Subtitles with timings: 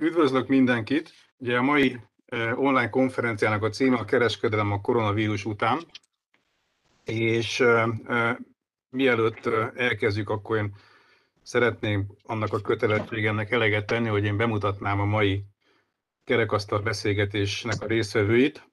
[0.00, 1.12] Üdvözlök mindenkit!
[1.38, 2.00] Ugye a mai
[2.54, 5.80] online konferenciának a címe a kereskedelem a koronavírus után,
[7.04, 7.64] és
[8.90, 10.74] mielőtt elkezdjük, akkor én
[11.42, 15.44] szeretném annak a kötelességemnek eleget tenni, hogy én bemutatnám a mai
[16.24, 18.68] kerekasztal beszélgetésnek a résztvevőit.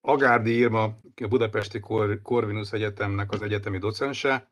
[0.00, 0.82] Agárdi Irma,
[1.22, 1.80] a Budapesti
[2.22, 4.51] Corvinus Egyetemnek az egyetemi docense,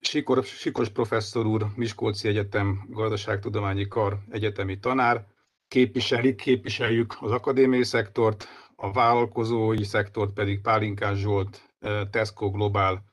[0.00, 5.26] Sikor, Sikos professzor úr, Miskolci Egyetem Gazdaságtudományi Kar egyetemi tanár,
[5.68, 11.76] képviselik, képviseljük az akadémiai szektort, a vállalkozói szektort pedig Pálinkás Zsolt,
[12.10, 13.04] Tesco Global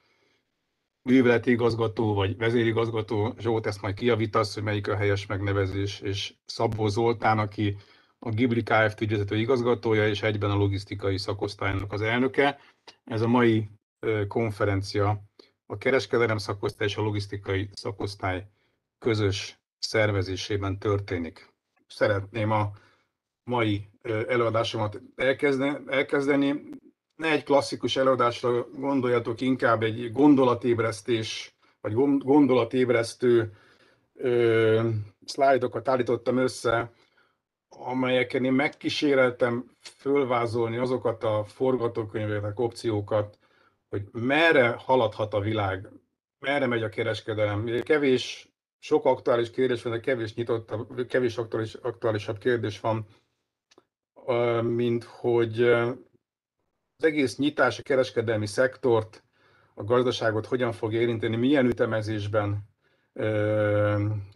[1.03, 6.87] műveleti igazgató vagy vezérigazgató, Zsolt ezt majd kiavítasz, hogy melyik a helyes megnevezés, és Szabó
[6.87, 7.77] Zoltán, aki
[8.19, 9.01] a Ghibli Kft.
[9.01, 12.59] ügyvezető igazgatója, és egyben a logisztikai szakosztálynak az elnöke.
[13.03, 13.69] Ez a mai
[14.27, 15.23] konferencia
[15.71, 18.45] a kereskedelem szakosztály és a logisztikai szakosztály
[18.99, 21.53] közös szervezésében történik.
[21.87, 22.71] Szeretném a
[23.43, 23.89] mai
[24.27, 25.01] előadásomat
[25.87, 26.63] elkezdeni.
[27.15, 33.53] Ne egy klasszikus előadásra gondoljatok, inkább egy gondolatébresztés, vagy gondolatébresztő
[35.25, 36.91] szlájdokat állítottam össze,
[37.69, 43.37] amelyeken én megkíséreltem fölvázolni azokat a forgatókönyveket, opciókat,
[43.91, 45.89] hogy merre haladhat a világ,
[46.39, 47.81] merre megy a kereskedelem.
[47.83, 50.73] Kevés, sok aktuális kérdés van, de kevés nyitott,
[51.07, 53.05] kevés aktuális, aktuálisabb kérdés van,
[54.63, 55.63] mint hogy
[56.97, 59.23] az egész nyitás, a kereskedelmi szektort,
[59.73, 62.69] a gazdaságot hogyan fog érinteni, milyen ütemezésben,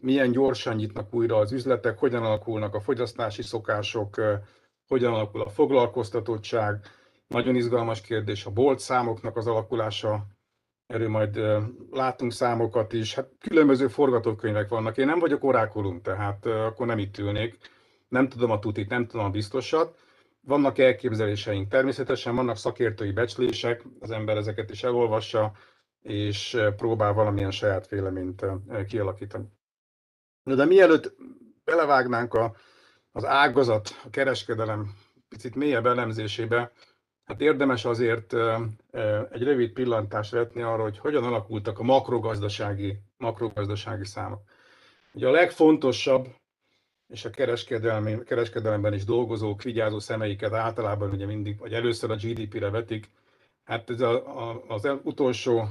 [0.02, 4.22] milyen gyorsan nyitnak újra az üzletek, hogyan alakulnak a fogyasztási szokások,
[4.88, 6.86] hogyan alakul a foglalkoztatottság,
[7.28, 10.26] nagyon izgalmas kérdés a bolt számoknak az alakulása,
[10.88, 11.40] erről majd
[11.92, 13.14] látunk számokat is.
[13.14, 14.98] Hát különböző forgatókönyvek vannak.
[14.98, 17.58] Én nem vagyok orákulum, tehát akkor nem itt ülnék.
[18.08, 19.98] Nem tudom a tutit, nem tudom a biztosat.
[20.42, 25.52] Vannak elképzeléseink természetesen, vannak szakértői becslések, az ember ezeket is elolvassa,
[26.02, 28.46] és próbál valamilyen saját véleményt
[28.88, 29.46] kialakítani.
[30.44, 31.16] De mielőtt
[31.64, 32.56] belevágnánk a,
[33.12, 34.94] az ágazat, a kereskedelem
[35.30, 36.72] picit mélyebb elemzésébe,
[37.26, 38.34] Hát érdemes azért
[39.32, 44.42] egy rövid pillantást vetni arra, hogy hogyan alakultak a makrogazdasági, makrogazdasági számok.
[45.14, 46.28] Ugye a legfontosabb,
[47.08, 52.70] és a kereskedelmi, kereskedelemben is dolgozók vigyázó szemeiket általában ugye mindig, vagy először a GDP-re
[52.70, 53.10] vetik,
[53.66, 55.70] Hát ez a, a, az utolsó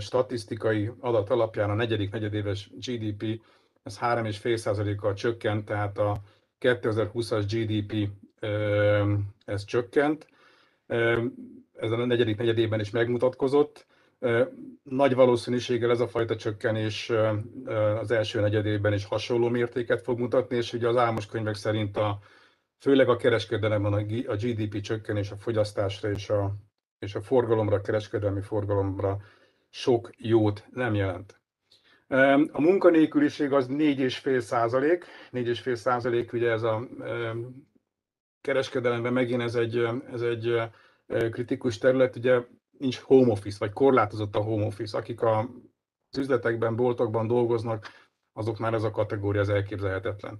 [0.00, 3.40] statisztikai adat alapján a negyedik negyedéves GDP,
[3.82, 6.20] ez 3,5%-kal csökkent, tehát a
[6.60, 8.08] 2020-as GDP
[9.44, 10.26] ez csökkent,
[11.76, 13.86] ez a negyedik negyedében is megmutatkozott.
[14.82, 17.12] Nagy valószínűséggel ez a fajta csökkenés
[18.00, 22.18] az első negyedében is hasonló mértéket fog mutatni, és ugye az álmos könyvek szerint a,
[22.78, 23.92] főleg a kereskedelemben
[24.26, 26.54] a GDP csökkenés a fogyasztásra és a,
[26.98, 29.20] és a forgalomra, a kereskedelmi forgalomra
[29.70, 31.40] sok jót nem jelent.
[32.52, 36.88] A munkanélküliség az 4,5 százalék, 4,5 százalék, ugye ez a
[38.44, 40.60] kereskedelemben megint ez egy, ez egy
[41.30, 42.40] kritikus terület, ugye
[42.78, 44.98] nincs home office, vagy korlátozott a home office.
[44.98, 45.38] Akik a,
[46.10, 47.86] az üzletekben, boltokban dolgoznak,
[48.32, 50.38] azoknál ez a kategória az elképzelhetetlen.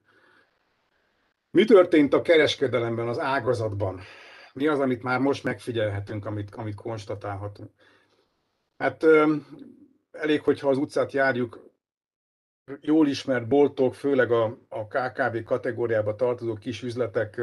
[1.51, 3.99] Mi történt a kereskedelemben, az ágazatban?
[4.53, 7.71] Mi az, amit már most megfigyelhetünk, amit, amit konstatálhatunk?
[8.77, 9.05] Hát
[10.11, 11.65] elég, hogyha az utcát járjuk,
[12.81, 17.41] jól ismert boltok, főleg a, a KKV kategóriába tartozó kis üzletek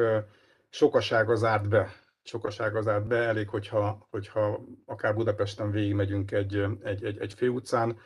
[0.69, 7.05] sokasága zárt be sokaság az át be, elég, hogyha, hogyha akár Budapesten végigmegyünk egy, egy,
[7.05, 7.99] egy, egy főutcán.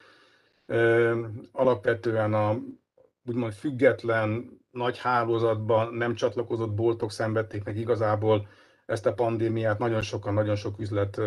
[1.52, 2.58] Alapvetően a
[3.26, 8.48] úgymond független, nagy hálózatban nem csatlakozott boltok szenvedték meg igazából
[8.86, 11.20] ezt a pandémiát, nagyon sokan, nagyon sok üzlet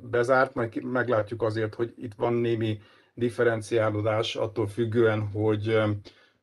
[0.00, 2.80] bezárt, majd meglátjuk azért, hogy itt van némi
[3.14, 5.78] differenciálódás attól függően, hogy,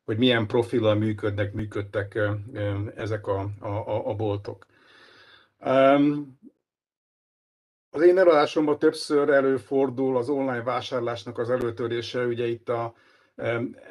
[0.04, 2.18] hogy milyen profillal működnek, működtek
[2.96, 4.66] ezek a, a, a boltok.
[7.90, 12.94] Az én előadásomban többször előfordul az online vásárlásnak az előtörése, ugye itt a,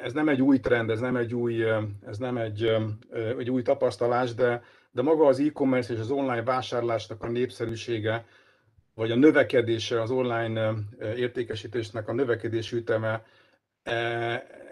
[0.02, 1.64] ez nem egy új trend, ez nem egy új,
[2.06, 2.70] ez nem egy,
[3.38, 8.26] egy új tapasztalás, de, de maga az e-commerce és az online vásárlásnak a népszerűsége,
[8.94, 13.24] vagy a növekedése, az online értékesítésnek a növekedési üteme,
[13.82, 13.92] e,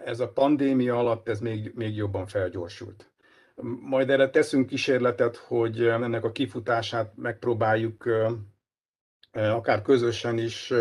[0.05, 3.12] ez a pandémia alatt ez még, még jobban felgyorsult.
[3.61, 8.09] Majd erre teszünk kísérletet, hogy ennek a kifutását megpróbáljuk
[9.31, 10.73] akár közösen is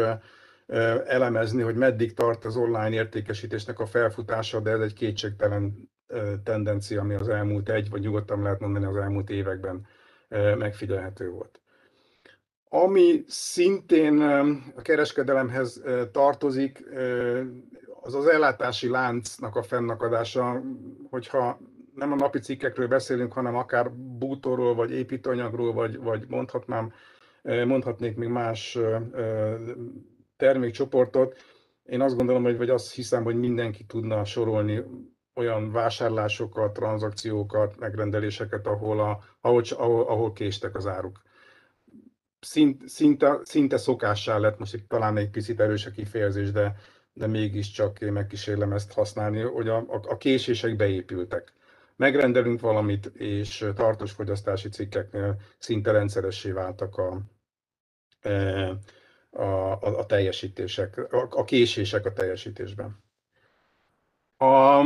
[1.07, 5.91] elemezni, hogy meddig tart az online értékesítésnek a felfutása, de ez egy kétségtelen
[6.45, 9.87] tendencia, ami az elmúlt egy, vagy nyugodtan lehet mondani az elmúlt években
[10.59, 11.61] megfigyelhető volt.
[12.69, 14.21] Ami szintén
[14.77, 15.83] a kereskedelemhez
[16.13, 16.85] tartozik,
[18.01, 20.63] az az ellátási láncnak a fennakadása,
[21.11, 21.59] hogyha
[21.95, 26.93] nem a napi cikkekről beszélünk, hanem akár bútorról, vagy építőanyagról, vagy, vagy mondhatnám,
[27.43, 28.79] mondhatnék még más
[30.37, 31.37] termékcsoportot.
[31.85, 34.83] Én azt gondolom, hogy, vagy azt hiszem, hogy mindenki tudna sorolni
[35.35, 41.23] olyan vásárlásokat, tranzakciókat, megrendeléseket, ahol, a, ahol, ahol, ahol késtek az áruk.
[42.41, 46.77] Szint, szinte, szinte szokássá lett, most itt talán egy picit erős a kifejezés, de,
[47.13, 51.53] de mégiscsak én megkísérlem ezt használni, hogy a, a, a késések beépültek.
[51.97, 57.21] Megrendelünk valamit, és tartós fogyasztási cikkeknél szinte rendszeressé váltak a,
[58.21, 58.69] e,
[59.31, 59.43] a,
[59.73, 63.03] a, a teljesítések, a, a késések a teljesítésben.
[64.37, 64.85] A,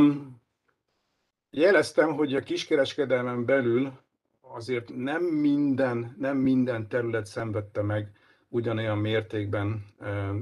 [1.49, 3.91] jeleztem, hogy a kiskereskedelmen belül
[4.41, 8.11] azért nem minden, nem minden terület szenvedte meg
[8.49, 9.85] ugyanolyan mértékben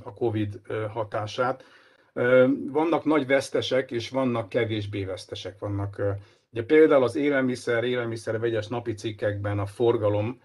[0.04, 1.64] a COVID hatását.
[2.72, 5.60] Vannak nagy vesztesek, és vannak kevésbé vesztesek.
[5.60, 6.02] Vannak,
[6.56, 10.42] ugye például az élelmiszer, élelmiszer vegyes napi cikkekben a forgalom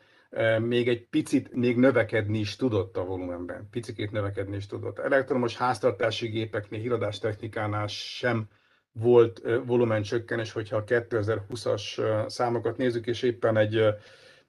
[0.58, 3.68] még egy picit még növekedni is tudott a volumenben.
[3.70, 4.98] Picikét növekedni is tudott.
[4.98, 8.48] Elektromos háztartási gépeknél, híradástechnikánál sem
[8.92, 13.84] volt volumen csökkenés, hogyha a 2020-as számokat nézzük, és éppen egy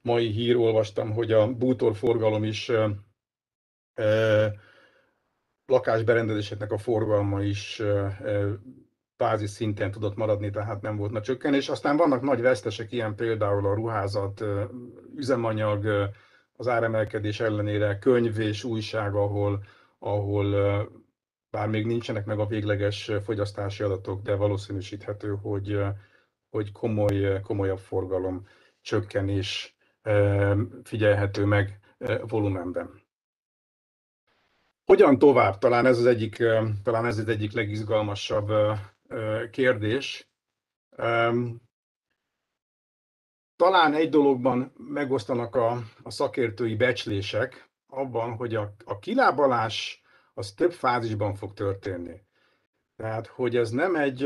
[0.00, 2.70] mai hír olvastam, hogy a bútor forgalom is
[5.66, 7.82] lakásberendezéseknek a forgalma is
[9.16, 11.68] bázis szinten tudott maradni, tehát nem volt nagy csökkenés.
[11.68, 14.44] Aztán vannak nagy vesztesek, ilyen például a ruházat,
[15.16, 16.10] üzemanyag,
[16.56, 19.64] az áremelkedés ellenére könyv és újság, ahol,
[19.98, 20.54] ahol
[21.50, 25.80] bár még nincsenek meg a végleges fogyasztási adatok, de valószínűsíthető, hogy,
[26.50, 28.46] hogy komoly, komolyabb forgalom
[28.80, 29.76] csökkenés
[30.82, 31.80] figyelhető meg
[32.26, 33.00] volumenben.
[34.84, 35.58] Hogyan tovább?
[35.58, 36.42] Talán ez az egyik,
[36.82, 38.52] talán ez az egyik legizgalmasabb
[39.50, 40.30] kérdés.
[43.56, 50.02] Talán egy dologban megosztanak a, a szakértői becslések, abban, hogy a, a kilábalás
[50.34, 52.20] az több fázisban fog történni.
[52.96, 54.24] Tehát, hogy ez nem egy,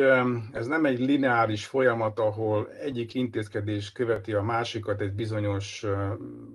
[0.53, 5.87] ez nem egy lineáris folyamat, ahol egyik intézkedés követi a másikat egy bizonyos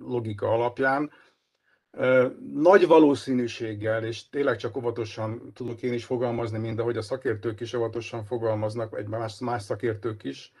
[0.00, 1.10] logika alapján.
[2.54, 7.74] Nagy valószínűséggel, és tényleg csak óvatosan tudok én is fogalmazni, mint ahogy a szakértők is
[7.74, 10.52] óvatosan fogalmaznak, egy más, más szakértők is,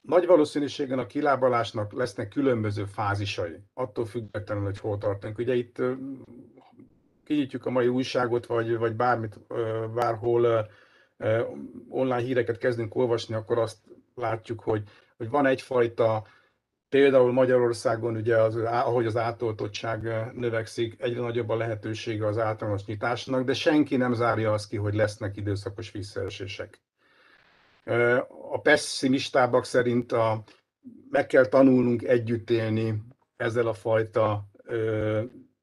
[0.00, 5.38] nagy valószínűséggel a kilábalásnak lesznek különböző fázisai, attól függetlenül, hogy hol tartunk.
[5.38, 5.82] Ugye itt
[7.24, 9.40] kinyitjuk a mai újságot, vagy, vagy bármit,
[9.94, 10.68] bárhol
[11.88, 13.78] online híreket kezdünk olvasni, akkor azt
[14.14, 14.82] látjuk, hogy,
[15.16, 16.26] hogy van egyfajta,
[16.94, 20.02] például Magyarországon, ugye az, ahogy az átoltottság
[20.34, 24.94] növekszik, egyre nagyobb a lehetősége az általános nyitásnak, de senki nem zárja azt ki, hogy
[24.94, 26.80] lesznek időszakos visszaesések.
[28.50, 30.42] A pessimistábbak szerint a,
[31.10, 33.02] meg kell tanulnunk együtt élni
[33.36, 34.44] ezzel a fajta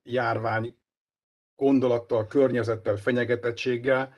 [0.03, 0.75] járvány
[1.55, 4.13] gondolattal, környezettel, fenyegetettséggel.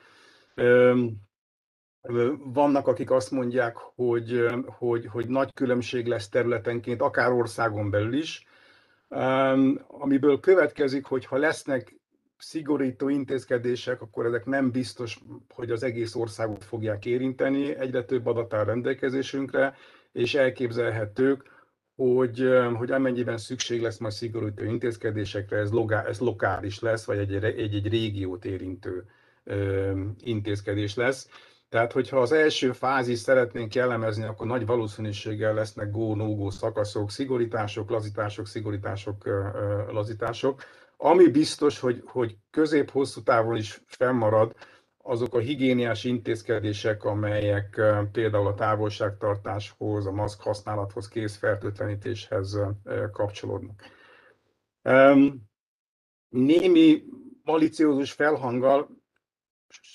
[2.44, 8.46] Vannak, akik azt mondják, hogy, hogy, hogy nagy különbség lesz területenként, akár országon belül is,
[9.86, 11.96] amiből következik, hogy ha lesznek
[12.38, 15.18] szigorító intézkedések, akkor ezek nem biztos,
[15.54, 17.76] hogy az egész országot fogják érinteni.
[17.76, 19.74] Egyre több adat áll rendelkezésünkre,
[20.12, 21.42] és elképzelhetők,
[21.96, 27.34] hogy, hogy amennyiben szükség lesz majd szigorító intézkedésekre, ez, logá, ez lokális lesz, vagy egy,
[27.34, 29.04] egy, egy régiót érintő
[30.20, 31.28] intézkedés lesz.
[31.74, 38.46] Tehát, hogyha az első fázis szeretnénk jellemezni, akkor nagy valószínűséggel lesznek go-no-go szakaszok, szigorítások, lazítások,
[38.46, 39.24] szigorítások,
[39.90, 40.62] lazítások.
[40.96, 44.54] Ami biztos, hogy, hogy közép-hosszú távon is fennmarad,
[45.02, 47.80] azok a higiéniás intézkedések, amelyek
[48.12, 52.58] például a távolságtartáshoz, a maszk használathoz, kézfertőtlenítéshez
[53.12, 53.82] kapcsolódnak.
[56.28, 57.02] Némi
[57.42, 59.02] maliciózus felhanggal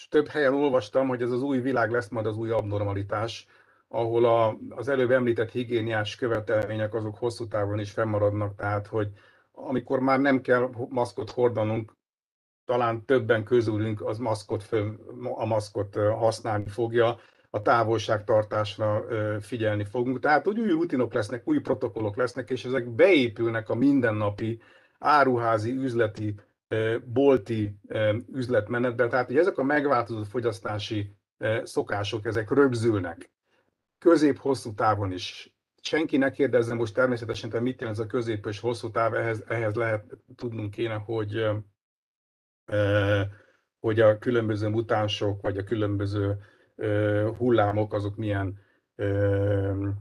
[0.10, 3.48] több helyen olvastam, hogy ez az új világ lesz majd az új abnormalitás,
[3.88, 9.08] ahol a, az előbb említett higiéniás követelmények azok hosszú távon is fennmaradnak, tehát hogy
[9.52, 11.98] amikor már nem kell maszkot hordanunk,
[12.66, 14.70] talán többen közülünk az maszkot
[15.36, 17.20] a maszkot használni fogja,
[17.50, 19.06] a távolságtartásra
[19.42, 20.20] figyelni fogunk.
[20.20, 24.62] Tehát úgy új rutinok lesznek, új protokollok lesznek, és ezek beépülnek a mindennapi
[25.00, 26.36] áruházi, üzleti,
[27.06, 27.76] bolti
[28.34, 29.08] üzletmenetbe.
[29.08, 31.16] Tehát, hogy ezek a megváltozott fogyasztási
[31.64, 33.32] szokások, ezek rögzülnek.
[34.00, 35.54] Közép-hosszú távon is.
[35.82, 39.44] Senki ne kérdezze most természetesen, te mit jelent ez a közép és hosszú táv, ehhez,
[39.48, 41.46] ehhez lehet tudnunk kéne, hogy
[43.80, 46.38] hogy a különböző mutánsok, vagy a különböző
[47.38, 48.60] hullámok, azok milyen,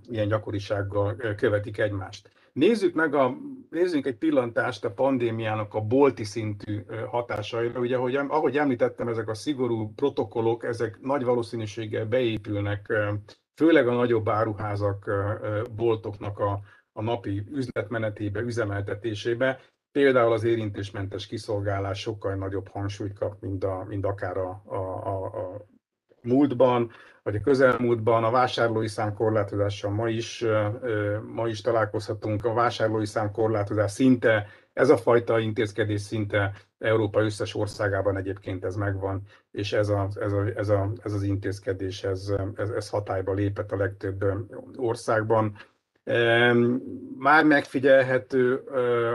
[0.09, 2.31] milyen gyakorisággal követik egymást.
[2.53, 3.37] Nézzük meg a,
[3.71, 7.81] nézzünk egy pillantást a pandémiának a bolti szintű hatásaira.
[7.81, 12.93] Ugye, ahogy, ahogy említettem, ezek a szigorú protokollok, ezek nagy valószínűséggel beépülnek,
[13.55, 15.11] főleg a nagyobb áruházak,
[15.77, 16.61] boltoknak a,
[16.93, 19.61] a napi üzletmenetébe, üzemeltetésébe,
[19.93, 24.77] Például az érintésmentes kiszolgálás sokkal nagyobb hangsúlyt kap, mint, a, mint akár a, a,
[25.07, 25.67] a, a
[26.29, 26.91] múltban,
[27.23, 28.25] vagy a közelmúltban.
[28.25, 30.45] A vásárlói szám korlátozással ma is,
[31.35, 32.45] ma is találkozhatunk.
[32.45, 38.77] A vásárlói szám korlátozás szinte, ez a fajta intézkedés szinte Európa összes országában egyébként ez
[38.77, 43.33] megvan, és ez, a, ez, a, ez, a, ez az intézkedés, ez, ez, ez hatályba
[43.33, 44.25] lépett a legtöbb
[44.77, 45.57] országban
[47.19, 48.57] már megfigyelhető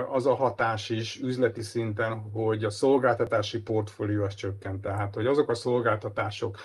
[0.10, 4.82] az a hatás is üzleti szinten, hogy a szolgáltatási portfólió az csökkent.
[4.82, 6.58] Tehát, hogy azok a szolgáltatások,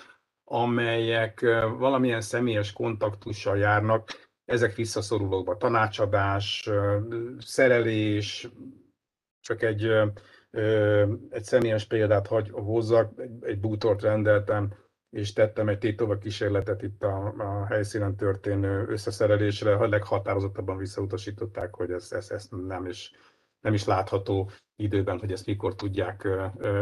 [0.49, 1.41] amelyek
[1.79, 5.57] valamilyen személyes kontaktussal járnak, ezek visszaszorulókba.
[5.57, 6.71] Tanácsadás,
[7.39, 8.49] szerelés,
[9.41, 9.85] csak egy,
[11.31, 14.75] egy személyes példát hagy, hozzak, egy bútort rendeltem,
[15.11, 21.91] és tettem egy tétova kísérletet itt a, a helyszínen történő összeszerelésre, a leghatározottabban visszautasították, hogy
[21.91, 23.13] ez, ez, ez nem, is,
[23.61, 26.29] nem is látható időben, hogy ezt mikor tudják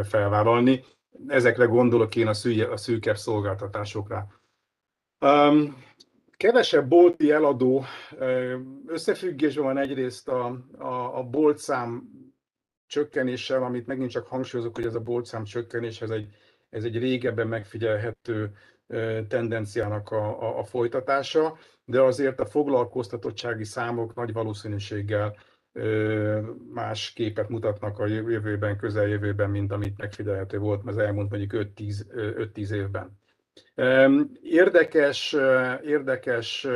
[0.03, 0.83] felvállalni.
[1.27, 4.27] Ezekre gondolok én a, szű, a szűkebb szolgáltatásokra.
[5.19, 5.83] Um,
[6.37, 7.83] kevesebb bolti eladó
[8.85, 10.45] összefüggésben van egyrészt a,
[10.77, 12.09] a, a boltszám
[12.87, 16.27] csökkenéssel, amit megint csak hangsúlyozok, hogy ez a boltszám csökkenés, ez egy
[16.69, 18.51] ez egy régebben megfigyelhető
[19.27, 25.35] tendenciának a, a, a folytatása, de azért a foglalkoztatottsági számok nagy valószínűséggel
[26.73, 33.19] más képet mutatnak a jövőben, közeljövőben, mint amit megfigyelhető volt az elmúlt mondjuk 5-10 évben.
[34.41, 35.35] Érdekes,
[35.83, 36.67] érdekes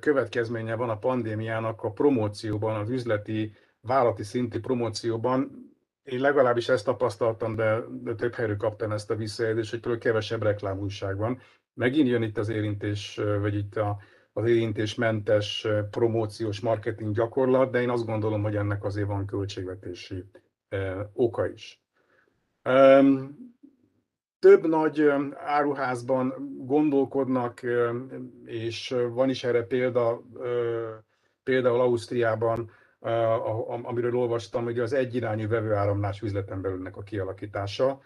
[0.00, 5.64] következménye van a pandémiának a promócióban, az üzleti, vállalati szinti promócióban,
[6.06, 10.42] én legalábbis ezt tapasztaltam, de, de több helyről kaptam ezt a visszajelzést, hogy például kevesebb
[10.42, 11.40] reklámújság van.
[11.74, 13.96] Megint jön itt az érintés, vagy itt a,
[14.36, 20.24] az érintésmentes promóciós marketing gyakorlat, de én azt gondolom, hogy ennek azért van költségvetési
[21.12, 21.82] oka is.
[24.38, 26.34] Több nagy áruházban
[26.66, 27.60] gondolkodnak,
[28.44, 30.22] és van is erre példa,
[31.42, 32.70] például Ausztriában,
[33.82, 38.00] amiről olvastam, hogy az egyirányú vevőáramlás üzleten belülnek a kialakítása.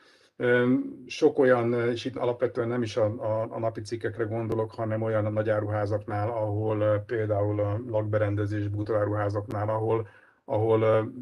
[1.07, 5.27] Sok olyan, és itt alapvetően nem is a, a, a napi cikkekre gondolok, hanem olyan
[5.27, 10.09] a nagyáruházaknál, ahol például a lakberendezés, bútoráruházaknál, ahol,
[10.45, 11.13] ahol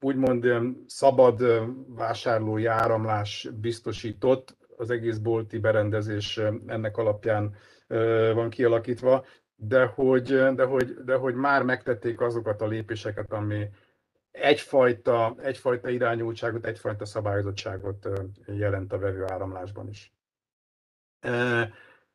[0.00, 0.46] úgymond
[0.86, 1.42] szabad
[1.96, 7.54] vásárlói áramlás biztosított, az egész bolti berendezés ennek alapján
[8.34, 9.24] van kialakítva,
[9.56, 10.22] de hogy,
[10.54, 13.68] de, hogy, de hogy már megtették azokat a lépéseket, ami
[14.30, 18.08] egyfajta, egyfajta irányultságot, egyfajta szabályozottságot
[18.46, 20.12] jelent a vevő áramlásban is.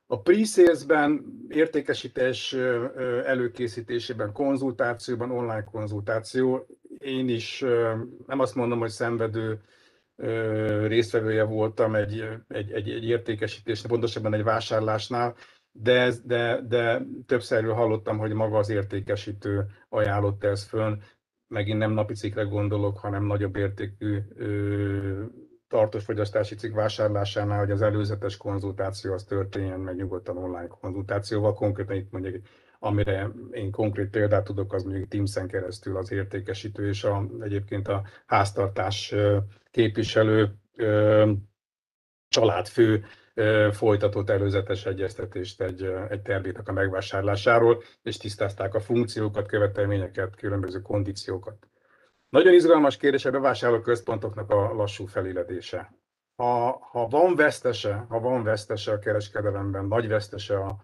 [0.06, 2.54] A pre-salesben, értékesítés
[3.26, 6.68] előkészítésében, konzultációban, online konzultáció,
[6.98, 7.60] én is
[8.28, 9.62] nem azt mondom, hogy szenvedő
[10.88, 15.36] résztvevője voltam egy, egy, egy, egy értékesítésnél, pontosabban egy vásárlásnál,
[15.72, 20.98] de, de, de többszörről hallottam, hogy maga az értékesítő ajánlott ezt föl,
[21.54, 25.24] megint nem napi cikkre gondolok, hanem nagyobb értékű ö,
[25.68, 31.54] tartós fogyasztási cikk vásárlásánál, hogy az előzetes konzultáció az történjen meg nyugodtan online konzultációval.
[31.54, 32.46] Konkrétan itt mondjuk,
[32.80, 38.04] amire én konkrét példát tudok, az mondjuk Teams-en keresztül az értékesítő és a, egyébként a
[38.26, 39.16] háztartás
[39.72, 40.56] képviselő
[42.28, 43.06] családfő
[43.72, 51.68] folytatott előzetes egyeztetést egy, egy terméknek a megvásárlásáról, és tisztázták a funkciókat, követelményeket, különböző kondíciókat.
[52.30, 55.94] Nagyon izgalmas kérdés a bevásárló központoknak a lassú feléledése.
[56.36, 60.84] Ha, ha van vesztese, ha van vesztese a kereskedelemben, nagy vesztese a,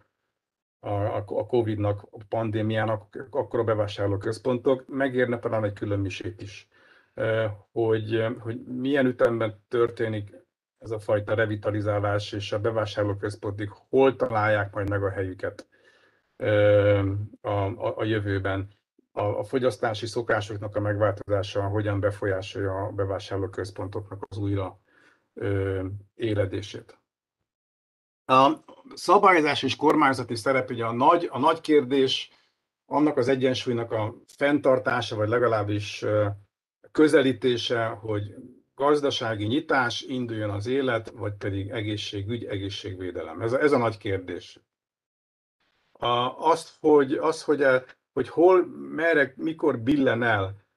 [0.80, 6.68] a, a Covid-nak, a pandémiának, akkor a bevásárló központok megérne talán egy külön is.
[7.72, 10.39] Hogy, hogy milyen ütemben történik
[10.80, 15.68] ez a fajta revitalizálás és a bevásárlóközpontig hol találják majd meg a helyüket
[17.42, 18.78] a, a, a jövőben.
[19.12, 24.80] A, a fogyasztási szokásoknak a megváltozása hogyan befolyásolja a bevásárlóközpontoknak az újra
[25.34, 26.98] ö, éledését.
[28.26, 28.52] A
[28.94, 32.32] szabályozás és kormányzati szerep ugye a nagy, a nagy kérdés,
[32.86, 36.06] annak az egyensúlynak a fenntartása, vagy legalábbis
[36.92, 38.36] közelítése, hogy
[38.80, 43.42] gazdasági nyitás, induljon az élet, vagy pedig egészségügy, egészségvédelem.
[43.42, 44.60] Ez a, ez a nagy kérdés.
[45.92, 46.08] A,
[46.50, 47.84] azt, hogy, az, hogy, a,
[48.14, 50.68] hogy hol, merre, mikor billen el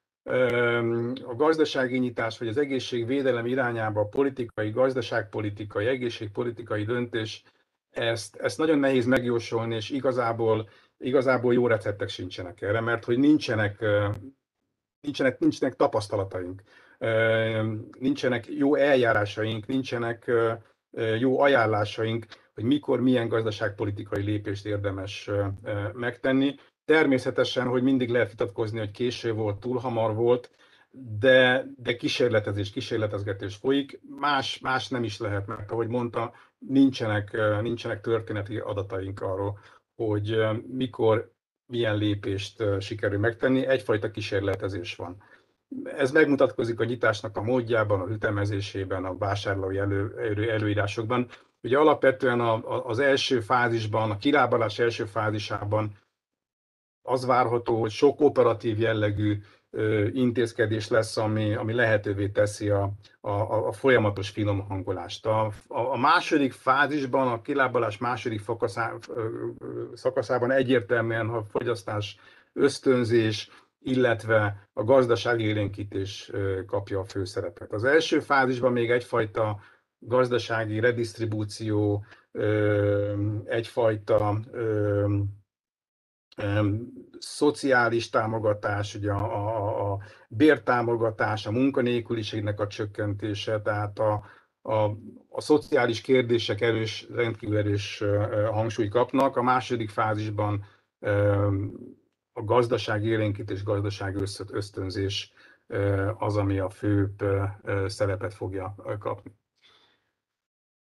[1.25, 7.43] a gazdasági nyitás, vagy az egészségvédelem irányába a politikai, gazdaságpolitikai, egészségpolitikai döntés,
[7.91, 10.69] ezt, ezt nagyon nehéz megjósolni, és igazából,
[10.99, 13.85] igazából jó receptek sincsenek erre, mert hogy nincsenek,
[15.01, 16.63] nincsenek, nincsenek tapasztalataink
[17.99, 20.31] nincsenek jó eljárásaink, nincsenek
[21.19, 25.31] jó ajánlásaink, hogy mikor milyen gazdaságpolitikai lépést érdemes
[25.93, 26.55] megtenni.
[26.85, 30.51] Természetesen, hogy mindig lehet vitatkozni, hogy késő volt, túl hamar volt,
[31.19, 34.01] de, de kísérletezés, kísérletezgetés folyik.
[34.19, 39.59] Más, más nem is lehet, mert ahogy mondta, nincsenek, nincsenek történeti adataink arról,
[39.95, 41.33] hogy mikor
[41.67, 43.67] milyen lépést sikerül megtenni.
[43.67, 45.23] Egyfajta kísérletezés van.
[45.97, 51.29] Ez megmutatkozik a nyitásnak a módjában, a ütemezésében, a vásárlói elő, elő, előírásokban.
[51.63, 55.93] Ugye alapvetően a, a, az első fázisban, a kilábalás első fázisában
[57.03, 59.39] az várható, hogy sok operatív jellegű
[59.71, 63.31] ö, intézkedés lesz, ami, ami lehetővé teszi a, a,
[63.67, 65.27] a folyamatos finom hangolást.
[65.27, 68.93] A, a, a második fázisban, a kilábalás második szakaszá,
[69.95, 72.17] szakaszában egyértelműen a fogyasztás
[72.53, 73.51] ösztönzés,
[73.83, 76.31] illetve a gazdasági élénkítés
[76.67, 77.73] kapja a főszerepet.
[77.73, 79.61] Az első fázisban még egyfajta
[79.99, 82.05] gazdasági redistribúció,
[83.45, 84.41] egyfajta
[87.19, 94.25] szociális támogatás, ugye a, a, a bértámogatás, a munkanélküliségnek a csökkentése, tehát a,
[94.63, 94.91] a,
[95.29, 98.03] a szociális kérdések erős, rendkívül erős
[98.51, 99.37] hangsúly kapnak.
[99.37, 100.65] A második fázisban
[102.33, 104.17] a gazdaság élénkítés, gazdaság
[104.51, 105.33] ösztönzés
[106.19, 107.25] az, ami a főbb
[107.87, 109.35] szerepet fogja kapni.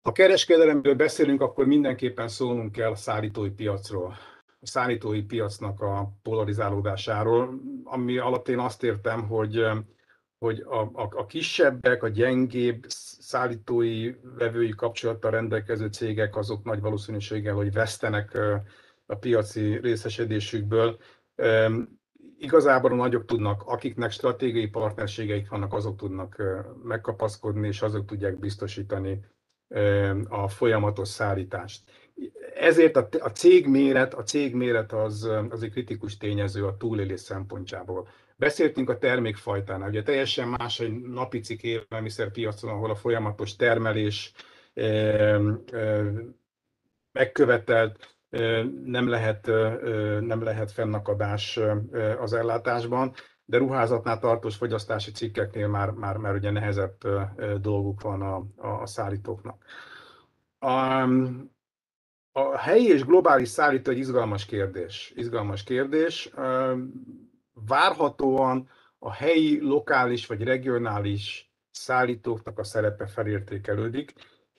[0.03, 4.17] Ha kereskedelemről beszélünk, akkor mindenképpen szólnunk kell a szállítói piacról.
[4.61, 9.65] A szállítói piacnak a polarizálódásáról, ami alatt én azt értem, hogy,
[10.39, 12.85] hogy a, a, a kisebbek, a gyengébb
[13.19, 18.39] szállítói vevői kapcsolattal rendelkező cégek azok nagy valószínűséggel, hogy vesztenek
[19.07, 20.99] a piaci részesedésükből,
[22.39, 26.43] Igazából a nagyok tudnak, akiknek stratégiai partnerségeik vannak, azok tudnak
[26.83, 29.25] megkapaszkodni, és azok tudják biztosítani
[30.29, 31.83] a folyamatos szállítást.
[32.55, 38.09] Ezért a, a cégméret, a cégméret az, az egy kritikus tényező a túlélés szempontjából.
[38.37, 44.33] Beszéltünk a termékfajtánál, ugye teljesen más egy napi cikk élelmiszerpiacon, ahol a folyamatos termelés
[47.13, 48.19] megkövetelt
[48.85, 49.47] nem lehet,
[50.21, 51.61] nem lehet fennakadás
[52.21, 53.13] az ellátásban,
[53.45, 56.97] de ruházatnál tartós fogyasztási cikkeknél már, már, már ugye nehezebb
[57.61, 59.65] dolguk van a, a, szállítóknak.
[60.59, 61.03] A,
[62.33, 65.13] a helyi és globális szállító egy izgalmas kérdés.
[65.17, 66.31] Izgalmas kérdés.
[67.53, 74.13] Várhatóan a helyi, lokális vagy regionális szállítóknak a szerepe felértékelődik,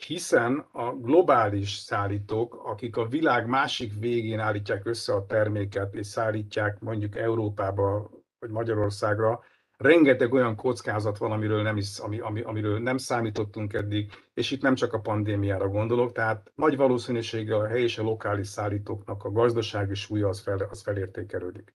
[0.04, 6.80] hiszen a globális szállítók, akik a világ másik végén állítják össze a terméket és szállítják
[6.80, 8.10] mondjuk Európába
[8.40, 9.44] vagy Magyarországra,
[9.78, 14.62] rengeteg olyan kockázat van, amiről nem, is, ami, ami, amiről nem számítottunk eddig, és itt
[14.62, 19.32] nem csak a pandémiára gondolok, tehát nagy valószínűséggel a helyi és a lokális szállítóknak a
[19.32, 21.74] gazdasági súlya az, fel, az felértékelődik.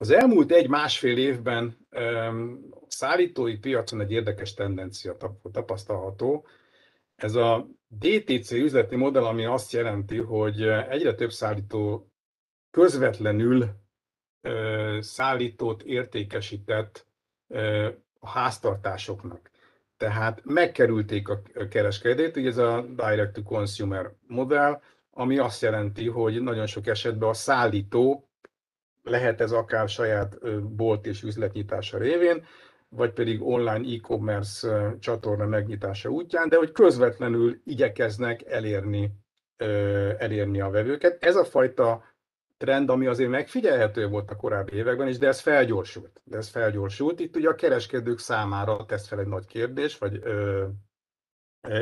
[0.00, 1.86] Az elmúlt egy-másfél évben
[2.70, 5.16] a szállítói piacon egy érdekes tendencia
[5.52, 6.46] tapasztalható.
[7.16, 12.10] Ez a DTC üzleti modell, ami azt jelenti, hogy egyre több szállító
[12.70, 13.68] közvetlenül
[15.00, 17.06] szállítót értékesített
[18.18, 19.50] a háztartásoknak.
[19.96, 24.80] Tehát megkerülték a kereskedét, ugye ez a direct to consumer modell,
[25.10, 28.27] ami azt jelenti, hogy nagyon sok esetben a szállító
[29.08, 32.44] lehet ez akár saját bolt és üzletnyitása révén,
[32.88, 39.10] vagy pedig online e-commerce csatorna megnyitása útján, de hogy közvetlenül igyekeznek elérni,
[40.18, 41.24] elérni a vevőket.
[41.24, 42.02] Ez a fajta
[42.56, 46.20] trend, ami azért megfigyelhető volt a korábbi években is, de ez felgyorsult.
[46.24, 47.20] De ez felgyorsult.
[47.20, 50.22] Itt ugye a kereskedők számára tesz fel egy nagy kérdés, vagy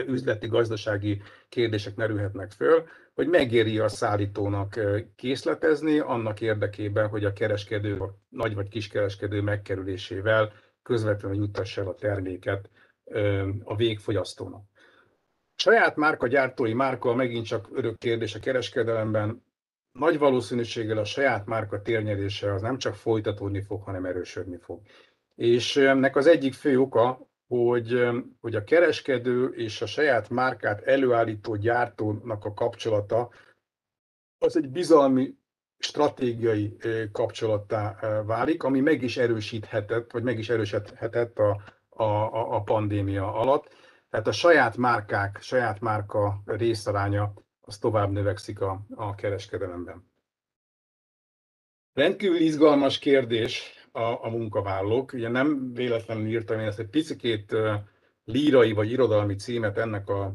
[0.07, 2.85] üzleti, gazdasági kérdések merülhetnek föl,
[3.15, 4.81] hogy megéri a szállítónak
[5.17, 11.95] készletezni annak érdekében, hogy a kereskedő, a nagy vagy kiskereskedő megkerülésével közvetlenül juttassa el a
[11.95, 12.71] terméket
[13.65, 14.65] a végfogyasztónak.
[15.55, 19.45] Saját márka, gyártói márka megint csak örök kérdés a kereskedelemben.
[19.93, 24.81] Nagy valószínűséggel a saját márka térnyerése az nem csak folytatódni fog, hanem erősödni fog.
[25.35, 28.09] És ennek az egyik fő oka, hogy,
[28.41, 33.31] hogy a kereskedő és a saját márkát előállító gyártónak a kapcsolata
[34.39, 35.35] az egy bizalmi
[35.79, 36.77] stratégiai
[37.13, 43.69] kapcsolattá válik, ami meg is erősíthetett, vagy meg is erősíthetett a, a, a pandémia alatt.
[44.11, 50.11] Tehát a saját márkák, saját márka részaránya az tovább növekszik a, a kereskedelemben.
[51.93, 55.13] Rendkívül izgalmas kérdés a, a munkavállalók.
[55.13, 57.57] Ugye nem véletlenül írtam én ezt egy picit
[58.25, 60.35] lírai vagy irodalmi címet ennek a,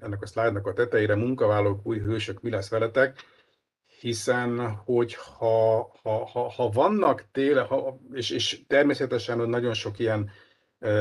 [0.00, 3.18] ennek a szlájdnak a tetejére, munkavállalók, új hősök, mi lesz veletek,
[4.00, 10.30] hiszen hogy ha, ha, ha, ha vannak téle, ha, és, és természetesen nagyon sok ilyen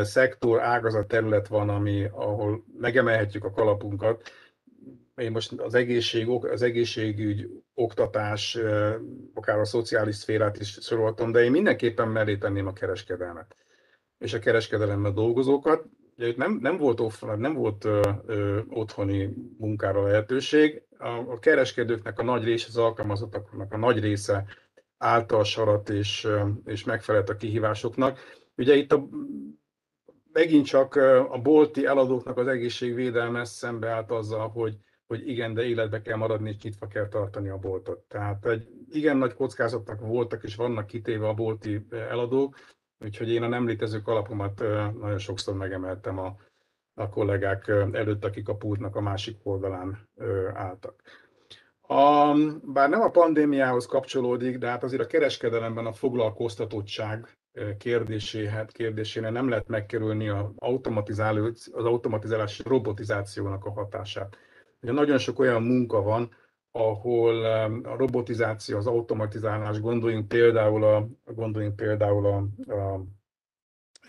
[0.02, 4.30] szektor, ágazat, terület van, ami, ahol megemelhetjük a kalapunkat,
[5.16, 8.58] én most az egészség, az egészségügy, oktatás,
[9.34, 13.56] akár a szociális szférát is soroltam, de én mindenképpen mellé tenném a kereskedelmet
[14.24, 15.86] és a kereskedelemben dolgozókat.
[16.18, 20.84] Ugye nem, nem volt, off, nem volt ö, ö, otthoni munkára lehetőség.
[20.98, 24.46] A, a kereskedőknek a nagy része, az alkalmazottaknak a nagy része
[24.98, 26.28] által sarat és,
[26.66, 28.20] és megfelelt a kihívásoknak.
[28.58, 29.08] Ugye itt a,
[30.32, 30.96] megint csak
[31.30, 34.78] a bolti eladóknak az egészségvédelme szembeállt azzal, hogy
[35.18, 38.00] hogy igen, de életbe kell maradni, és nyitva kell tartani a boltot.
[38.08, 42.56] Tehát egy igen nagy kockázatnak voltak és vannak kitéve a bolti eladók,
[43.00, 46.36] úgyhogy én a nem létező kalapomat eh, nagyon sokszor megemeltem a,
[46.94, 50.10] a kollégák előtt, akik a pultnak a másik oldalán
[50.54, 51.02] álltak.
[51.88, 57.38] A, bár nem a pandémiához kapcsolódik, de hát azért a kereskedelemben a foglalkoztatottság
[57.78, 64.38] kérdéséhez, kérdésére nem lehet megkerülni az automatizáló, az automatizálás robotizációnak a hatását.
[64.84, 66.30] Ugye nagyon sok olyan munka van,
[66.72, 67.46] ahol
[67.84, 73.06] a robotizáció, az automatizálás, gondoljunk például a, gondoljunk például a, a,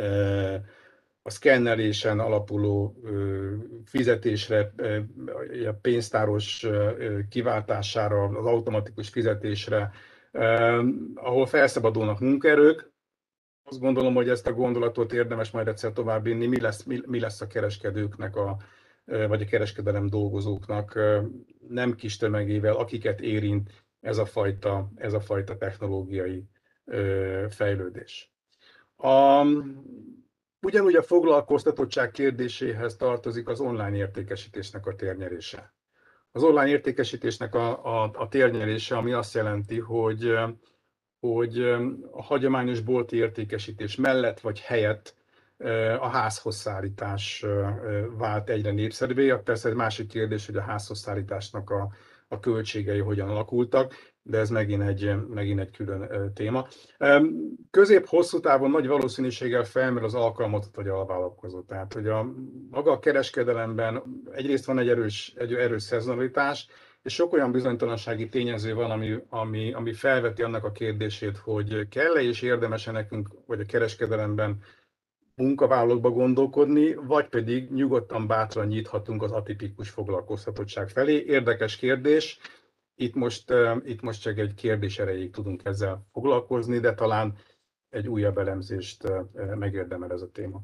[0.02, 0.64] e,
[1.22, 2.96] a szkennelésen alapuló
[3.84, 4.72] fizetésre,
[5.66, 6.66] a pénztáros
[7.28, 9.90] kiváltására, az automatikus fizetésre,
[11.14, 12.92] ahol felszabadulnak munkaerők.
[13.64, 17.40] Azt gondolom, hogy ezt a gondolatot érdemes majd egyszer továbbvinni, mi lesz, mi, mi lesz
[17.40, 18.56] a kereskedőknek a,
[19.04, 20.98] vagy a kereskedelem dolgozóknak
[21.68, 26.44] nem kis tömegével, akiket érint ez a fajta, ez a fajta technológiai
[27.48, 28.32] fejlődés.
[28.96, 29.44] A,
[30.60, 35.74] ugyanúgy a foglalkoztatottság kérdéséhez tartozik az online értékesítésnek a térnyerése.
[36.32, 40.34] Az online értékesítésnek a, a, a térnyerése, ami azt jelenti, hogy,
[41.20, 41.60] hogy
[42.10, 45.14] a hagyományos bolti értékesítés mellett vagy helyett
[46.00, 47.44] a házhoz szállítás
[48.18, 49.34] vált egyre népszerűvé.
[49.44, 51.88] Persze egy másik kérdés, hogy a házhoz szállításnak a,
[52.28, 56.66] a költségei hogyan alakultak, de ez megint egy, megint egy külön téma.
[57.70, 61.60] Közép-hosszú távon nagy valószínűséggel felmerül az alkalmazott vagy alvállalkozó.
[61.62, 62.26] Tehát, hogy a
[62.70, 66.68] maga a kereskedelemben egyrészt van egy erős, egy erős szezonalitás,
[67.02, 72.22] és sok olyan bizonytalansági tényező van, ami, ami, ami felveti annak a kérdését, hogy kell-e
[72.22, 74.58] és érdemes-e nekünk, vagy a kereskedelemben
[75.34, 81.24] munkavállalókba gondolkodni, vagy pedig nyugodtan bátran nyithatunk az atipikus foglalkoztatottság felé.
[81.26, 82.38] Érdekes kérdés.
[82.94, 83.52] Itt most,
[83.84, 87.36] itt most csak egy kérdés erejéig tudunk ezzel foglalkozni, de talán
[87.88, 89.08] egy újabb elemzést
[89.54, 90.62] megérdemel ez a téma.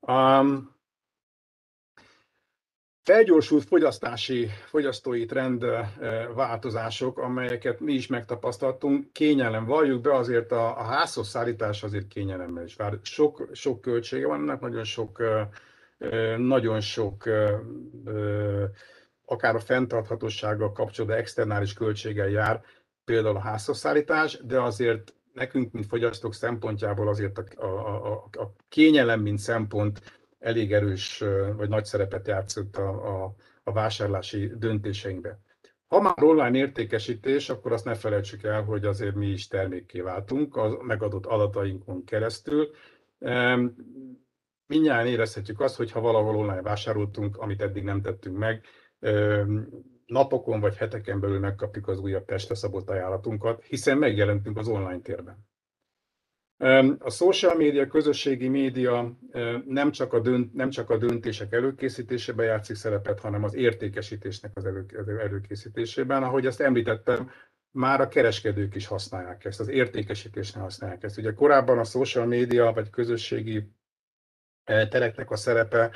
[0.00, 0.73] Um,
[3.04, 5.64] felgyorsult fogyasztási, fogyasztói trend
[6.34, 12.64] változások, amelyeket mi is megtapasztaltunk, kényelem, valljuk be azért a, a házhoz szállítás azért kényelemmel
[12.64, 12.98] is vár.
[13.02, 15.22] Sok, sok költsége van ennek, nagyon sok,
[16.36, 17.24] nagyon sok
[19.24, 22.62] akár a fenntarthatósággal kapcsolatban externális költséggel jár,
[23.04, 28.12] például a házhoz szállítás, de azért nekünk, mint fogyasztók szempontjából azért a, a, a,
[28.42, 30.00] a kényelem, mint szempont
[30.44, 31.24] elég erős
[31.56, 35.38] vagy nagy szerepet játszott a, a, a vásárlási döntéseinkbe.
[35.86, 40.56] Ha már online értékesítés, akkor azt ne felejtsük el, hogy azért mi is termékké váltunk
[40.56, 42.70] a megadott adatainkon keresztül.
[44.66, 48.64] Mindjárt érezhetjük azt, hogy ha valahol online vásároltunk, amit eddig nem tettünk meg,
[50.06, 55.46] napokon vagy heteken belül megkapjuk az újabb testre szabott ajánlatunkat, hiszen megjelentünk az online térben.
[56.98, 59.16] A social média, közösségi média
[59.66, 64.64] nem csak a, dönt, nem csak a döntések előkészítésében játszik szerepet, hanem az értékesítésnek az
[64.66, 64.86] elő,
[65.20, 66.22] előkészítésében.
[66.22, 67.30] Ahogy ezt említettem,
[67.70, 71.18] már a kereskedők is használják ezt, az értékesítésnél használják ezt.
[71.18, 73.70] Ugye korábban a social média vagy közösségi
[74.64, 75.90] tereknek a szerepe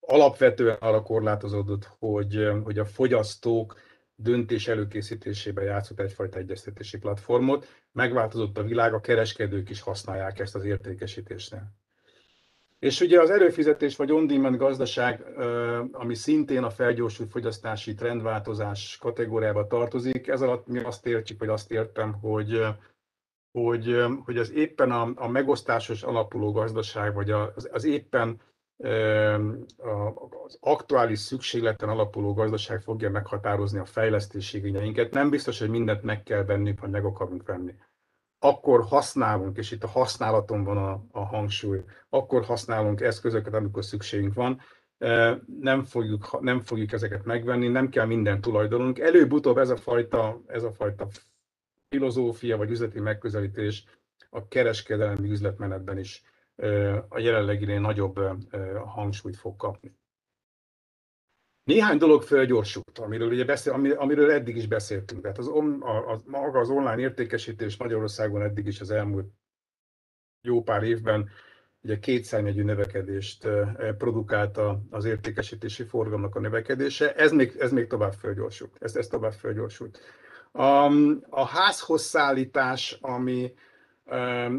[0.00, 3.80] alapvetően arra korlátozódott, hogy, hogy a fogyasztók
[4.16, 7.66] döntés előkészítésében játszott egyfajta egyeztetési platformot.
[7.92, 11.72] Megváltozott a világ, a kereskedők is használják ezt az értékesítésnél.
[12.78, 15.24] És ugye az előfizetés vagy on-demand gazdaság,
[15.92, 21.70] ami szintén a felgyorsult fogyasztási trendváltozás kategóriába tartozik, ez alatt mi azt értjük, vagy azt
[21.70, 22.66] értem, hogy,
[23.52, 28.40] hogy, hogy az éppen a, a megosztásos alapuló gazdaság, vagy az, az éppen
[30.44, 35.12] az aktuális szükségleten alapuló gazdaság fogja meghatározni a fejlesztési igényeinket.
[35.12, 37.74] Nem biztos, hogy mindent meg kell vennünk, ha meg akarunk venni.
[38.38, 44.34] Akkor használunk, és itt a használaton van a, a hangsúly, akkor használunk eszközöket, amikor szükségünk
[44.34, 44.60] van,
[45.60, 48.98] nem fogjuk, nem fogjuk ezeket megvenni, nem kell minden tulajdonunk.
[48.98, 51.06] Előbb-utóbb ez a fajta, ez a fajta
[51.88, 53.84] filozófia vagy üzleti megközelítés
[54.30, 56.22] a kereskedelmi üzletmenetben is
[57.08, 58.20] a jelenleginél nagyobb
[58.86, 59.96] hangsúlyt fog kapni.
[61.64, 65.22] Néhány dolog felgyorsult, amiről, ugye beszél, amiről eddig is beszéltünk.
[65.22, 69.32] Tehát az, a, a, maga az online értékesítés Magyarországon eddig is az elmúlt
[70.42, 71.28] jó pár évben
[71.82, 73.48] ugye kétszárnyegyű növekedést
[73.98, 77.14] produkálta az értékesítési forgalomnak a növekedése.
[77.14, 78.76] Ez még, ez még tovább felgyorsult.
[78.80, 79.98] Ez, ez tovább felgyorsult.
[80.52, 80.90] A,
[81.28, 82.14] a házhoz
[83.00, 83.54] ami,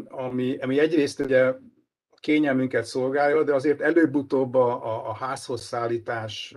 [0.08, 1.54] ami, ami egyrészt ugye
[2.26, 6.54] kényelmünket szolgálja, de azért előbb-utóbb a, a, házhoz szállítás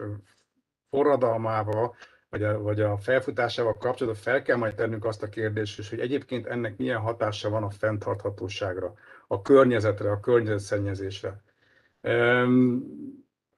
[0.90, 1.96] forradalmával,
[2.30, 6.00] vagy a, vagy a felfutásával kapcsolatban fel kell majd tennünk azt a kérdést is, hogy
[6.00, 8.94] egyébként ennek milyen hatása van a fenntarthatóságra,
[9.28, 11.42] a környezetre, a környezetszennyezésre.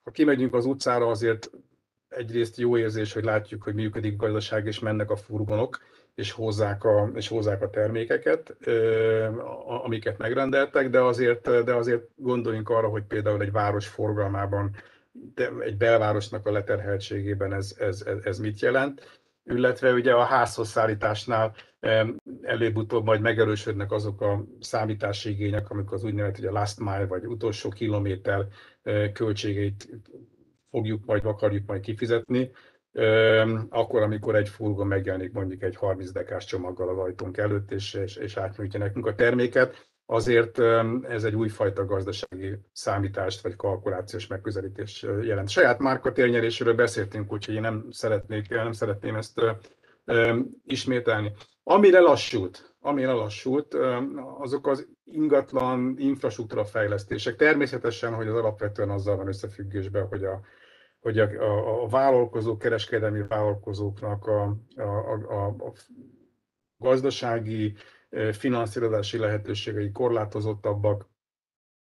[0.04, 1.50] Ha kimegyünk az utcára, azért
[2.08, 5.80] egyrészt jó érzés, hogy látjuk, hogy működik gazdaság, és mennek a furgonok,
[6.16, 8.58] és hozzák a, és hozzák a termékeket,
[9.84, 14.76] amiket megrendeltek, de azért, de azért gondoljunk arra, hogy például egy város forgalmában,
[15.60, 21.56] egy belvárosnak a leterheltségében ez, ez, ez, ez mit jelent, illetve ugye a házhoz szállításnál
[22.42, 27.70] előbb-utóbb majd megerősödnek azok a számítási igények, amikor az úgynevezett ugye last mile, vagy utolsó
[27.70, 28.48] kilométer
[29.14, 29.90] költségeit
[30.70, 32.52] fogjuk majd, akarjuk majd kifizetni,
[33.70, 38.16] akkor, amikor egy furgon megjelenik mondjuk egy 30 dekás csomaggal az ajtónk előtt, és, és,
[38.16, 40.60] és átnyújtja nekünk a terméket, azért
[41.10, 45.50] ez egy újfajta gazdasági számítást vagy kalkulációs megközelítés jelent.
[45.50, 49.42] Saját márka térnyeréséről beszéltünk, úgyhogy én nem, szeretnék, nem szeretném ezt
[50.66, 51.32] ismételni.
[51.64, 53.78] Amire lassult, amire lassult,
[54.40, 57.36] azok az ingatlan infrastruktúra fejlesztések.
[57.36, 60.42] Természetesen, hogy az alapvetően azzal van összefüggésben, hogy a,
[61.02, 64.42] hogy a, a, a vállalkozók, kereskedelmi vállalkozóknak a,
[64.76, 65.74] a, a, a
[66.78, 67.74] gazdasági,
[68.32, 71.10] finanszírozási lehetőségei korlátozottabbak,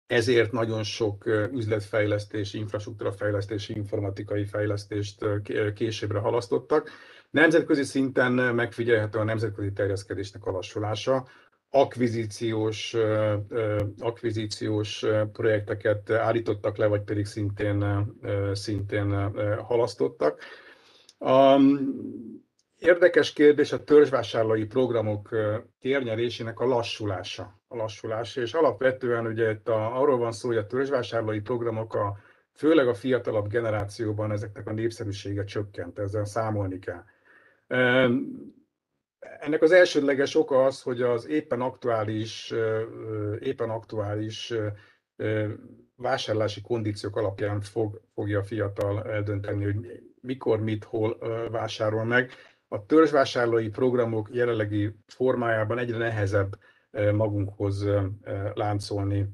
[0.06, 5.24] ezért nagyon sok üzletfejlesztés, infrastruktúrafejlesztési, informatikai fejlesztést
[5.74, 6.90] későbbre halasztottak.
[7.30, 11.26] Nemzetközi szinten megfigyelhető a nemzetközi terjeszkedésnek a lassulása,
[11.70, 12.96] akvizíciós,
[13.98, 18.06] akvizíciós projekteket állítottak le, vagy pedig szintén,
[18.52, 19.30] szintén
[19.62, 20.40] halasztottak.
[21.18, 21.58] A
[22.78, 25.28] érdekes kérdés a törzsvásárlói programok
[25.80, 27.60] térnyerésének a lassulása.
[27.68, 32.16] A lassulása, és alapvetően ugye itt a, arról van szó, hogy a törzsvásárlói programok a,
[32.54, 37.02] főleg a fiatalabb generációban ezeknek a népszerűsége csökkent, ezzel számolni kell.
[39.46, 42.54] Ennek az elsődleges oka az, hogy az éppen aktuális,
[43.38, 44.54] éppen aktuális
[45.96, 51.18] vásárlási kondíciók alapján fog, fogja a fiatal eldönteni, hogy mikor, mit, hol
[51.50, 52.30] vásárol meg.
[52.68, 56.58] A törzsvásárlói programok jelenlegi formájában egyre nehezebb
[57.12, 57.86] magunkhoz
[58.54, 59.28] láncolni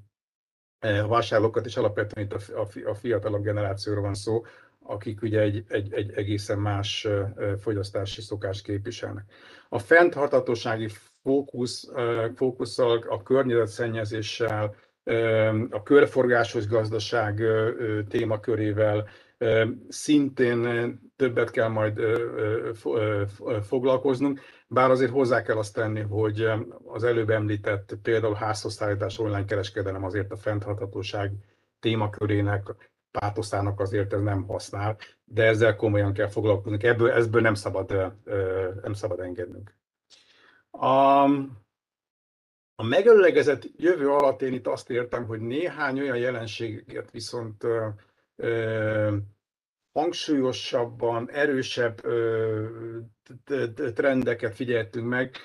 [1.08, 4.42] vásárlókat, és alapvetően itt a fiatalabb generációról van szó,
[4.82, 7.08] akik ugye egy, egy, egy egészen más
[7.60, 9.24] fogyasztási szokást képviselnek.
[9.68, 10.88] A fenntartatósági
[11.22, 11.90] fókusz,
[12.34, 14.74] fókusszal, a környezetszennyezéssel,
[15.70, 17.42] a körforgásos gazdaság
[18.08, 19.08] témakörével
[19.88, 22.00] szintén többet kell majd
[23.62, 26.48] foglalkoznunk, bár azért hozzá kell azt tenni, hogy
[26.84, 31.32] az előbb említett például házhozszállítás online kereskedelem azért a fenntarthatóság
[31.80, 32.62] témakörének,
[33.12, 36.88] pátoszának azért ez nem használ, de ezzel komolyan kell foglalkozni.
[36.88, 38.14] Ebből, ebből nem szabad,
[38.82, 39.74] nem szabad engednünk.
[40.70, 41.22] A,
[42.74, 47.86] a megelőlegezett jövő alatt én itt azt értem, hogy néhány olyan jelenséget viszont ö,
[48.36, 49.16] ö,
[49.92, 52.66] hangsúlyosabban, erősebb ö,
[53.94, 55.36] trendeket figyeltünk meg.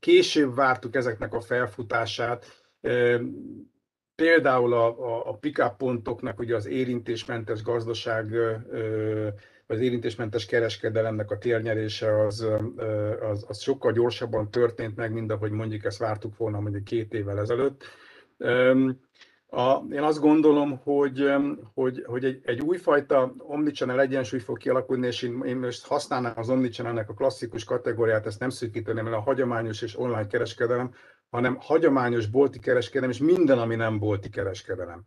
[0.00, 2.66] Később vártuk ezeknek a felfutását.
[4.22, 8.34] Például a, a, a pick-up pontoknak ugye az érintésmentes gazdaság
[9.66, 12.46] az érintésmentes kereskedelemnek a térnyerése az,
[13.30, 17.38] az, az sokkal gyorsabban történt meg, mint ahogy mondjuk ezt vártuk volna mondjuk két évvel
[17.38, 17.84] ezelőtt.
[19.50, 21.32] A, én azt gondolom, hogy,
[21.74, 26.50] hogy, hogy egy, egy újfajta omnichannel egyensúly fog kialakulni, és én, én most használnám az
[26.50, 30.90] omnichannelnek a klasszikus kategóriát, ezt nem szűkíteném el a hagyományos és online kereskedelem,
[31.30, 35.04] hanem hagyományos bolti kereskedelem, és minden, ami nem bolti kereskedelem.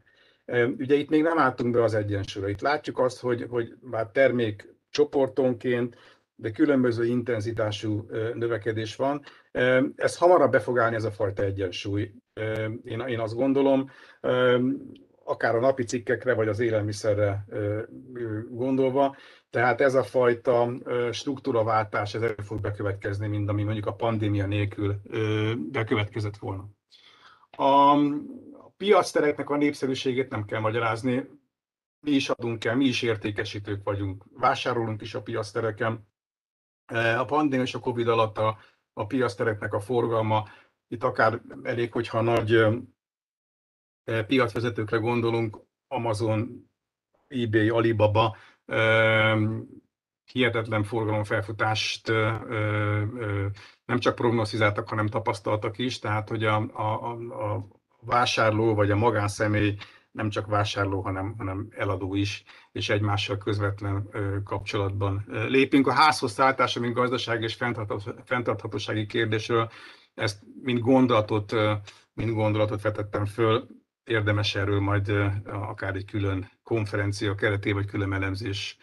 [0.77, 2.49] Ugye itt még nem álltunk be az egyensúlyra.
[2.49, 5.95] Itt látjuk azt, hogy, hogy bár termék csoportonként,
[6.35, 9.21] de különböző intenzitású növekedés van.
[9.95, 12.11] Ez hamarabb be fog állni ez a fajta egyensúly.
[12.83, 13.89] Én, én azt gondolom,
[15.23, 17.45] akár a napi cikkekre, vagy az élelmiszerre
[18.49, 19.15] gondolva.
[19.51, 20.71] Tehát ez a fajta
[21.11, 25.01] struktúraváltás, ez fog bekövetkezni, mint ami mondjuk a pandémia nélkül
[25.71, 26.67] bekövetkezett volna.
[27.51, 27.95] A,
[28.77, 31.29] piactereknek a népszerűségét nem kell magyarázni,
[31.99, 36.07] mi is adunk el, mi is értékesítők vagyunk, vásárolunk is a piactereken.
[37.17, 38.57] A pandémia és a Covid alatt a,
[38.93, 40.47] a piactereknek a forgalma,
[40.87, 42.65] itt akár elég, hogyha nagy
[44.27, 46.69] piacvezetőkre gondolunk, Amazon,
[47.27, 48.37] eBay, Alibaba,
[50.31, 52.07] hihetetlen forgalomfelfutást
[53.85, 57.11] nem csak prognosztizáltak, hanem tapasztaltak is, tehát hogy a, a,
[57.53, 57.67] a,
[58.01, 59.75] vásárló vagy a magánszemély
[60.11, 64.09] nem csak vásárló, hanem, hanem eladó is, és egymással közvetlen
[64.43, 65.87] kapcsolatban lépünk.
[65.87, 67.57] A házhoz szálltása, mint gazdasági és
[68.25, 69.69] fenntarthatósági kérdésről,
[70.13, 71.53] ezt mint gondolatot,
[72.13, 73.67] mint gondolatot vetettem föl,
[74.03, 75.09] érdemes erről majd
[75.45, 78.77] akár egy külön konferencia keretében, vagy külön elemzés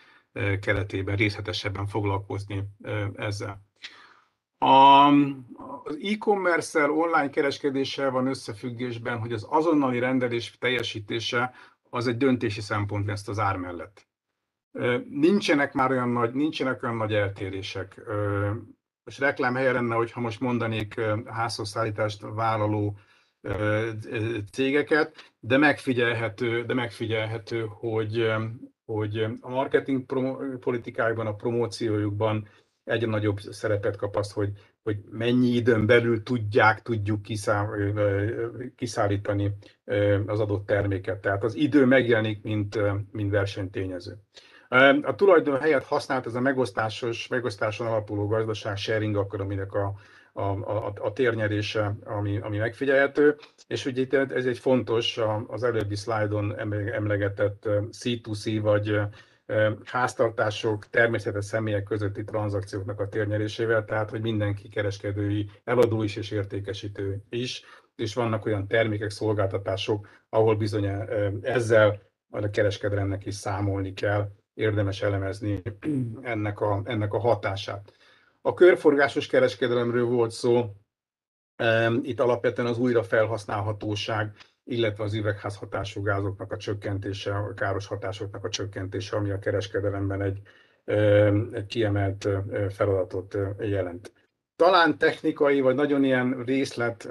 [0.60, 2.64] keretében részletesebben foglalkozni
[3.14, 3.66] ezzel.
[4.58, 5.06] A,
[5.84, 11.54] az e-commerce online kereskedéssel van összefüggésben, hogy az azonnali rendelés teljesítése
[11.90, 14.06] az egy döntési szempont lesz az ár mellett.
[15.10, 18.00] Nincsenek már olyan nagy, nincsenek olyan nagy eltérések.
[19.04, 22.98] És reklám helye lenne, hogyha most mondanék házhozszállítást vállaló
[24.52, 28.32] cégeket, de megfigyelhető, de megfigyelhető hogy,
[28.84, 30.04] hogy a marketing
[30.60, 32.48] politikájukban, a promóciójukban
[32.84, 34.50] egyre nagyobb szerepet kap az, hogy,
[34.82, 37.20] hogy mennyi időn belül tudják, tudjuk
[38.76, 39.52] kiszállítani
[40.26, 41.20] az adott terméket.
[41.20, 42.78] Tehát az idő megjelenik, mint,
[43.12, 44.16] mint versenytényező.
[45.02, 49.94] A tulajdon helyett használt ez a megosztásos, megosztáson alapuló gazdaság sharing, akkor aminek a,
[50.38, 55.96] a, a, a térnyerése, ami, ami megfigyelhető, és ugye itt ez egy fontos, az előbbi
[55.96, 56.58] szlájdon
[56.92, 59.00] emlegetett C2C vagy
[59.84, 67.22] háztartások, természetes személyek közötti tranzakcióknak a térnyerésével, tehát hogy mindenki kereskedői, eladó is és értékesítő
[67.30, 67.62] is,
[67.96, 70.86] és vannak olyan termékek, szolgáltatások, ahol bizony
[71.42, 75.62] ezzel a kereskedelemnek is számolni kell, érdemes elemezni
[76.22, 77.92] ennek a, ennek a hatását.
[78.40, 80.72] A körforgásos kereskedelemről volt szó,
[82.02, 84.36] itt alapvetően az újrafelhasználhatóság
[84.68, 90.40] illetve az üvegházhatású gázoknak a csökkentése, a káros hatásoknak a csökkentése, ami a kereskedelemben egy,
[91.52, 92.28] egy kiemelt
[92.70, 94.12] feladatot jelent.
[94.56, 97.08] Talán technikai, vagy nagyon ilyen részlet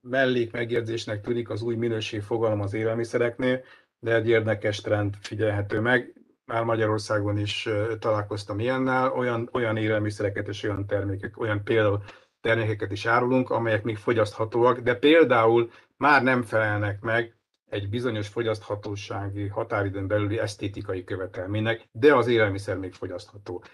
[0.00, 3.62] mellék megjegyzésnek tűnik az új minőség fogalom az élelmiszereknél,
[3.98, 6.12] de egy érdekes trend figyelhető meg.
[6.48, 7.68] Már Magyarországon is
[7.98, 12.02] találkoztam ilyennel, olyan, olyan élelmiszereket és olyan termékek, olyan például
[12.40, 17.36] termékeket is árulunk, amelyek még fogyaszthatóak, de például már nem felelnek meg
[17.68, 23.64] egy bizonyos fogyaszthatósági határidőn belüli esztétikai követelménynek, de az élelmiszer még fogyasztható.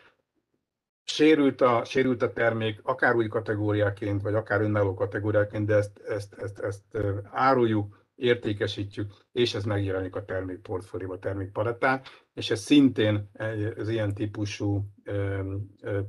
[1.05, 6.35] Sérült a, sérült a termék, akár új kategóriáként, vagy akár önálló kategóriáként, de ezt, ezt,
[6.35, 6.99] ezt, ezt
[7.31, 12.03] áruljuk, értékesítjük, és ez megjelenik a termékportfólióban, a termékpalettán,
[12.35, 13.31] és ez szintén
[13.77, 14.85] az ilyen típusú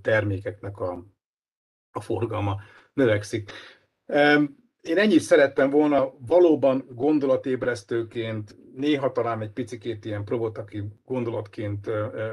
[0.02, 1.06] termékeknek a,
[1.92, 2.62] a forgalma
[2.94, 3.52] növekszik.
[4.82, 11.90] Én ennyit szerettem volna valóban gondolatébresztőként, néha talán egy picikét ilyen provokatív gondolatként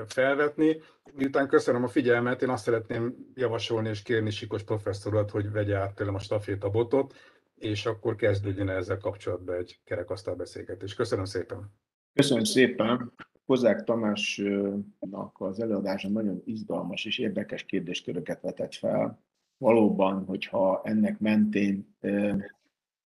[0.06, 0.80] felvetni.
[1.14, 5.94] Miután köszönöm a figyelmet, én azt szeretném javasolni és kérni Sikos professzorat, hogy vegye át
[5.94, 7.14] tőlem a stafétabotot,
[7.54, 10.94] és akkor kezdődjön ezzel kapcsolatban egy kerekasztal beszélgetés.
[10.94, 11.72] Köszönöm szépen!
[12.14, 13.12] Köszönöm szépen!
[13.46, 19.22] Kozák Tamásnak az előadása nagyon izgalmas és érdekes kérdésköröket vetett fel.
[19.58, 21.96] Valóban, hogyha ennek mentén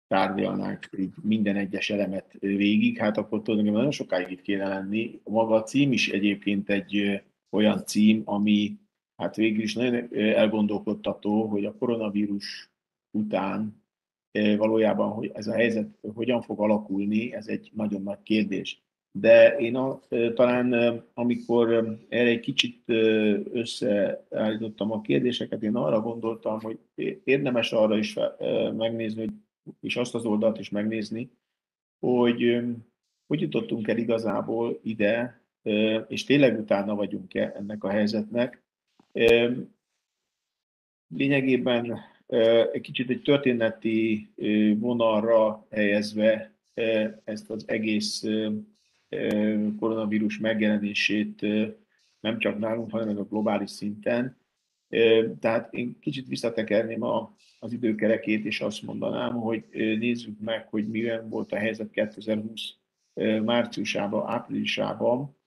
[0.07, 0.89] tárgyalnánk
[1.21, 5.21] minden egyes elemet végig, hát akkor tulajdonképpen nagyon sokáig itt kéne lenni.
[5.23, 8.77] Maga a cím is egyébként egy olyan cím, ami
[9.15, 12.71] hát végül is nagyon elgondolkodtató, hogy a koronavírus
[13.11, 13.83] után
[14.57, 18.84] valójában, hogy ez a helyzet hogyan fog alakulni, ez egy nagyon nagy kérdés.
[19.19, 19.99] De én a,
[20.33, 20.73] talán,
[21.13, 22.83] amikor erre egy kicsit
[23.53, 26.79] összeállítottam a kérdéseket, én arra gondoltam, hogy
[27.23, 28.17] érdemes arra is
[28.77, 29.27] megnézni,
[29.81, 31.31] és azt az oldalt is megnézni,
[31.99, 32.63] hogy
[33.27, 35.41] hogy jutottunk el igazából ide,
[36.07, 38.63] és tényleg utána vagyunk-e ennek a helyzetnek.
[41.07, 41.99] Lényegében
[42.71, 44.29] egy kicsit egy történeti
[44.77, 46.53] vonalra helyezve
[47.23, 48.23] ezt az egész
[49.79, 51.41] koronavírus megjelenését
[52.19, 54.37] nem csak nálunk, hanem a globális szinten.
[55.39, 61.29] Tehát én kicsit visszatekerném a, az időkerekét, és azt mondanám, hogy nézzük meg, hogy milyen
[61.29, 62.73] volt a helyzet 2020
[63.43, 65.37] márciusában, áprilisában,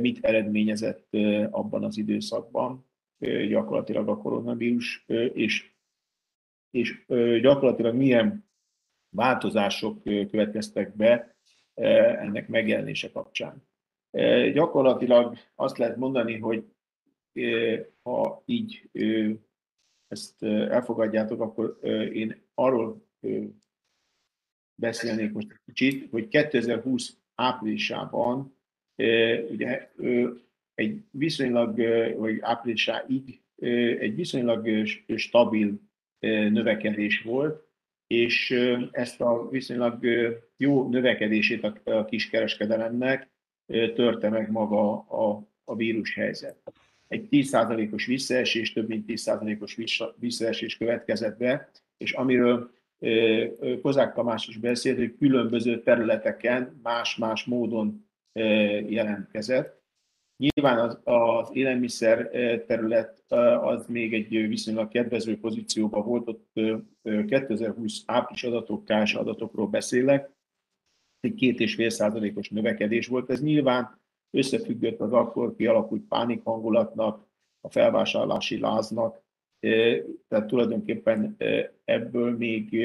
[0.00, 1.14] mit eredményezett
[1.50, 2.86] abban az időszakban
[3.48, 5.74] gyakorlatilag a koronavírus, és
[6.76, 7.04] és
[7.40, 8.48] gyakorlatilag milyen
[9.08, 11.35] változások következtek be
[11.76, 13.62] ennek megjelenése kapcsán.
[14.52, 16.64] Gyakorlatilag azt lehet mondani, hogy
[18.02, 18.90] ha így
[20.08, 21.78] ezt elfogadjátok, akkor
[22.12, 23.06] én arról
[24.74, 28.56] beszélnék most egy kicsit, hogy 2020 áprilisában
[29.50, 29.90] ugye
[30.74, 31.76] egy viszonylag,
[32.18, 33.42] vagy áprilisáig
[33.98, 35.80] egy viszonylag stabil
[36.20, 37.65] növekedés volt,
[38.06, 38.50] és
[38.90, 40.06] ezt a viszonylag
[40.56, 43.28] jó növekedését a kiskereskedelemnek
[43.94, 46.56] törte meg maga a, a vírushelyzet.
[47.08, 49.78] Egy 10%-os visszaesés, több mint 10%-os
[50.16, 52.70] visszaesés következett be, és amiről
[53.82, 58.08] Kozák Tamás is beszélt, hogy különböző területeken más-más módon
[58.88, 59.82] jelentkezett.
[60.36, 62.28] Nyilván az, az élelmiszer
[62.66, 66.60] terület az még egy viszonylag kedvező pozícióban volt, ott
[67.02, 70.30] 2020 április adatok, kárs adatokról beszélek,
[71.20, 73.30] egy két és fél százalékos növekedés volt.
[73.30, 77.26] Ez nyilván összefüggött az akkor kialakult pánikhangulatnak,
[77.60, 79.24] a felvásárlási láznak,
[80.28, 81.36] tehát tulajdonképpen
[81.84, 82.76] ebből még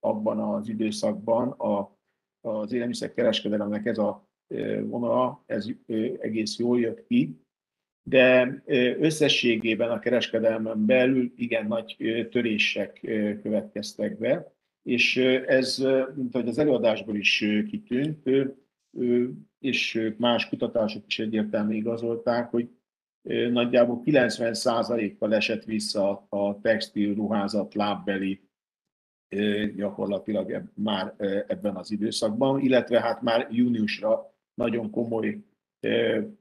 [0.00, 1.96] abban az időszakban a,
[2.40, 4.29] az élelmiszerkereskedelemnek ez a
[4.82, 5.66] vonala, ez
[6.20, 7.40] egész jól jött ki,
[8.02, 8.62] de
[9.00, 11.96] összességében a kereskedelmen belül igen nagy
[12.30, 13.00] törések
[13.42, 15.84] következtek be, és ez,
[16.14, 18.30] mint ahogy az előadásból is kitűnt,
[19.58, 22.68] és más kutatások is egyértelműen igazolták, hogy
[23.50, 28.40] nagyjából 90%-kal esett vissza a textil, ruházat, lábbeli
[29.76, 31.14] gyakorlatilag már
[31.46, 34.29] ebben az időszakban, illetve hát már júniusra
[34.60, 35.38] nagyon komoly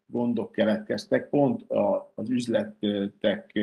[0.06, 1.66] gondok keletkeztek, pont
[2.16, 3.60] az üzletek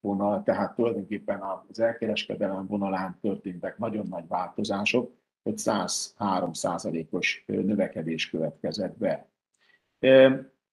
[0.01, 5.17] vonal, tehát tulajdonképpen az elkereskedelem vonalán történtek nagyon nagy változások.
[5.43, 9.29] hogy 103 százalékos növekedés következett be.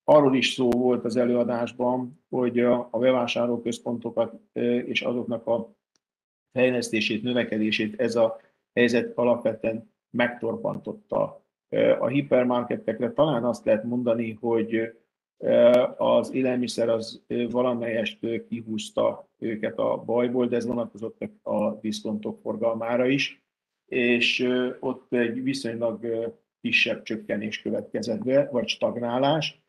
[0.07, 4.39] Arról is szó volt az előadásban, hogy a bevásárlóközpontokat
[4.85, 5.75] és azoknak a
[6.51, 8.39] fejlesztését, növekedését ez a
[8.73, 11.43] helyzet alapvetően megtorpantotta.
[11.99, 14.95] A hipermarketekre talán azt lehet mondani, hogy
[15.97, 23.43] az élelmiszer az valamelyest kihúzta őket a bajból, de ez vonatkozott a diszkontok forgalmára is,
[23.85, 24.49] és
[24.79, 25.99] ott egy viszonylag
[26.61, 29.64] kisebb csökkenés következett be, vagy stagnálás,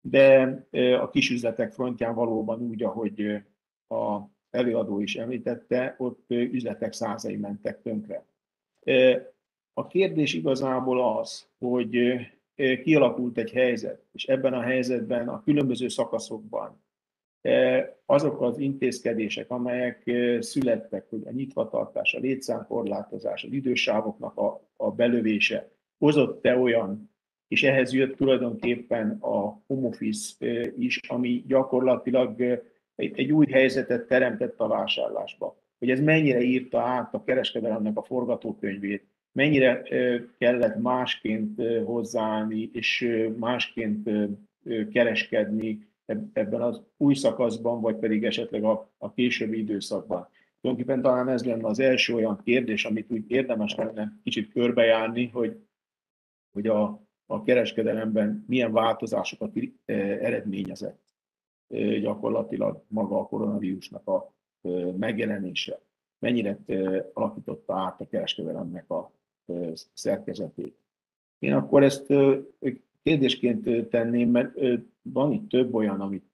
[0.00, 0.66] de
[1.00, 3.42] a kisüzletek frontján valóban úgy, ahogy
[3.88, 4.20] a
[4.50, 8.24] előadó is említette, ott üzletek százai mentek tönkre.
[9.72, 12.14] A kérdés igazából az, hogy
[12.82, 16.82] kialakult egy helyzet, és ebben a helyzetben a különböző szakaszokban
[18.06, 25.70] azok az intézkedések, amelyek születtek, hogy a nyitvatartás, a létszámkorlátozás, az idősávoknak a, a belövése,
[25.98, 27.09] hozott-e olyan,
[27.50, 30.46] és ehhez jött tulajdonképpen a home office
[30.78, 32.62] is, ami gyakorlatilag
[32.94, 35.56] egy, új helyzetet teremtett a vásárlásba.
[35.78, 39.82] Hogy ez mennyire írta át a kereskedelemnek a forgatókönyvét, mennyire
[40.38, 44.10] kellett másként hozzáállni, és másként
[44.92, 45.88] kereskedni
[46.32, 50.28] ebben az új szakaszban, vagy pedig esetleg a, a későbbi időszakban.
[50.60, 55.56] Tulajdonképpen talán ez lenne az első olyan kérdés, amit úgy érdemes lenne kicsit körbejárni, hogy,
[56.52, 59.52] hogy a, a kereskedelemben milyen változásokat
[59.86, 61.00] eredményezett
[62.00, 64.32] gyakorlatilag maga a koronavírusnak a
[64.96, 65.80] megjelenése.
[66.18, 66.58] Mennyire
[67.12, 69.12] alakította át a kereskedelemnek a
[69.92, 70.76] szerkezetét.
[71.38, 72.06] Én akkor ezt
[73.02, 74.58] kérdésként tenném, mert
[75.02, 76.32] van itt több olyan, amit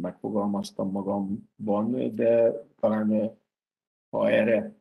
[0.00, 3.38] megfogalmaztam magamban, de talán
[4.10, 4.74] ha erre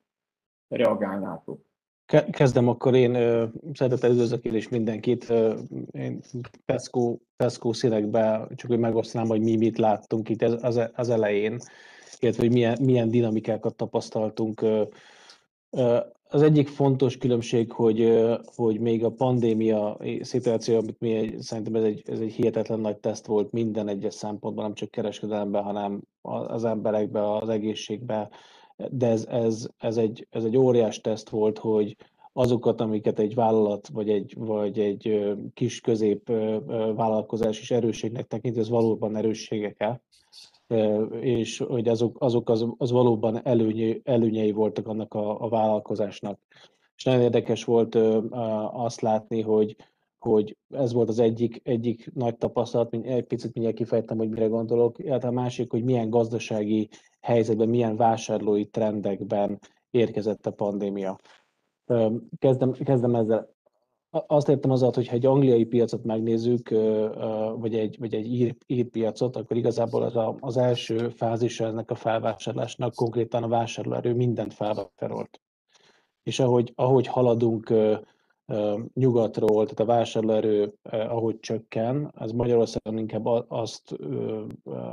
[0.68, 1.66] reagálnátok.
[2.32, 3.14] Kezdem akkor én,
[3.74, 5.34] szeretettel üdvözlök én is mindenkit.
[5.92, 6.22] Én
[6.66, 11.58] Pesco, Pesco színekbe csak hogy megosztanám, hogy mi mit láttunk itt az, az elején,
[12.20, 14.66] illetve hogy milyen, milyen dinamikákat tapasztaltunk
[16.30, 22.02] az egyik fontos különbség, hogy, hogy még a pandémia szituáció, amit mi szerintem ez egy,
[22.06, 27.24] ez egy hihetetlen nagy teszt volt minden egyes szempontban, nem csak kereskedelemben, hanem az emberekben,
[27.24, 28.30] az egészségben,
[28.76, 31.96] de ez, ez, ez, egy, ez egy óriás teszt volt, hogy
[32.34, 36.28] azokat, amiket egy vállalat vagy egy, vagy egy kis közép
[36.96, 40.02] vállalkozás is erősségnek tekint, ez valóban erősségek-e,
[41.20, 46.40] és hogy azok, azok az, az valóban előny, előnyei voltak annak a, a vállalkozásnak.
[46.96, 47.96] És nagyon érdekes volt
[48.74, 49.76] azt látni, hogy,
[50.20, 55.00] hogy ez volt az egyik, egyik nagy tapasztalat, egy picit mindjárt kifejtem, hogy mire gondolok,
[55.00, 56.90] illetve a másik, hogy milyen gazdasági
[57.24, 59.60] helyzetben, milyen vásárlói trendekben
[59.92, 61.20] érkezett a pandémia.
[62.40, 63.54] Kezdem, kezdem ezzel
[64.28, 66.70] azt értem az hogy ha egy angliai piacot megnézzük,
[67.56, 71.92] vagy egy, vagy egy ír, ír piacot, akkor igazából az, a, az első fázisa ennek
[71.92, 75.42] a felvásárlásnak konkrétan a vásárlóerő mindent felvásárolt.
[76.24, 77.74] És ahogy, ahogy haladunk
[78.94, 83.96] nyugatról, tehát a vásárlóerő ahogy csökken, az Magyarországon inkább azt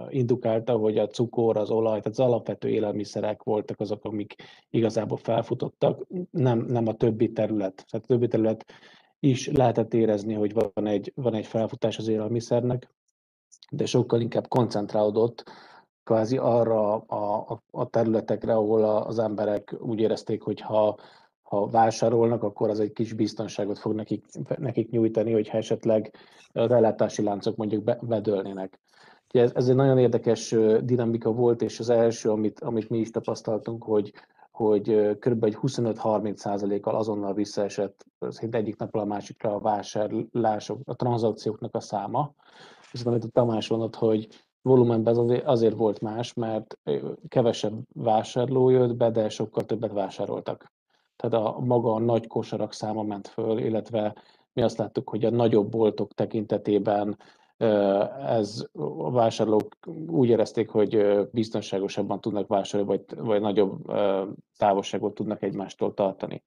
[0.08, 4.34] indukálta, hogy a cukor, az olaj, tehát az alapvető élelmiszerek voltak azok, amik
[4.70, 7.84] igazából felfutottak, nem, nem a többi terület.
[7.90, 8.64] Tehát a többi terület
[9.20, 12.94] is lehetett érezni, hogy van egy, van egy felfutás az élelmiszernek,
[13.70, 15.44] de sokkal inkább koncentrálódott
[16.04, 20.96] kvázi arra a, a, a területekre, ahol az emberek úgy érezték, hogy ha,
[21.50, 24.24] ha vásárolnak, akkor az egy kis biztonságot fog nekik,
[24.58, 26.14] nekik nyújtani, hogyha esetleg
[26.52, 28.80] az ellátási láncok mondjuk be, bedőlnének.
[29.28, 33.84] Ez, ez egy nagyon érdekes dinamika volt, és az első, amit, amit mi is tapasztaltunk,
[33.84, 34.12] hogy
[34.50, 35.56] hogy kb.
[35.62, 42.32] 25-30 százalékkal azonnal visszaesett szinte egyik napról a másikra a vásárlások, a tranzakcióknak a száma.
[42.92, 44.28] És amit a Tamás mondott, hogy
[44.62, 46.78] volumenben azért, azért volt más, mert
[47.28, 50.72] kevesebb vásárló jött be, de sokkal többet vásároltak.
[51.20, 54.14] Tehát a maga a nagy kosarak száma ment föl, illetve
[54.52, 57.16] mi azt láttuk, hogy a nagyobb boltok tekintetében
[58.26, 63.92] ez a vásárlók úgy érezték, hogy biztonságosabban tudnak vásárolni, vagy, vagy nagyobb
[64.56, 66.42] távolságot tudnak egymástól tartani.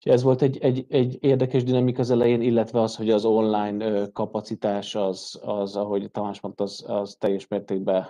[0.00, 4.94] Ez volt egy, egy, egy érdekes dinamika az elején, illetve az, hogy az online kapacitás
[4.94, 8.02] az, az ahogy Tamás mondta, az, az teljes mértékben,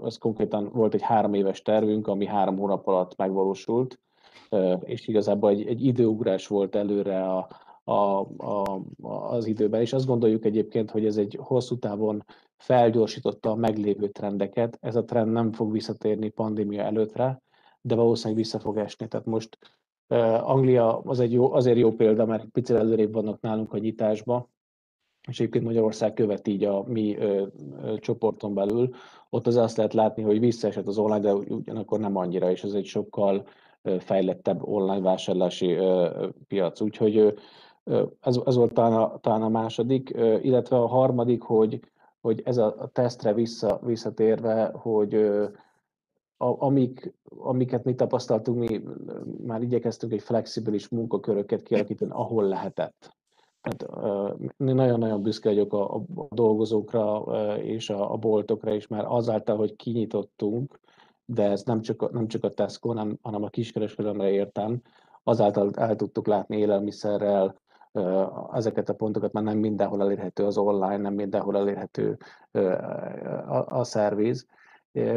[0.00, 4.00] az konkrétan volt egy három éves tervünk, ami három hónap alatt megvalósult,
[4.80, 7.48] és igazából egy, egy időugrás volt előre a,
[7.84, 12.24] a, a, az időben, és azt gondoljuk egyébként, hogy ez egy hosszú távon
[12.56, 14.78] felgyorsította a meglévő trendeket.
[14.80, 17.42] Ez a trend nem fog visszatérni pandémia előttre,
[17.80, 19.08] de valószínűleg vissza fog esni.
[19.08, 19.58] Tehát most
[20.40, 24.48] Anglia az egy jó, azért jó példa, mert picit előrébb vannak nálunk a nyitásba,
[25.28, 27.46] és egyébként Magyarország követ így a mi ö,
[27.82, 28.94] ö, csoporton belül.
[29.30, 32.72] Ott az azt lehet látni, hogy visszaesett az online, de ugyanakkor nem annyira, és ez
[32.72, 33.46] egy sokkal
[33.98, 35.78] fejlettebb online vásárlási
[36.48, 36.80] piac.
[36.80, 37.34] Úgyhogy
[38.20, 40.10] ez, ez volt talán a, talán a második,
[40.42, 41.80] illetve a harmadik, hogy,
[42.20, 45.30] hogy ez a, tesztre vissza, visszatérve, hogy
[46.36, 48.82] amik, amiket mi tapasztaltunk, mi
[49.46, 53.16] már igyekeztünk egy flexibilis munkaköröket kialakítani, ahol lehetett.
[53.60, 54.06] Tehát
[54.56, 57.24] nagyon-nagyon büszke vagyok a, a dolgozókra
[57.56, 60.80] és a, a boltokra is, már azáltal, hogy kinyitottunk,
[61.24, 64.80] de ez nem csak, nem csak a Tesco, hanem, hanem a kiskereskedelemre értem,
[65.22, 67.60] azáltal el tudtuk látni élelmiszerrel,
[68.52, 72.18] ezeket a pontokat már nem mindenhol elérhető az online, nem mindenhol elérhető
[73.48, 74.46] a, a szerviz,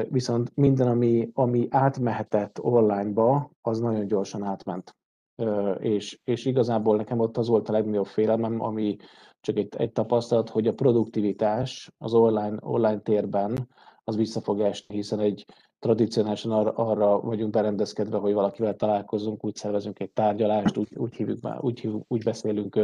[0.09, 4.95] viszont minden, ami, ami átmehetett onlineba, az nagyon gyorsan átment.
[5.79, 8.95] És, és igazából nekem ott az volt a legnagyobb félelmem, ami
[9.41, 13.69] csak egy, egy tapasztalat, hogy a produktivitás az online, online térben
[14.03, 15.45] az vissza fog esni, hiszen egy,
[15.79, 21.39] tradicionálisan arra, arra vagyunk berendezkedve, hogy valakivel találkozunk, úgy szervezünk egy tárgyalást, úgy, úgy, hívjuk,
[21.59, 22.75] úgy, hívjuk, úgy beszélünk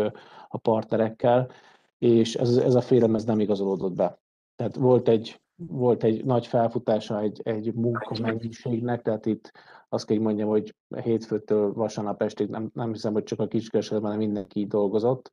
[0.48, 1.50] a partnerekkel,
[1.98, 4.20] és ez, ez a félem ez nem igazolódott be.
[4.56, 9.52] Tehát volt egy, volt egy nagy felfutása egy, egy munkamennyiségnek, tehát itt
[9.90, 14.66] azt kell mondjam, hogy hétfőtől vasárnap estig nem, nem hiszem, hogy csak a kiskereskedelemben mindenki
[14.66, 15.32] dolgozott,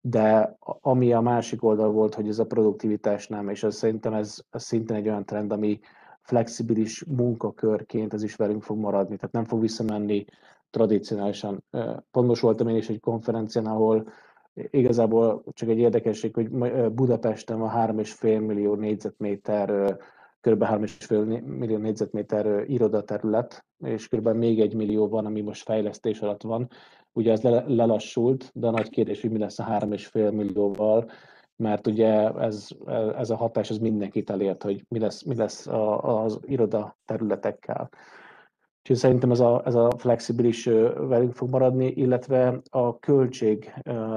[0.00, 4.42] de ami a másik oldal volt, hogy ez a produktivitás nem, és ez szerintem ez,
[4.50, 5.80] ez szintén egy olyan trend, ami,
[6.22, 10.24] flexibilis munkakörként ez is velünk fog maradni, tehát nem fog visszamenni
[10.70, 11.64] tradicionálisan.
[12.10, 14.08] Pontos voltam én is egy konferencián, ahol
[14.54, 16.50] igazából csak egy érdekesség, hogy
[16.92, 19.98] Budapesten van 3,5 millió négyzetméter,
[20.40, 20.64] kb.
[20.64, 24.28] 3,5 millió négyzetméter irodaterület, és kb.
[24.28, 26.68] még egy millió van, ami most fejlesztés alatt van.
[27.12, 31.10] Ugye ez lelassult, de a nagy kérdés, hogy mi lesz a 3,5 millióval,
[31.56, 32.68] mert ugye ez,
[33.16, 35.66] ez a hatás az mindenkit elért, hogy mi lesz, mi lesz
[36.00, 37.90] az iroda területekkel.
[38.78, 43.74] Úgyhogy szerintem ez a, ez a flexibilis velünk fog maradni, illetve a költség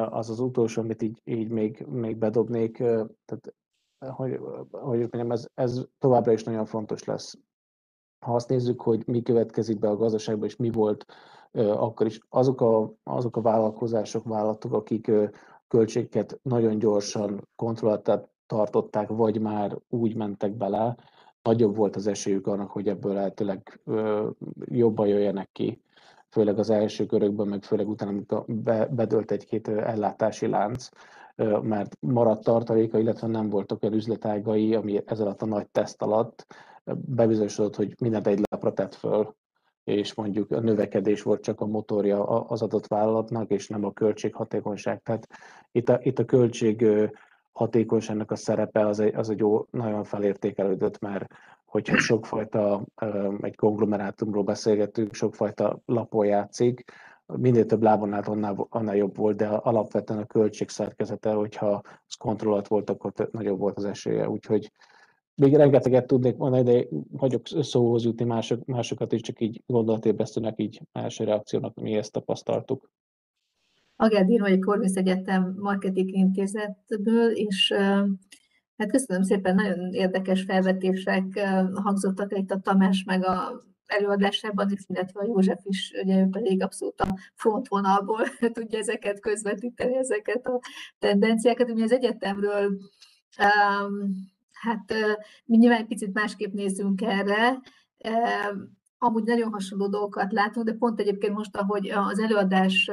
[0.09, 3.53] az az utolsó, amit így, így még, még bedobnék, tehát
[3.97, 4.39] hogy,
[4.71, 7.37] hogy mondjam, ez, ez továbbra is nagyon fontos lesz.
[8.25, 11.05] Ha azt nézzük, hogy mi következik be a gazdaságban, és mi volt
[11.55, 15.11] akkor is, azok a, azok a vállalkozások, vállalatok, akik
[15.67, 20.95] költségeket nagyon gyorsan kontrollálták tartották, vagy már úgy mentek bele,
[21.41, 23.81] nagyobb volt az esélyük annak, hogy ebből lehetőleg
[24.65, 25.81] jobban jöjjenek ki,
[26.29, 28.45] főleg az első körökben, meg főleg utána, amikor
[28.89, 30.89] bedölt egy-két ellátási lánc,
[31.61, 36.45] mert maradt tartaléka, illetve nem voltak olyan üzletágai, ami ez alatt a nagy teszt alatt
[36.93, 39.35] bebizonyosodott, hogy mindent egy lapra tett föl,
[39.85, 45.01] és mondjuk a növekedés volt csak a motorja az adott vállalatnak, és nem a költséghatékonyság.
[45.01, 45.27] Tehát
[45.71, 46.87] itt a, itt a költség
[47.51, 51.27] hatékonyságnak a szerepe az egy, az egy jó, nagyon felértékelődött, mert
[51.65, 52.83] hogyha sokfajta,
[53.41, 56.83] egy konglomerátumról beszélgetünk, sokfajta lapon játszik,
[57.25, 62.15] minél több lábon állt, annál, annál jobb volt, de alapvetően a költség szerkezete, hogyha az
[62.19, 64.29] kontrollat volt, akkor nagyobb volt az esélye.
[64.29, 64.71] Úgyhogy
[65.35, 70.81] még rengeteget tudnék mondani, de hagyok szóhoz jutni mások, másokat is, csak így gondolatébresztőnek, így
[70.91, 72.91] első reakciónak mi ezt tapasztaltuk.
[73.95, 77.73] Agádír vagy Korvisz Egyetem Marketing Intézetből, és
[78.77, 81.39] hát köszönöm szépen, nagyon érdekes felvetések
[81.73, 86.63] hangzottak itt a Tamás meg a előadásában is, illetve a József is, ugye ő pedig
[86.63, 88.23] abszolút a frontvonalból
[88.53, 90.59] tudja ezeket közvetíteni, ezeket a
[90.99, 91.69] tendenciákat.
[91.69, 92.77] Ugye az egyetemről
[93.39, 94.93] um, hát
[95.45, 97.61] mi nyilván egy picit másképp nézzünk erre,
[98.97, 102.91] amúgy nagyon hasonló dolgokat látunk, de pont egyébként most, ahogy az előadás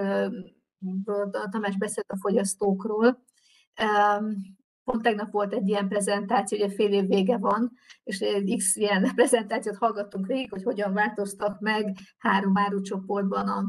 [1.50, 3.24] Tamás beszélt a fogyasztókról,
[4.84, 7.72] pont tegnap volt egy ilyen prezentáció, ugye fél év vége van,
[8.04, 13.64] és egy X ilyen prezentációt hallgattunk végig, hogy hogyan változtak meg három árucsoportban a,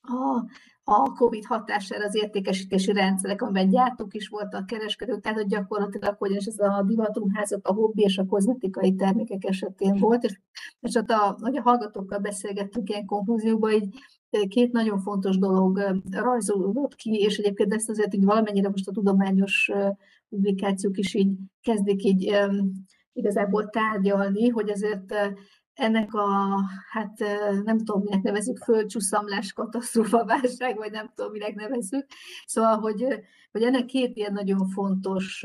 [0.00, 0.44] a,
[0.88, 6.32] a COVID hatására az értékesítési rendszerek, amiben gyártók is voltak, kereskedők, tehát hogy gyakorlatilag, hogy
[6.36, 10.40] ez a divatruházat, a hobbi és a kozmetikai termékek esetén volt, és,
[10.80, 13.98] és ott a, hogy a hallgatókkal beszélgettünk ilyen konklúzióban, így
[14.48, 19.70] két nagyon fontos dolog rajzolódott ki, és egyébként ezt azért így valamennyire most a tudományos
[20.28, 22.34] publikációk is így kezdik így
[23.12, 25.14] igazából tárgyalni, hogy azért
[25.76, 26.60] ennek a,
[26.90, 27.18] hát
[27.64, 32.06] nem tudom, minek nevezük, földcsúszamlás, katasztrófa, válság, vagy nem tudom, minek nevezük.
[32.46, 33.06] Szóval, hogy,
[33.52, 35.44] hogy ennek két ilyen nagyon fontos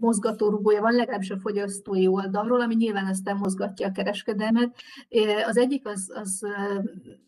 [0.00, 4.76] mozgatórugója van, legalábbis a fogyasztói oldalról, ami nyilván aztán mozgatja a kereskedelmet.
[5.46, 6.46] Az egyik az, az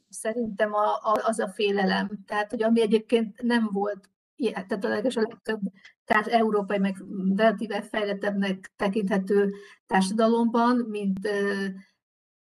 [0.09, 2.11] szerintem a, a, az a félelem.
[2.27, 5.61] Tehát, hogy ami egyébként nem volt ilyen, tehát a legtöbb
[6.05, 7.05] tehát európai, meg
[7.37, 9.53] relatíve fejlettebbnek tekinthető
[9.87, 11.19] társadalomban, mint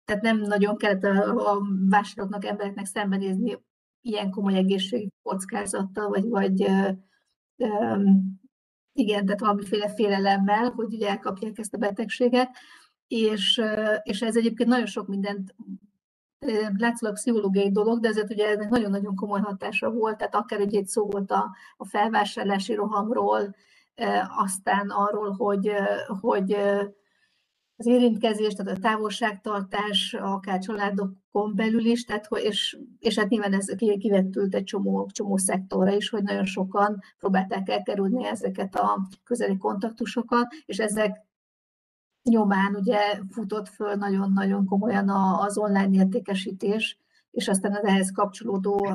[0.04, 3.58] tehát nem nagyon kellett a, a vásárlóknak, embereknek szembenézni
[4.00, 6.60] ilyen komoly egészségi kockázattal, vagy, vagy
[8.92, 12.50] igen, tehát valamiféle félelemmel, hogy ugye elkapják ezt a betegséget,
[13.06, 13.62] és,
[14.02, 15.54] és ez egyébként nagyon sok mindent
[16.76, 21.06] látszólag pszichológiai dolog, de ezért ugye ennek nagyon-nagyon komoly hatása volt, tehát akár egy szó
[21.06, 23.54] volt a, a felvásárlási rohamról,
[24.36, 25.72] aztán arról, hogy,
[26.20, 26.56] hogy
[27.76, 33.66] az érintkezés, tehát a távolságtartás, akár családokon belül is, tehát, és, és hát nyilván ez
[33.98, 40.46] kivettült egy csomó, csomó szektorra is, hogy nagyon sokan próbálták elkerülni ezeket a közeli kontaktusokat,
[40.66, 41.28] és ezek
[42.22, 42.98] nyomán ugye
[43.30, 45.08] futott föl nagyon-nagyon komolyan
[45.38, 46.98] az online értékesítés,
[47.30, 48.94] és aztán az ehhez kapcsolódó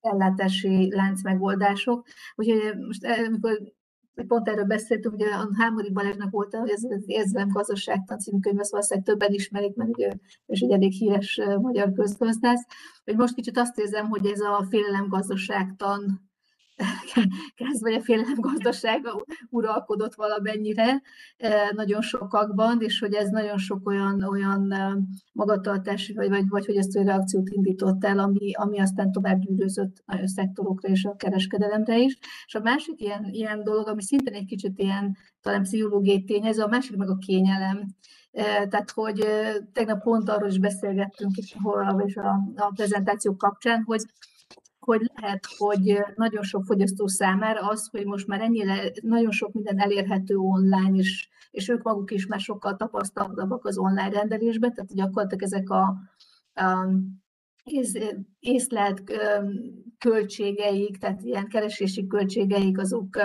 [0.00, 2.06] ellátási lánc megoldások.
[2.34, 3.62] Úgyhogy most amikor
[4.26, 8.58] pont erről beszéltünk, ugye a Hámori Balázsnak volt hogy ez az Érzem gazdaságtan című könyv,
[8.58, 10.10] azt valószínűleg többen ismerik, mert ugye,
[10.46, 12.66] és egy elég híres magyar közgazdász,
[13.04, 16.29] hogy most kicsit azt érzem, hogy ez a félelem gazdaságtan
[17.54, 21.02] kezd, vagy a félelem gazdasága uralkodott valamennyire
[21.74, 24.74] nagyon sokakban, és hogy ez nagyon sok olyan, olyan
[25.32, 30.02] magatartás, vagy, vagy, vagy hogy ezt a reakciót indított el, ami, ami aztán tovább gyűrözött
[30.06, 32.18] a szektorokra és a kereskedelemre is.
[32.46, 36.68] És a másik ilyen, ilyen dolog, ami szintén egy kicsit ilyen talán pszichológiai tényező, a
[36.68, 37.86] másik meg a kényelem.
[38.68, 39.26] Tehát, hogy
[39.72, 44.00] tegnap pont arról is beszélgettünk is a, a prezentáció kapcsán, hogy
[44.80, 49.80] hogy lehet, hogy nagyon sok fogyasztó számára az, hogy most már ennyire nagyon sok minden
[49.80, 55.42] elérhető online, és, és ők maguk is már sokkal tapasztaltabbak az online rendelésben, tehát gyakorlatilag
[55.42, 55.82] ezek a,
[56.54, 56.88] a
[57.64, 57.92] ész,
[58.38, 59.02] észlelt
[59.98, 63.18] költségeik, tehát ilyen keresési költségeik, azok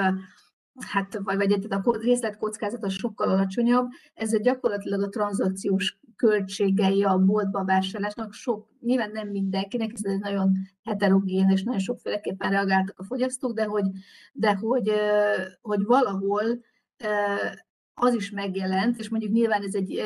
[0.80, 7.64] hát vagy, vagy a részletkockázat az sokkal alacsonyabb, ez gyakorlatilag a tranzakciós költségei a boltba
[7.64, 10.52] vásárlásnak sok, nyilván nem mindenkinek, ez egy nagyon
[10.84, 13.86] heterogén és nagyon sokféleképpen reagáltak a fogyasztók, de hogy,
[14.34, 14.92] de hogy,
[15.62, 16.44] hogy valahol
[17.94, 20.02] az is megjelent, és mondjuk nyilván ez egy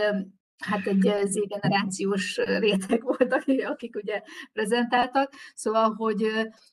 [0.60, 3.34] hát egy z-generációs réteg volt,
[3.66, 4.22] akik ugye
[4.54, 6.24] prezentáltak, szóval, hogy,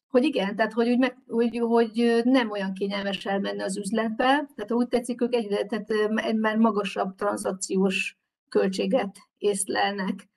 [0.07, 4.25] hogy igen, tehát hogy, úgy meg, hogy, hogy nem olyan kényelmes elmenni az üzletbe,
[4.55, 5.89] tehát úgy tetszik, ők egyre, tehát
[6.37, 8.19] már magasabb tranzakciós
[8.49, 10.29] költséget észlelnek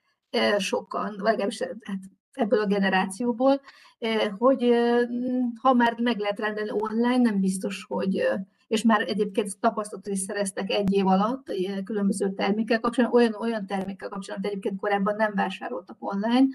[0.58, 2.00] sokan, vagy legalábbis hát
[2.32, 3.62] ebből a generációból,
[4.38, 4.74] hogy
[5.62, 8.28] ha már meg lehet rendelni online, nem biztos, hogy
[8.68, 11.54] és már egyébként tapasztalatot is szereztek egy év alatt
[11.84, 16.46] különböző termékek kapcsolatban, olyan, olyan termékek kapcsolatban, egyébként korábban nem vásároltak online,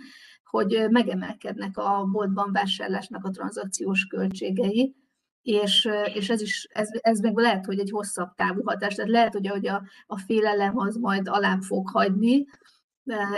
[0.44, 4.94] hogy megemelkednek a boltban vásárlásnak a tranzakciós költségei,
[5.44, 9.32] és, és ez, is, ez, ez meg lehet, hogy egy hosszabb távú hatás, tehát lehet,
[9.32, 12.44] hogy, hogy a, a félelem az majd alább fog hagyni,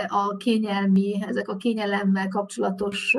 [0.07, 3.15] a kényelmi, ezek a kényelemmel kapcsolatos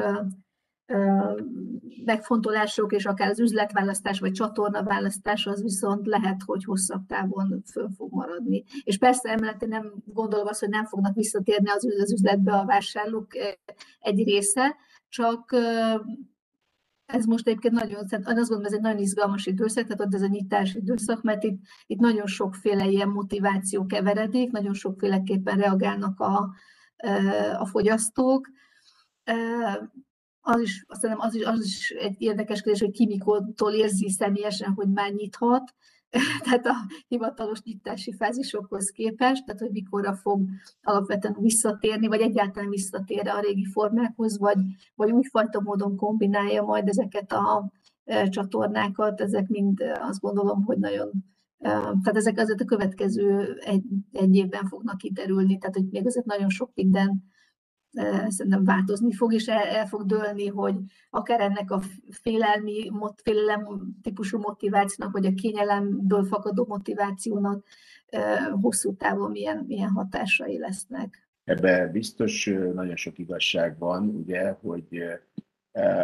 [2.05, 8.13] megfontolások, és akár az üzletválasztás vagy csatornaválasztás az viszont lehet, hogy hosszabb távon föl fog
[8.13, 8.65] maradni.
[8.85, 13.27] És persze emellett nem gondolom azt, hogy nem fognak visszatérni az, az üzletbe a vásárlók
[14.01, 14.77] egy része,
[15.09, 15.57] csak
[17.09, 20.27] ez most egyébként nagyon, azt gondolom, ez egy nagyon izgalmas időszak, tehát ott ez a
[20.27, 26.55] nyitási időszak, mert itt, itt nagyon sokféle ilyen motiváció keveredik, nagyon sokféleképpen reagálnak a,
[27.59, 28.49] a fogyasztók.
[30.41, 34.11] Az is, azt hiszem, az is, az is egy érdekes kérdés, hogy ki mikortól érzi
[34.11, 35.75] személyesen, hogy már nyithat,
[36.45, 36.75] tehát a
[37.09, 40.49] hivatalos nyitási fázisokhoz képest, tehát hogy mikorra fog
[40.83, 44.59] alapvetően visszatérni, vagy egyáltalán visszatér a régi formákhoz, vagy,
[44.95, 47.71] vagy újfajta módon kombinálja majd ezeket a
[48.29, 51.11] csatornákat, ezek mind azt gondolom, hogy nagyon
[51.59, 56.49] tehát ezek azért a következő egy, egy évben fognak kiterülni, tehát hogy még azért nagyon
[56.49, 57.23] sok minden
[58.29, 60.75] szerintem változni fog, és el, fog dőlni, hogy
[61.11, 61.81] akár ennek a
[62.11, 62.91] félelmi,
[63.23, 63.67] félelem
[64.03, 67.65] típusú motivációnak, vagy a kényelemből fakadó motivációnak
[68.61, 71.29] hosszú távon milyen, milyen hatásai lesznek.
[71.45, 75.03] Ebben biztos nagyon sok igazság van, ugye, hogy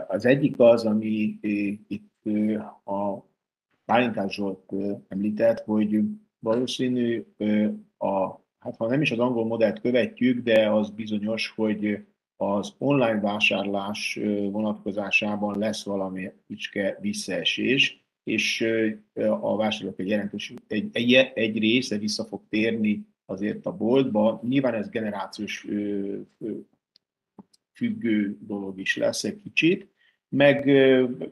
[0.08, 1.38] az egyik az, ami
[1.88, 2.22] itt
[2.84, 3.26] a
[3.84, 4.72] Bálintás Zsolt
[5.08, 6.00] említett, hogy
[6.38, 7.24] valószínű
[7.98, 12.04] a hát ha nem is az angol modellt követjük, de az bizonyos, hogy
[12.36, 18.66] az online vásárlás vonatkozásában lesz valami kicske visszaesés, és
[19.40, 24.40] a vásárlók egy jelentős, egy, egy, egy része vissza fog térni azért a boltba.
[24.48, 25.66] Nyilván ez generációs
[27.72, 29.88] függő dolog is lesz egy kicsit,
[30.28, 30.66] meg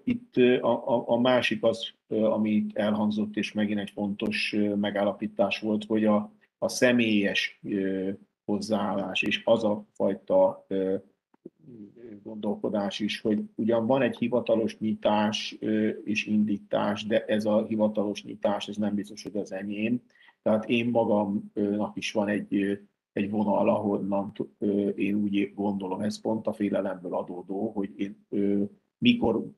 [0.05, 6.05] itt a, a, a másik az, amit elhangzott, és megint egy fontos megállapítás volt, hogy
[6.05, 6.33] a,
[6.63, 7.61] a személyes
[8.45, 10.67] hozzáállás és az a fajta
[12.23, 15.59] gondolkodás is, hogy ugyan van egy hivatalos nyitás
[16.05, 20.03] és indítás, de ez a hivatalos nyitás, ez nem biztos, hogy az enyém.
[20.43, 22.81] Tehát én magamnak is van egy,
[23.13, 24.33] egy vonal, ahonnan
[24.95, 28.27] én úgy gondolom, ez pont a félelemből adódó, hogy én
[28.99, 29.51] mikor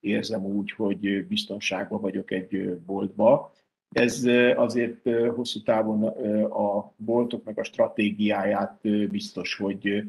[0.00, 3.52] érzem úgy, hogy biztonságban vagyok egy boltba.
[3.88, 4.24] Ez
[4.56, 6.04] azért hosszú távon
[6.44, 10.06] a boltoknak a stratégiáját biztos, hogy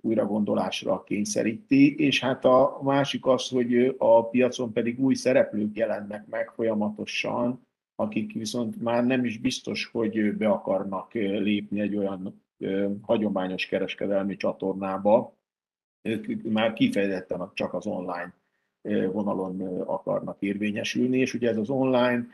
[0.00, 6.26] újra gondolásra kényszeríti, és hát a másik az, hogy a piacon pedig új szereplők jelennek
[6.26, 12.44] meg folyamatosan, akik viszont már nem is biztos, hogy be akarnak lépni egy olyan
[13.02, 15.36] hagyományos kereskedelmi csatornába,
[16.02, 18.34] ők már kifejezetten csak az online
[19.12, 22.26] vonalon akarnak érvényesülni, és ugye ez az online,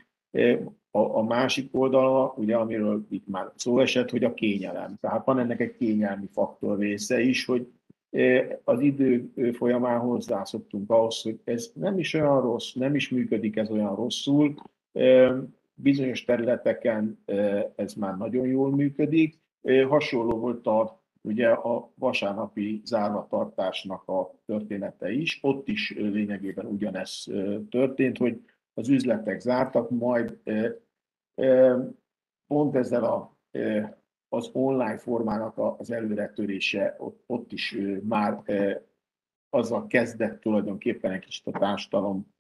[0.91, 4.97] a, a másik oldala, ugye amiről itt már szó esett, hogy a kényelem.
[5.01, 7.73] Tehát van ennek egy kényelmi faktor része is, hogy
[8.65, 13.71] az idő folyamán hozzászoktunk ahhoz, hogy ez nem is olyan rossz, nem is működik ez
[13.71, 14.55] olyan rosszul,
[15.75, 17.25] bizonyos területeken
[17.77, 19.39] ez már nagyon jól működik.
[19.89, 25.39] Hasonló volt a ugye a vasárnapi zárvatartásnak a története is.
[25.43, 27.27] Ott is lényegében ugyanez
[27.71, 28.45] történt, hogy
[28.75, 30.39] az üzletek zártak, majd
[32.47, 33.37] pont ezzel a,
[34.29, 38.43] az online formának az előretörése ott, ott is már
[39.51, 42.35] azzal kezdett tulajdonképpen egy kicsit a társadalom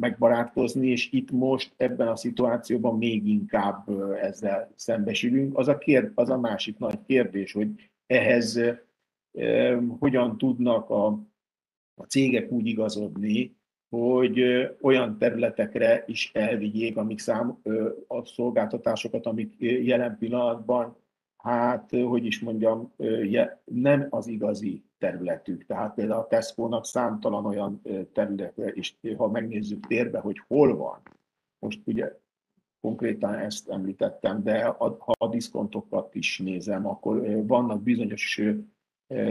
[0.00, 3.88] megbarátkozni, és itt most ebben a szituációban még inkább
[4.20, 5.58] ezzel szembesülünk.
[5.58, 7.68] Az a, kérd, az a másik nagy kérdés, hogy
[8.06, 8.60] ehhez
[9.98, 11.06] hogyan tudnak a,
[11.94, 13.58] a cégek úgy igazodni,
[13.88, 14.42] hogy
[14.80, 17.58] olyan területekre is elvigyék, amik szám,
[18.06, 20.96] a szolgáltatásokat, amik jelen pillanatban,
[21.42, 22.92] hát, hogy is mondjam,
[23.64, 25.66] nem az igazi területük.
[25.66, 27.82] Tehát például a Tesco-nak számtalan olyan
[28.12, 30.98] területe, és ha megnézzük térbe, hogy hol van,
[31.58, 32.18] most ugye
[32.80, 38.42] konkrétan ezt említettem, de ha a diszkontokat is nézem, akkor vannak bizonyos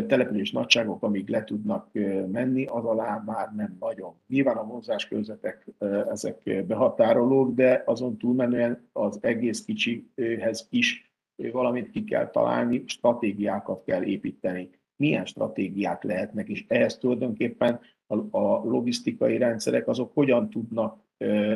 [0.07, 1.89] település nagyságok, amíg le tudnak
[2.32, 4.14] menni, az alá már nem nagyon.
[4.28, 5.68] Nyilván a mozgáskörzetek
[6.10, 11.09] ezek behatárolók, de azon túlmenően az egész kicsihez is
[11.52, 14.70] valamit ki kell találni, stratégiákat kell építeni
[15.00, 21.56] milyen stratégiák lehetnek, és ehhez tulajdonképpen a, a logisztikai rendszerek azok hogyan tudnak ö,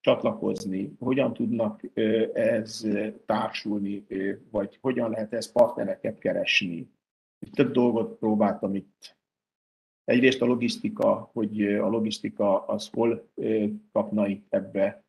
[0.00, 2.86] csatlakozni, hogyan tudnak ö, ez
[3.26, 6.90] társulni, ö, vagy hogyan lehet ez partnereket keresni.
[7.52, 9.16] Több dolgot próbáltam itt.
[10.04, 13.30] Egyrészt a logisztika, hogy a logisztika az hol
[13.92, 15.04] kapna itt ebbe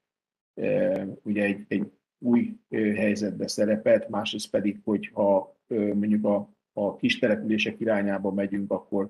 [1.23, 8.31] ugye egy, egy új helyzetbe szerepet, másrészt pedig, hogyha mondjuk a a kis települések irányába
[8.31, 9.09] megyünk, akkor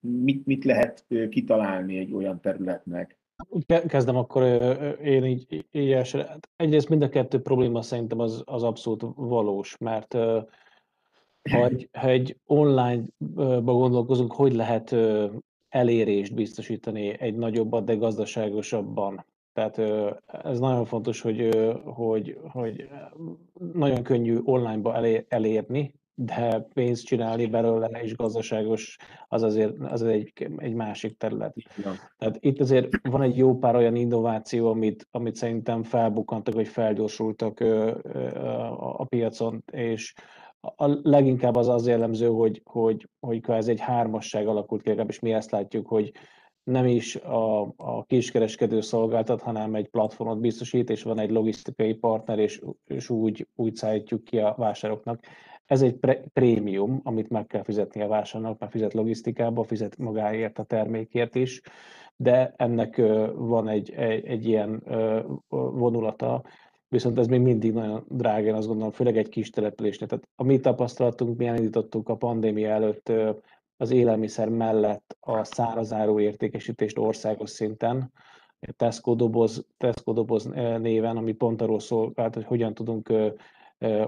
[0.00, 3.18] mit, mit lehet kitalálni egy olyan területnek?
[3.86, 4.42] Kezdem akkor
[5.02, 6.38] én így, így elsőre.
[6.56, 10.12] Egyrészt mind a kettő probléma szerintem az, az abszolút valós, mert
[11.50, 14.96] ha egy, ha egy online-ba gondolkozunk, hogy lehet
[15.68, 19.24] elérést biztosítani egy nagyobbat, de gazdaságosabban.
[19.56, 19.78] Tehát
[20.44, 21.48] ez nagyon fontos, hogy,
[21.84, 22.88] hogy, hogy
[23.72, 24.94] nagyon könnyű online-ba
[25.28, 28.96] elérni, de pénzt csinálni belőle és gazdaságos,
[29.28, 31.54] az azért az egy, egy másik terület.
[31.84, 31.92] Ja.
[32.18, 37.60] Tehát itt azért van egy jó pár olyan innováció, amit, amit szerintem felbukkantak, vagy felgyorsultak
[37.60, 40.14] a, a piacon, és
[40.60, 45.32] a leginkább az az jellemző, hogy, hogy, hogy ez egy hármasság alakult ki, legalábbis mi
[45.32, 46.12] ezt látjuk, hogy
[46.70, 52.38] nem is a, a kiskereskedő szolgáltat, hanem egy platformot biztosít, és van egy logisztikai partner,
[52.38, 55.20] és, és úgy, úgy szállítjuk ki a vásároknak.
[55.66, 55.98] Ez egy
[56.32, 61.60] prémium, amit meg kell fizetni a vásárlónak, mert fizet logisztikába, fizet magáért a termékért is,
[62.16, 62.96] de ennek
[63.34, 64.82] van egy, egy, egy ilyen
[65.48, 66.42] vonulata,
[66.88, 70.08] viszont ez még mindig nagyon drága, azt gondolom, főleg egy kis településnél.
[70.08, 73.12] Tehát a mi tapasztalatunk, mi elindítottuk a pandémia előtt
[73.76, 78.12] az élelmiszer mellett a szárazáru értékesítést országos szinten,
[78.76, 80.44] Tesco doboz, Tesco doboz
[80.78, 83.12] néven, ami pont arról szolgált, hogy hogyan tudunk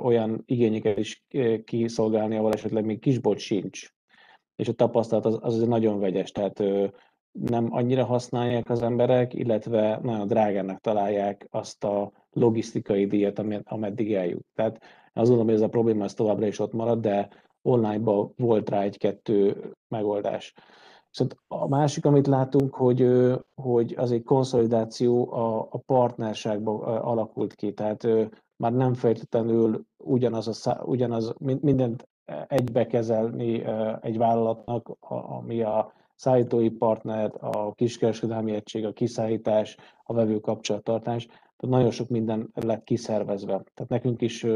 [0.02, 1.24] olyan igényeket is
[1.64, 3.92] kiszolgálni, ahol esetleg még kisbolt sincs.
[4.56, 6.62] És a tapasztalat az, az nagyon vegyes, tehát
[7.32, 14.46] nem annyira használják az emberek, illetve nagyon drágának találják azt a logisztikai díjat, ameddig eljut.
[14.54, 17.28] Tehát azt gondolom, hogy ez a probléma ez továbbra is ott marad, de
[17.62, 20.54] online-ban volt rá egy-kettő megoldás.
[21.10, 23.08] Viszont a másik, amit látunk, hogy,
[23.54, 28.06] hogy az egy konszolidáció a, a partnerságban alakult ki, tehát
[28.56, 32.08] már nem feltétlenül ugyanaz, a, ugyanaz mindent
[32.46, 33.64] egybe kezelni
[34.00, 34.96] egy vállalatnak,
[35.38, 41.26] ami a szállítói partner, a kiskereskedelmi egység, a kiszállítás, a vevő kapcsolattartás.
[41.26, 43.62] Tehát nagyon sok minden lett kiszervezve.
[43.74, 44.46] Tehát nekünk is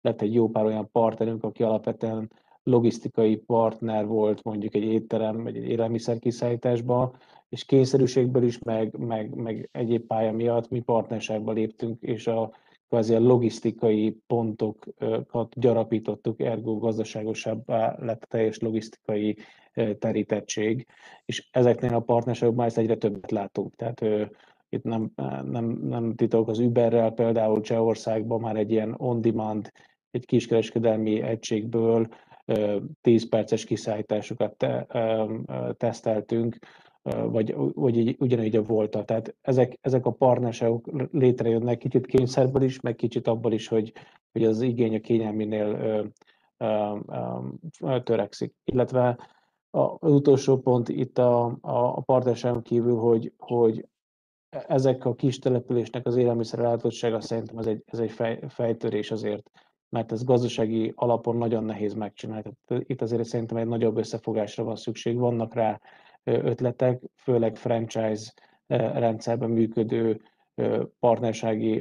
[0.00, 2.30] lett egy jó pár olyan partnerünk, aki alapvetően
[2.66, 7.16] logisztikai partner volt mondjuk egy étterem vagy egy élelmiszer kiszállításban,
[7.48, 12.52] és kényszerűségből is, meg, meg, meg egyéb pálya miatt mi partnerságba léptünk, és a
[12.88, 19.36] kvázi a logisztikai pontokat gyarapítottuk, ergo gazdaságosabbá lett a teljes logisztikai
[19.98, 20.86] terítettség,
[21.24, 23.74] és ezeknél a partnerségokban ezt egyre többet látunk.
[23.74, 24.00] Tehát
[24.68, 25.10] itt nem,
[25.42, 29.72] nem, nem titok az Uberrel, például Csehországban már egy ilyen on-demand,
[30.10, 32.06] egy kiskereskedelmi egységből
[33.00, 34.86] 10 perces kiszállításokat te,
[35.76, 36.56] teszteltünk,
[37.02, 39.04] vagy, vagy így, ugyanígy a volta.
[39.04, 43.92] Tehát ezek, ezek a partnerségok létrejönnek kicsit kényszerből is, meg kicsit abból is, hogy,
[44.32, 46.12] hogy az igény a kényelminél
[48.02, 48.54] törekszik.
[48.64, 49.18] Illetve
[49.70, 53.86] az utolsó pont itt a, a, partnerságon kívül, hogy, hogy
[54.48, 59.50] ezek a kis településnek az élelmiszerellátottsága szerintem ez egy, ez egy fej, fejtörés azért,
[59.88, 62.52] mert ez gazdasági alapon nagyon nehéz megcsinálni.
[62.64, 65.16] Tehát itt azért szerintem egy nagyobb összefogásra van szükség.
[65.16, 65.80] Vannak rá
[66.24, 68.32] ötletek, főleg franchise
[68.66, 70.20] rendszerben működő
[70.98, 71.78] partnersági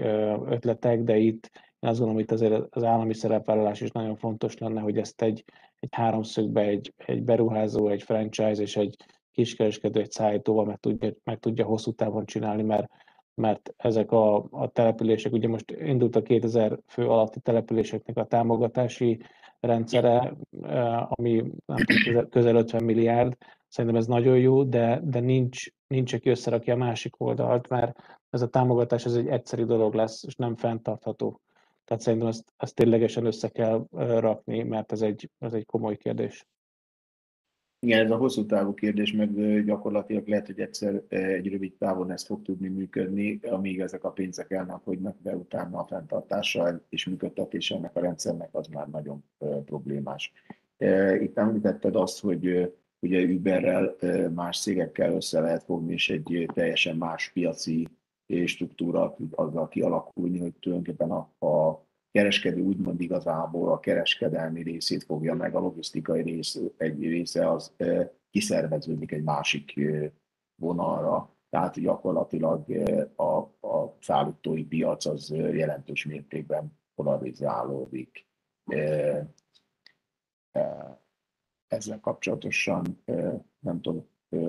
[0.50, 1.50] ötletek, de itt
[1.80, 5.22] én azt gondolom, hogy itt azért az állami szerepvállalás is nagyon fontos lenne, hogy ezt
[5.22, 5.44] egy,
[5.80, 8.96] egy háromszögbe egy, egy beruházó, egy franchise és egy
[9.32, 12.90] kiskereskedő, egy szállítóval meg tudja, meg tudja hosszú távon csinálni, mert,
[13.36, 19.20] mert ezek a, a települések, ugye most indult a 2000 fő alatti településeknek a támogatási
[19.60, 20.34] rendszere,
[21.10, 23.38] ami nem tudom, közel 50 milliárd,
[23.76, 28.42] Szerintem ez nagyon jó, de, de nincs, nincs, aki összerakja a másik oldalt, mert ez
[28.42, 31.42] a támogatás ez egy egyszerű dolog lesz, és nem fenntartható.
[31.86, 36.48] Tehát szerintem ezt, ezt ténylegesen össze kell rakni, mert ez egy, ez egy komoly kérdés.
[37.86, 42.26] Igen, ez a hosszú távú kérdés, meg gyakorlatilag lehet, hogy egyszer egy rövid távon ez
[42.26, 47.96] fog tudni működni, amíg ezek a pénzek elnagynak, de utána a fenntartása és működtetése ennek
[47.96, 49.24] a rendszernek az már nagyon
[49.66, 50.32] problémás.
[51.20, 53.96] Itt említetted azt, hogy ugye Uberrel,
[54.34, 57.88] más cégekkel össze lehet fogni, és egy teljesen más piaci
[58.46, 61.85] struktúra tud azzal kialakulni, hogy tulajdonképpen a, a
[62.16, 67.76] kereskedő úgymond igazából a kereskedelmi részét fogja meg, a logisztikai rész, egy része az
[68.30, 69.80] kiszerveződik egy másik
[70.56, 71.36] vonalra.
[71.50, 72.72] Tehát gyakorlatilag
[73.16, 73.38] a,
[73.68, 78.28] a szállítói piac az jelentős mértékben polarizálódik
[81.68, 83.04] ezzel kapcsolatosan,
[83.60, 84.08] nem tudom,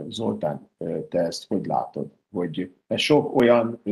[0.09, 0.71] Zoltán,
[1.09, 2.13] te ezt hogy látod?
[2.31, 3.83] Hogy sok olyan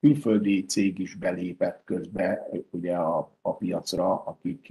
[0.00, 4.68] külföldi cég is belépett közbe ugye a, a piacra, akik,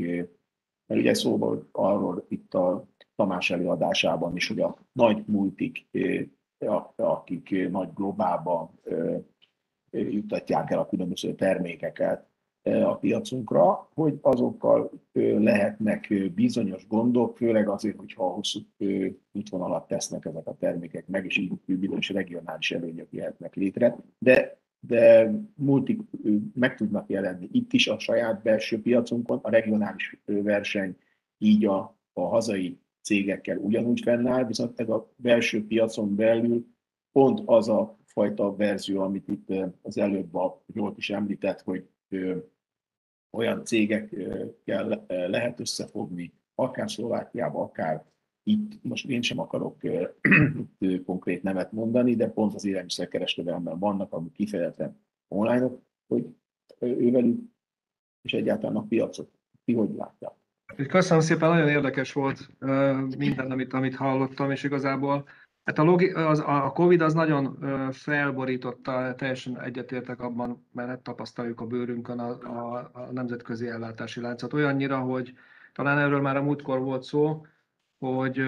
[0.87, 5.87] mert ugye szó volt arról itt a Tamás előadásában is, hogy a nagy multik,
[6.95, 8.79] akik nagy globálban
[9.91, 12.29] juttatják el a különböző termékeket,
[12.65, 14.91] a piacunkra, hogy azokkal
[15.37, 18.59] lehetnek bizonyos gondok, főleg azért, hogyha hosszú
[19.31, 25.31] útvonalat tesznek ezek a termékek meg, és így bizonyos regionális előnyök jöhetnek létre, de de
[25.55, 25.99] multik
[26.53, 27.49] meg tudnak jelenni.
[27.51, 30.97] Itt is a saját belső piacunkon, a regionális verseny
[31.37, 36.65] így a, a hazai cégekkel ugyanúgy fennáll, viszont ez a belső piacon belül
[37.11, 41.87] pont az a fajta verzió, amit itt az előbb a Zsolt is említett, hogy
[43.31, 48.05] olyan cégekkel lehet összefogni, akár Szlovákiában, akár
[48.47, 49.77] itt, most én sem akarok
[51.05, 55.69] konkrét nevet mondani, de pont az élelmiszerkereskedelemben vannak, amik kifejezetten online
[56.07, 56.35] hogy
[56.79, 57.39] ővelük,
[58.21, 59.31] és egyáltalán a piacot.
[59.65, 60.33] Ti hogy látják?
[60.87, 62.49] Köszönöm szépen, nagyon érdekes volt
[63.17, 65.25] minden, amit, amit hallottam, és igazából
[65.65, 67.57] Hát a, logi, az, a Covid az nagyon
[67.91, 74.53] felborította, teljesen egyetértek abban, mert hát tapasztaljuk a bőrünkön a, a, a nemzetközi ellátási láncot.
[74.53, 75.33] Olyannyira, hogy
[75.73, 77.45] talán erről már a múltkor volt szó,
[78.13, 78.41] hogy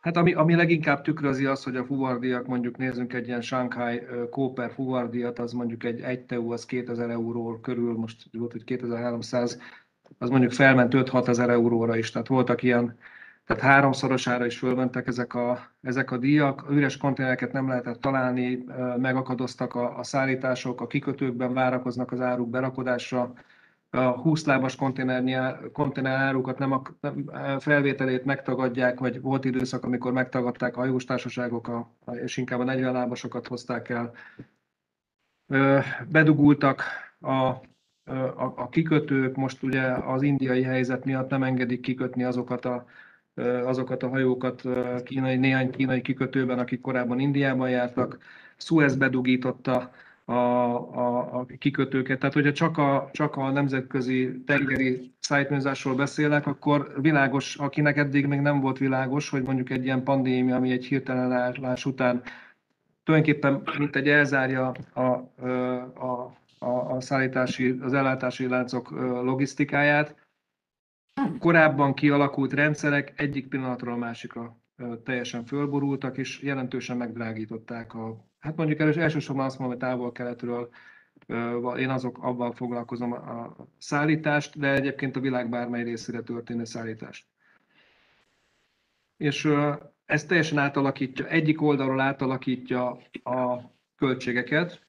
[0.00, 4.72] Hát ami, ami leginkább tükrözi az, hogy a fuvardiak, mondjuk nézzünk egy ilyen Shanghai Cooper
[4.72, 9.60] fuvardiat, az mondjuk egy 1 TU, az 2000 euró körül, most volt, hogy 2300,
[10.18, 12.98] az mondjuk felment 5-6 ezer euróra is, tehát voltak ilyen
[13.46, 16.66] tehát háromszorosára is fölmentek ezek a, ezek a díjak.
[16.70, 18.64] Üres konténereket nem lehetett találni,
[18.96, 23.32] megakadoztak a, a szállítások, a kikötőkben várakoznak az áruk berakodásra,
[23.94, 24.76] a 20 lábas
[25.72, 26.82] konténerárukat nem a
[27.58, 33.46] felvételét megtagadják, vagy volt időszak, amikor megtagadták a hajóstársaságok, a, és inkább a 40 lábasokat
[33.46, 34.12] hozták el.
[36.08, 36.82] Bedugultak
[37.20, 42.86] a, a, a kikötők, most ugye az indiai helyzet miatt nem engedik kikötni azokat a
[43.64, 44.62] azokat a hajókat
[45.04, 48.18] kínai, néhány kínai kikötőben, akik korábban Indiában jártak.
[48.56, 49.92] Suez bedugította
[50.24, 52.18] a, a, a kikötőket.
[52.18, 58.40] Tehát, hogyha csak a, csak a nemzetközi tengeri szájtműzásról beszélek, akkor világos, akinek eddig még
[58.40, 62.22] nem volt világos, hogy mondjuk egy ilyen pandémia, ami egy hirtelen állás után
[63.04, 68.90] tulajdonképpen mint egy elzárja a, a, a, a szállítási, az ellátási láncok
[69.22, 70.14] logisztikáját,
[71.38, 74.61] korábban kialakult rendszerek egyik pillanatról a másikra
[75.04, 80.68] teljesen fölborultak, és jelentősen megdrágították a, hát mondjuk elős, elsősorban azt mondom, hogy távol-keletről
[81.78, 87.26] én azok abban foglalkozom a szállítást, de egyébként a világ bármely részére történő szállítást.
[89.16, 89.48] És
[90.04, 92.90] ez teljesen átalakítja, egyik oldalról átalakítja
[93.22, 93.60] a
[93.96, 94.86] költségeket,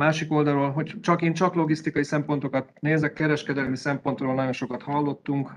[0.00, 5.50] Másik oldalról, hogy csak én csak logisztikai szempontokat nézek, kereskedelmi szempontról nagyon sokat hallottunk,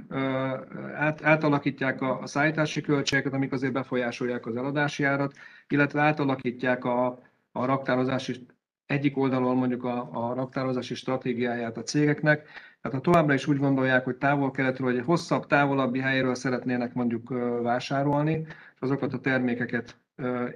[0.95, 5.33] át, átalakítják a, a szállítási költségeket, amik azért befolyásolják az eladási árat,
[5.67, 7.05] illetve átalakítják a,
[7.51, 8.45] a raktározási,
[8.85, 12.47] egyik oldalról mondjuk a, a raktározási stratégiáját a cégeknek,
[12.81, 17.29] tehát ha továbbra is úgy gondolják, hogy távol-keletről, vagy egy hosszabb, távolabbi helyről szeretnének mondjuk
[17.61, 18.45] vásárolni,
[18.79, 19.97] azokat a termékeket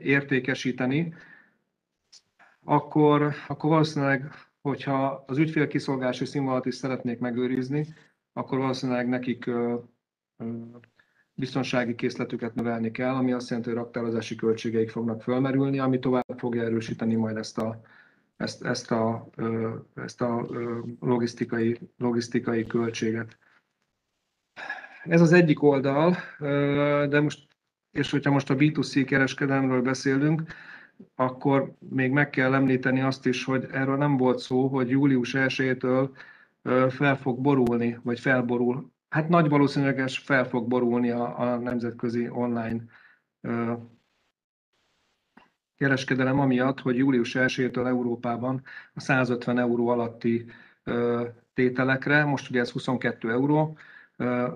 [0.02, 1.14] értékesíteni,
[2.70, 7.88] akkor, akkor valószínűleg, hogyha az ügyfélkiszolgási színvonalat is szeretnék megőrizni,
[8.34, 9.50] akkor valószínűleg nekik
[11.34, 16.64] biztonsági készletüket növelni kell, ami azt jelenti, hogy raktározási költségeik fognak fölmerülni, ami tovább fogja
[16.64, 17.82] erősíteni majd ezt a,
[18.38, 19.30] ezt, ezt a,
[19.96, 20.48] ezt a
[21.00, 23.38] logisztikai, logisztikai költséget.
[25.04, 26.16] Ez az egyik oldal,
[27.08, 27.48] de most,
[27.92, 30.44] és hogyha most a B2C kereskedelemről beszélünk,
[31.16, 36.10] akkor még meg kell említeni azt is, hogy erről nem volt szó, hogy július 1-től
[36.90, 38.92] fel fog borulni, vagy felborul.
[39.10, 42.84] Hát nagy valószínűleges fel fog borulni a, a nemzetközi online
[45.78, 50.46] kereskedelem amiatt, hogy július 1-től Európában a 150 euró alatti
[51.54, 53.78] tételekre, most ugye ez 22 euró,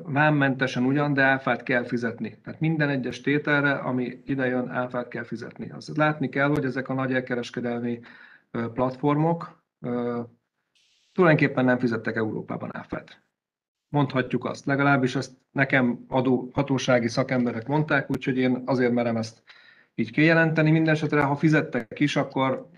[0.04, 2.40] vámmentesen ugyan, de áfát kell fizetni.
[2.44, 5.70] Tehát minden egyes tételre, ami idejön, áfát kell fizetni.
[5.70, 8.00] Azt látni kell, hogy ezek a nagy elkereskedelmi
[8.52, 9.64] platformok
[11.14, 13.22] tulajdonképpen nem fizettek Európában áfát.
[13.90, 19.44] Mondhatjuk azt, legalábbis ezt nekem adó hatósági szakemberek mondták, úgyhogy én azért merem ezt
[19.96, 20.72] így kijelenteni.
[20.72, 22.70] Mindenesetre, ha fizettek is, akkor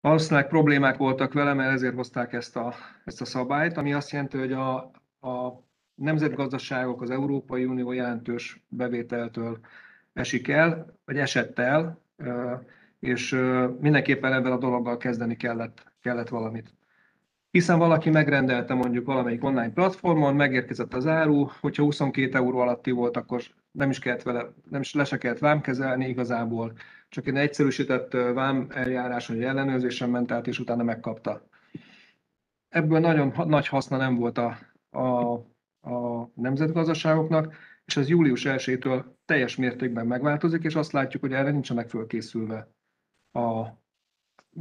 [0.00, 4.38] valószínűleg problémák voltak vele, mert ezért hozták ezt a, ezt a szabályt, ami azt jelenti,
[4.38, 4.90] hogy a,
[5.24, 5.62] a
[5.94, 9.58] nemzetgazdaságok, az Európai Unió jelentős bevételtől
[10.12, 11.98] esik el, vagy esett el,
[13.00, 13.30] és
[13.80, 16.74] mindenképpen ebben a dologgal kezdeni kellett, kellett valamit.
[17.50, 23.16] Hiszen valaki megrendelte mondjuk valamelyik online platformon, megérkezett az áru, hogyha 22 euró alatti volt,
[23.16, 26.72] akkor nem is kellett vele, nem is le se kellett vámkezelni igazából,
[27.08, 31.46] csak egy egyszerűsített vám eljárás, vagy ellenőrzésen ment át, és utána megkapta.
[32.68, 34.58] Ebből nagyon nagy haszna nem volt a,
[34.94, 35.32] a,
[35.90, 41.88] a nemzetgazdaságoknak, és ez július 1-től teljes mértékben megváltozik, és azt látjuk, hogy erre nincsenek
[41.88, 42.68] fölkészülve.
[43.32, 43.66] A,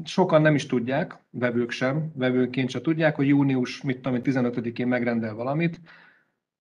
[0.04, 5.34] sokan nem is tudják, vevők sem, vevőként sem tudják, hogy június, mit tudom, 15-én megrendel
[5.34, 5.82] valamit,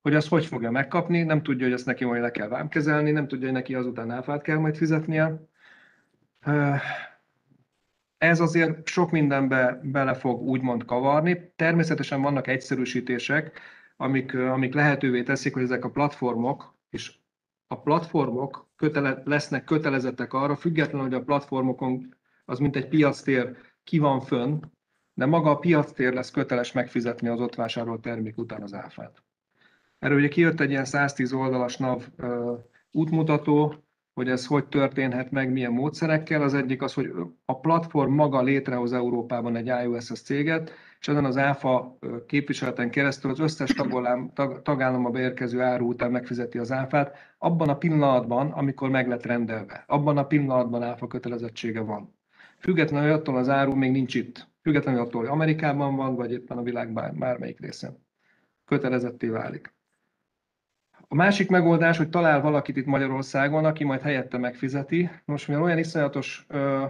[0.03, 3.29] hogy azt hogy fogja megkapni, nem tudja, hogy ezt neki majd le kell vámkezelni, nem
[3.29, 5.41] tudja, hogy neki azután áfát kell majd fizetnie.
[8.23, 11.53] Ez azért sok mindenbe bele fog úgymond kavarni.
[11.57, 13.61] Természetesen vannak egyszerűsítések,
[13.97, 17.15] amik, amik lehetővé teszik, hogy ezek a platformok, és
[17.66, 23.99] a platformok kötele, lesznek kötelezettek arra, függetlenül, hogy a platformokon az mint egy piactér ki
[23.99, 24.61] van fönn,
[25.15, 29.23] de maga a piactér lesz köteles megfizetni az ott vásárolt termék után az áfát.
[29.99, 32.09] Erről ugye kijött egy ilyen 110 oldalas NAV
[32.90, 36.43] útmutató, hogy ez hogy történhet meg, milyen módszerekkel.
[36.43, 37.12] Az egyik az, hogy
[37.44, 43.39] a platform maga létrehoz Európában egy iOS-es céget, és ezen az ÁFA képviseleten keresztül az
[43.39, 49.09] összes tagállam, tag, tagállama beérkező áru után megfizeti az áfát, abban a pillanatban, amikor meg
[49.09, 49.84] lett rendelve.
[49.86, 52.14] Abban a pillanatban áfa kötelezettsége van.
[52.59, 54.48] Függetlenül attól az áru még nincs itt.
[54.62, 58.06] Függetlenül attól, hogy Amerikában van, vagy éppen a világ bár, bármelyik részén.
[58.64, 59.74] Kötelezetté válik.
[61.12, 65.10] A másik megoldás, hogy talál valakit itt Magyarországon, aki majd helyette megfizeti.
[65.24, 66.47] Most mivel olyan iszonyatos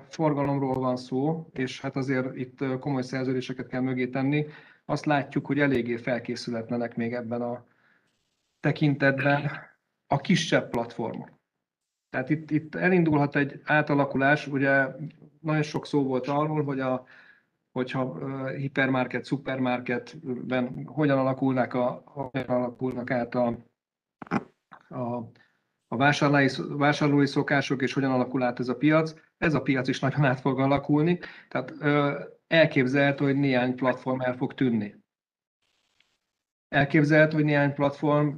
[0.09, 4.47] forgalomról van szó, és hát azért itt komoly szerződéseket kell mögé tenni,
[4.85, 7.65] azt látjuk, hogy eléggé felkészületlenek még ebben a
[8.61, 9.51] tekintetben
[10.07, 11.31] a kisebb platformok.
[12.11, 14.86] Tehát itt, itt elindulhat egy átalakulás, ugye
[15.40, 17.05] nagyon sok szó volt arról, hogy a,
[17.73, 18.19] hogyha
[18.49, 23.70] hipermarket, szupermarketben hogyan alakulnak, a, hogyan alakulnak át a,
[24.89, 25.16] a,
[25.89, 29.15] a vásárlói, vásárlói szokások, és hogyan alakul át ez a piac.
[29.39, 31.19] Ez a piac is nagyon át fog alakulni,
[31.49, 34.97] tehát ö, elképzelhető, hogy néhány platform el fog tűnni.
[36.69, 38.28] Elképzelhető, hogy néhány platform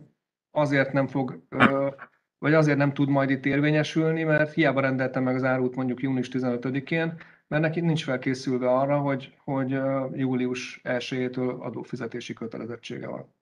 [0.50, 1.90] azért nem fog, ö,
[2.38, 6.28] vagy azért nem tud majd itt érvényesülni, mert hiába rendeltem meg az árut mondjuk június
[6.32, 9.70] 15-én, mert neki nincs felkészülve arra, hogy, hogy
[10.12, 13.34] július 1-től adófizetési kötelezettsége van.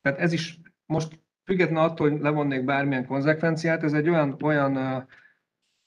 [0.00, 5.06] Tehát ez is most független attól, hogy levonnék bármilyen konzekvenciát, ez egy olyan, olyan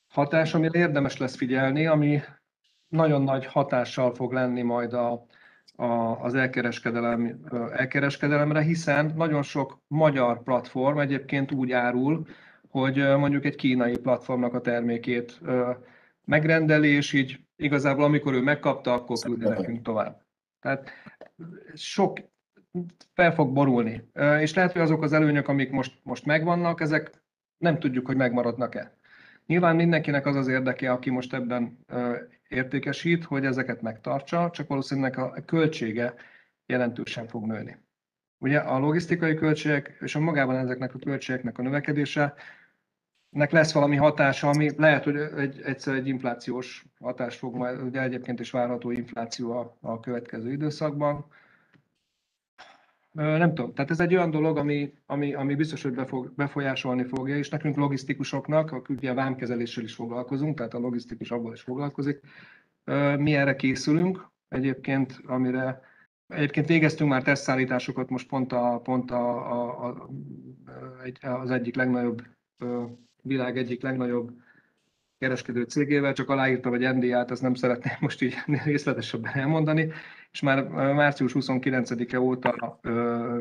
[0.08, 2.22] hatás, amire érdemes lesz figyelni, ami
[2.88, 5.26] nagyon nagy hatással fog lenni majd a,
[5.76, 5.86] a,
[6.22, 7.40] az elkereskedelem,
[7.72, 12.28] elkereskedelemre, hiszen nagyon sok magyar platform egyébként úgy árul,
[12.70, 15.40] hogy mondjuk egy kínai platformnak a termékét
[16.26, 20.22] megrendeli, és így igazából amikor ő megkapta, akkor küldi nekünk tovább.
[20.60, 20.90] Tehát
[21.74, 22.18] sok
[23.14, 24.10] fel fog borulni.
[24.40, 27.12] És lehet, hogy azok az előnyök, amik most, most megvannak, ezek
[27.58, 28.98] nem tudjuk, hogy megmaradnak-e.
[29.46, 31.86] Nyilván mindenkinek az az érdeke, aki most ebben
[32.48, 36.14] értékesít, hogy ezeket megtartsa, csak valószínűleg a költsége
[36.66, 37.78] jelentősen fog nőni.
[38.38, 42.34] Ugye a logisztikai költségek és a magában ezeknek a költségeknek a növekedése
[43.30, 48.02] nek lesz valami hatása, ami lehet, hogy egy, egyszer egy inflációs hatás fog majd, ugye
[48.02, 51.26] egyébként is várható infláció a, a következő időszakban.
[53.12, 57.38] Nem tudom, tehát ez egy olyan dolog, ami, ami, ami biztos, hogy befog, befolyásolni fogja,
[57.38, 62.20] és nekünk logisztikusoknak, akik ugye a vámkezeléssel is foglalkozunk, tehát a logisztikus abból is foglalkozik,
[63.18, 65.88] mi erre készülünk egyébként, amire
[66.30, 69.88] Egyébként végeztünk már tesztszállításokat, most pont, a, pont a, a,
[71.22, 72.22] a, az egyik legnagyobb
[73.22, 74.32] világ egyik legnagyobb
[75.18, 79.92] kereskedő cégével, csak aláírtam egy NDA-t, ezt nem szeretném most így részletesebben elmondani,
[80.32, 82.80] és már március 29-e óta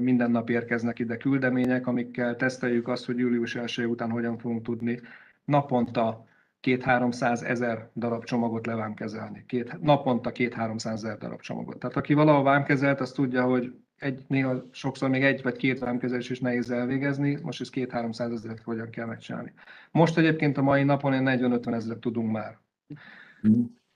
[0.01, 5.01] minden nap érkeznek ide küldemények, amikkel teszteljük azt, hogy július 1 után hogyan fogunk tudni
[5.45, 6.27] naponta
[6.61, 9.45] két-háromszáz ezer darab csomagot levámkezelni.
[9.47, 11.79] Két, naponta két-háromszáz ezer darab csomagot.
[11.79, 16.31] Tehát aki valahol vámkezelt, az tudja, hogy egy, néha sokszor még egy vagy két vámkezelés
[16.31, 19.53] is nehéz elvégezni, most ez két-háromszáz ezeret hogyan kell megcsinálni.
[19.91, 22.59] Most egyébként a mai napon én 40-50 ezeret tudunk már.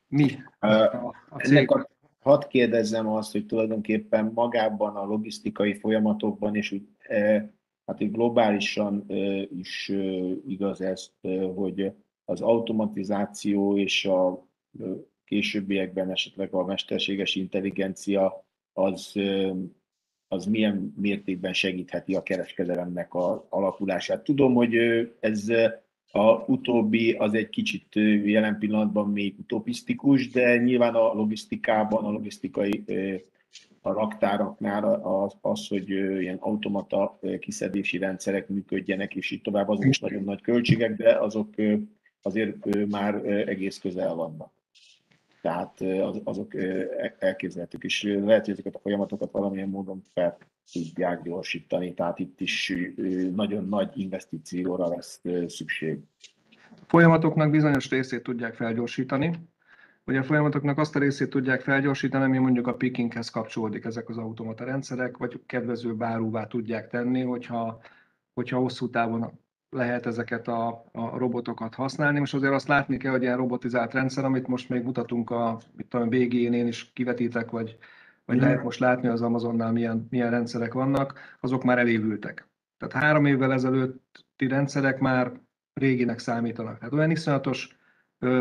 [0.08, 0.42] Mi?
[0.58, 0.68] A,
[1.28, 1.70] a cég...
[1.70, 1.90] a,
[2.22, 7.50] hadd kérdezzem azt, hogy tulajdonképpen magában a logisztikai folyamatokban, és úgy, e,
[7.86, 9.94] hát így globálisan e, is e,
[10.46, 11.12] igaz ezt,
[11.54, 11.92] hogy
[12.24, 14.46] az automatizáció és a
[15.24, 19.18] későbbiekben esetleg a mesterséges intelligencia az
[20.32, 24.24] az milyen mértékben segítheti a kereskedelemnek a alakulását.
[24.24, 24.74] Tudom, hogy
[25.20, 25.44] ez
[26.14, 27.94] a utóbbi az egy kicsit
[28.24, 32.84] jelen pillanatban még utopisztikus, de nyilván a logisztikában, a logisztikai
[33.80, 39.98] a raktáraknál az, az, hogy ilyen automata kiszedési rendszerek működjenek, és így tovább, azok is
[39.98, 41.48] nagyon nagy költségek, de azok
[42.22, 44.52] azért már egész közel vannak.
[45.42, 46.54] Tehát az, azok
[47.18, 50.38] elképzelhetők, és lehet, hogy ezeket a folyamatokat valamilyen módon fel
[50.72, 52.72] tudják gyorsítani, tehát itt is
[53.34, 55.98] nagyon nagy investícióra lesz szükség.
[56.86, 59.38] Folyamatoknak bizonyos részét tudják felgyorsítani,
[60.04, 64.18] hogy a folyamatoknak azt a részét tudják felgyorsítani, ami mondjuk a pickinghez kapcsolódik ezek az
[64.18, 67.80] automata rendszerek, vagy kedvező bárúvá tudják tenni, hogyha,
[68.34, 69.40] hogyha hosszú távon
[69.70, 72.18] lehet ezeket a, a robotokat használni.
[72.18, 75.94] Most azért azt látni kell, hogy ilyen robotizált rendszer, amit most még mutatunk a, itt
[75.94, 77.78] a BG-n én is kivetítek, vagy,
[78.32, 78.44] vagy mm.
[78.44, 82.48] lehet most látni az Amazonnál milyen, milyen rendszerek vannak, azok már elévültek.
[82.78, 85.32] Tehát három évvel ezelőtti rendszerek már
[85.74, 86.78] réginek számítanak.
[86.78, 87.76] Tehát olyan iszonyatos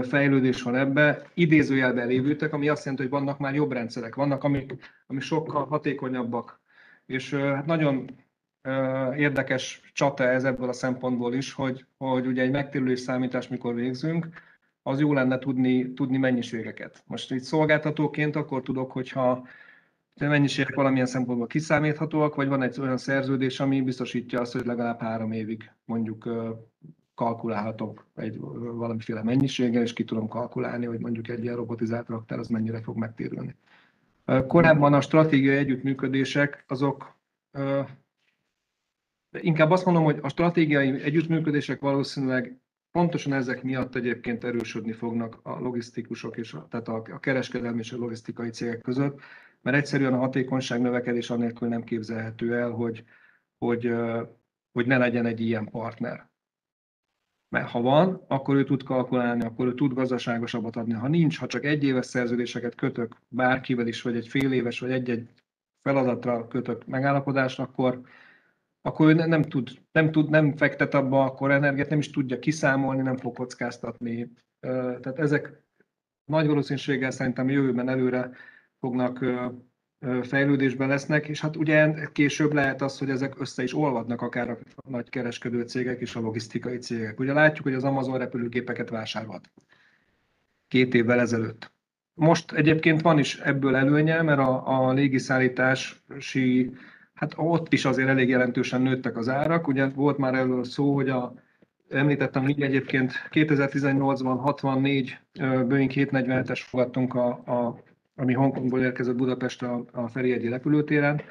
[0.01, 4.76] fejlődés van ebbe, idézőjelben elévültek, ami azt jelenti, hogy vannak már jobb rendszerek, vannak, amik,
[5.07, 6.61] amik sokkal hatékonyabbak.
[7.05, 8.09] És hát nagyon
[9.15, 14.27] érdekes csata ez ebből a szempontból is, hogy, hogy ugye egy megtérülés számítás, mikor végzünk,
[14.84, 17.03] az jó lenne tudni, tudni mennyiségeket.
[17.07, 19.47] Most itt szolgáltatóként akkor tudok, hogyha
[20.30, 25.31] mennyiségek valamilyen szempontból kiszámíthatóak, vagy van egy olyan szerződés, ami biztosítja azt, hogy legalább három
[25.31, 26.30] évig mondjuk
[27.15, 32.48] kalkulálhatok egy valamiféle mennyiséggel, és ki tudom kalkulálni, hogy mondjuk egy ilyen robotizált raktár az
[32.48, 33.56] mennyire fog megtérülni.
[34.48, 37.19] Korábban a stratégiai együttműködések azok
[39.31, 42.60] inkább azt mondom, hogy a stratégiai együttműködések valószínűleg
[42.91, 47.91] pontosan ezek miatt egyébként erősödni fognak a logisztikusok, és a, tehát a, a kereskedelmi és
[47.91, 49.19] a logisztikai cégek között,
[49.61, 53.03] mert egyszerűen a hatékonyság növekedés annélkül nem képzelhető el, hogy,
[53.57, 53.93] hogy,
[54.71, 56.29] hogy ne legyen egy ilyen partner.
[57.49, 60.93] Mert ha van, akkor ő tud kalkulálni, akkor ő tud gazdaságosabbat adni.
[60.93, 64.91] Ha nincs, ha csak egy éves szerződéseket kötök bárkivel is, vagy egy fél éves, vagy
[64.91, 65.29] egy-egy
[65.81, 68.01] feladatra kötök megállapodást, akkor,
[68.81, 73.01] akkor ő nem tud, nem tud, nem fektet abba, akkor energiát nem is tudja kiszámolni,
[73.01, 74.31] nem fog kockáztatni.
[74.59, 75.63] Tehát ezek
[76.25, 78.31] nagy valószínűséggel szerintem jövőben előre
[78.81, 79.25] fognak
[80.21, 84.57] fejlődésben lesznek, és hát ugye később lehet az, hogy ezek össze is olvadnak akár a
[84.89, 87.19] nagy kereskedő cégek és a logisztikai cégek.
[87.19, 89.51] Ugye látjuk, hogy az Amazon repülőgépeket vásárolt
[90.67, 91.71] két évvel ezelőtt.
[92.13, 96.71] Most egyébként van is ebből előnye, mert a, a légiszállítási,
[97.13, 99.67] hát ott is azért elég jelentősen nőttek az árak.
[99.67, 101.33] Ugye volt már erről szó, hogy a,
[101.89, 105.17] említettem így egyébként 2018-ban 64
[105.67, 107.83] Boeing 747-es fogadtunk a, a
[108.22, 111.22] ami Hongkongból érkezett Budapest a, a Ferihegyi repülőtéren,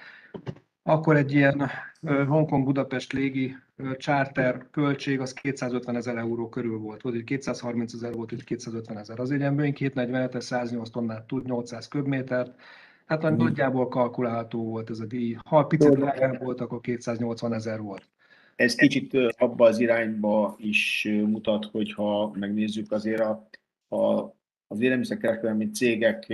[0.83, 1.71] akkor egy ilyen
[2.27, 3.57] Hongkong-Budapest légi
[3.97, 7.03] charter költség az 250 ezer euró körül volt.
[7.03, 9.21] Volt, hogy 230 ezer volt, hogy 250 ezer.
[9.21, 12.55] Az egy ilyen Boeing 247 108 tonnát tud, 800 köbmétert,
[13.07, 13.37] Hát mm.
[13.37, 15.37] nagyjából kalkulálható volt ez a díj.
[15.45, 18.03] Ha picit drágább volt, akkor 280 ezer volt.
[18.57, 23.49] Ez kicsit abba az irányba is mutat, hogyha megnézzük azért a,
[23.97, 24.35] a
[24.73, 26.27] az élelmiszerkereskedelmi cégek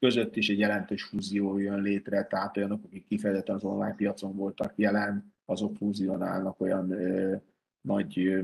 [0.00, 4.72] között is egy jelentős fúzió jön létre, tehát olyanok, akik kifejezetten az online piacon voltak
[4.76, 7.36] jelen, azok fúzionálnak olyan ö,
[7.80, 8.42] nagy ö,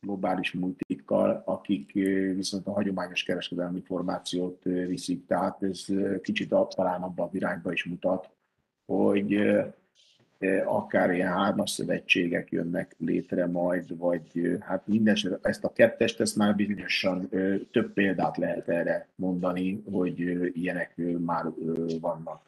[0.00, 1.92] globális multikkal, akik
[2.34, 5.26] viszont a hagyományos kereskedelmi formációt viszik.
[5.26, 5.84] Tehát ez
[6.22, 8.30] kicsit talán abban a irányba is mutat,
[8.86, 9.32] hogy
[10.64, 16.54] akár ilyen hármas szövetségek jönnek létre majd, vagy hát minden ezt a kettest, ezt már
[16.54, 17.28] bizonyosan
[17.70, 20.20] több példát lehet erre mondani, hogy
[20.56, 21.44] ilyenek már
[22.00, 22.46] vannak.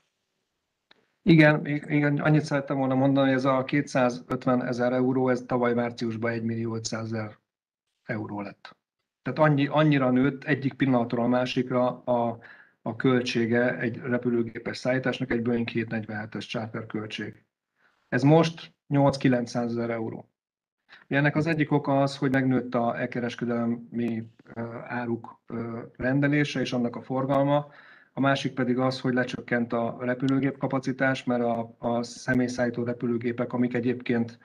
[1.23, 6.31] Igen, igen, annyit szerettem volna mondani, hogy ez a 250 ezer euró, ez tavaly márciusban
[6.31, 7.39] 1 millió 500 ezer
[8.05, 8.77] euró lett.
[9.23, 12.39] Tehát annyi, annyira nőtt egyik pillanatról a másikra a,
[12.83, 17.45] a költsége egy repülőgépes szállításnak, egy Boeing 747-es charter költség.
[18.11, 20.29] Ez most 8-900 ezer euró.
[21.09, 24.25] Ennek az egyik oka az, hogy megnőtt a elkereskedelmi
[24.87, 25.41] áruk
[25.97, 27.69] rendelése és annak a forgalma,
[28.13, 33.75] a másik pedig az, hogy lecsökkent a repülőgép kapacitás, mert a, a személyszállító repülőgépek, amik
[33.75, 34.39] egyébként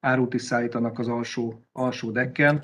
[0.00, 2.60] árut is szállítanak az alsó, alsó dekken,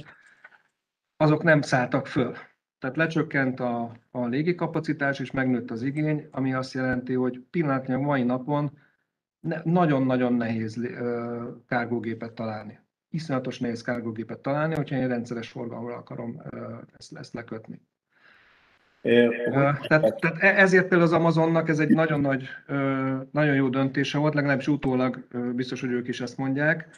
[1.16, 2.36] azok nem szálltak föl.
[2.78, 8.22] Tehát lecsökkent a, a légikapacitás, és megnőtt az igény, ami azt jelenti, hogy pillanatnyilag mai
[8.22, 8.78] napon
[9.64, 10.80] nagyon-nagyon nehéz
[11.66, 12.78] kárgógépet találni.
[13.10, 16.42] Iszonyatos nehéz kárgógépet találni, hogyha én rendszeres forgalomra akarom
[16.98, 17.80] ezt, ezt lekötni.
[19.02, 22.48] Tehát, tehát e, ezért például az Amazonnak ez egy nagyon nagy,
[23.30, 26.88] nagyon jó döntése volt, legalábbis utólag biztos, hogy ők is ezt mondják.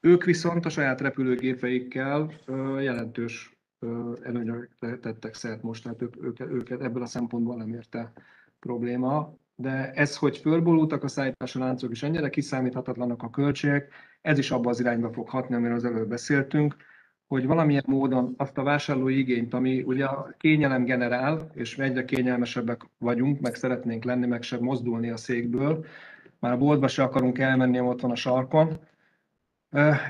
[0.00, 2.32] Ők viszont a saját repülőgépeikkel
[2.80, 3.58] jelentős
[4.22, 8.12] előnyre tettek szert most, tehát ők, ők, őket ebből a szempontból nem érte
[8.60, 14.50] probléma de ez, hogy fölborultak a szállítási láncok, és ennyire kiszámíthatatlanak a költségek, ez is
[14.50, 16.76] abba az irányba fog hatni, amiről az előbb beszéltünk,
[17.26, 22.82] hogy valamilyen módon azt a vásárlói igényt, ami ugye a kényelem generál, és egyre kényelmesebbek
[22.98, 25.84] vagyunk, meg szeretnénk lenni, meg sem mozdulni a székből,
[26.38, 28.78] már a boltba se akarunk elmenni, ott van a sarkon.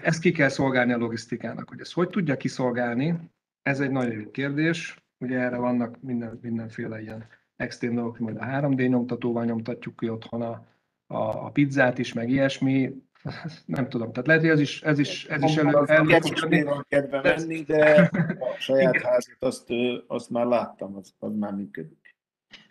[0.02, 1.68] Ezt ki kell szolgálni a logisztikának.
[1.68, 3.30] Hogy ezt hogy tudja kiszolgálni,
[3.62, 5.02] ez egy nagyon jó kérdés.
[5.18, 7.26] Ugye erre vannak minden, mindenféle ilyen
[7.59, 10.66] extrém dolgok, majd a 3D nyomtatóval nyomtatjuk ki otthon a,
[11.06, 12.94] a, a pizzát is, meg ilyesmi,
[13.66, 17.20] nem tudom, tehát lehet, hogy ez is, ez is, ez is elő, elő elő kedve
[17.22, 19.72] menni, de a saját házat azt,
[20.06, 22.16] azt már láttam, az, az már működik.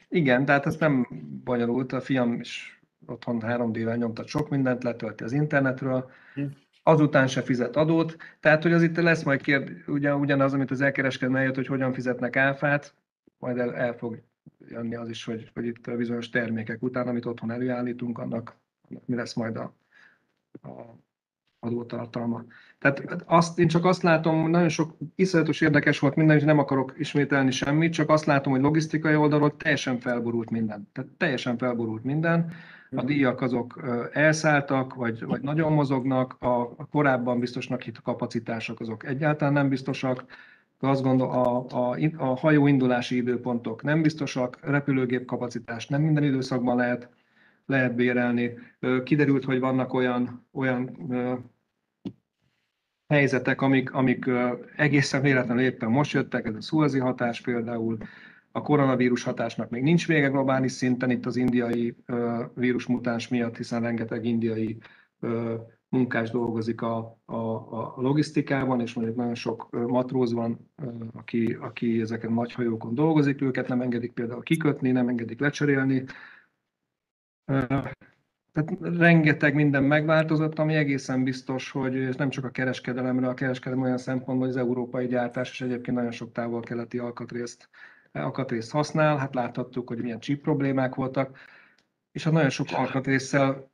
[0.09, 1.07] Igen, tehát ez nem
[1.43, 6.43] bonyolult, a fiam is otthon 3D-vel nyomtat sok mindent, letölti az internetről, hm.
[6.83, 10.81] azután se fizet adót, tehát hogy az itt lesz majd kérd, ugyan, ugyanaz, amit az
[10.81, 12.93] elkereskedő eljött, hogy hogyan fizetnek áfát,
[13.37, 14.21] majd el, el fog
[14.67, 18.55] jönni az is, hogy, hogy itt bizonyos termékek után, amit otthon előállítunk, annak,
[18.89, 19.73] annak mi lesz majd a,
[20.61, 20.97] a
[21.59, 22.43] adótartalma.
[22.79, 26.93] Tehát azt, én csak azt látom, nagyon sok iszonyatos érdekes volt minden, és nem akarok
[26.97, 30.89] ismételni semmit, csak azt látom, hogy logisztikai oldalról teljesen felborult minden.
[30.93, 32.51] Tehát teljesen felborult minden.
[32.91, 33.05] A mhm.
[33.05, 33.81] díjak azok
[34.13, 40.25] elszálltak, vagy, vagy nagyon mozognak, a, a korábban biztosnak hit kapacitások azok egyáltalán nem biztosak
[40.79, 46.75] azt gondol, a, a, a hajó indulási időpontok nem biztosak, repülőgép kapacitás nem minden időszakban
[46.75, 47.09] lehet,
[47.65, 48.53] lehet bérelni.
[49.03, 50.97] Kiderült, hogy vannak olyan, olyan
[53.07, 54.25] helyzetek, amik, amik
[54.75, 57.97] egészen véletlenül éppen most jöttek, ez a szuazi hatás például,
[58.51, 61.95] a koronavírus hatásnak még nincs vége globális szinten, itt az indiai
[62.53, 64.77] vírusmutáns miatt, hiszen rengeteg indiai
[65.89, 70.71] munkás dolgozik a, a, a logisztikában, és mondjuk nagyon sok matróz van,
[71.13, 76.03] aki, aki ezeken nagy hajókon dolgozik, őket nem engedik például kikötni, nem engedik lecserélni.
[77.45, 83.97] Tehát rengeteg minden megváltozott, ami egészen biztos, hogy nem csak a kereskedelemre, a kereskedelem olyan
[83.97, 87.69] szempontból, hogy az európai gyártás és egyébként nagyon sok távol-keleti alkatrészt,
[88.11, 89.17] alkatrészt használ.
[89.17, 91.37] Hát láthattuk, hogy milyen chip problémák voltak,
[92.11, 93.69] és a nagyon sok alkatrészsel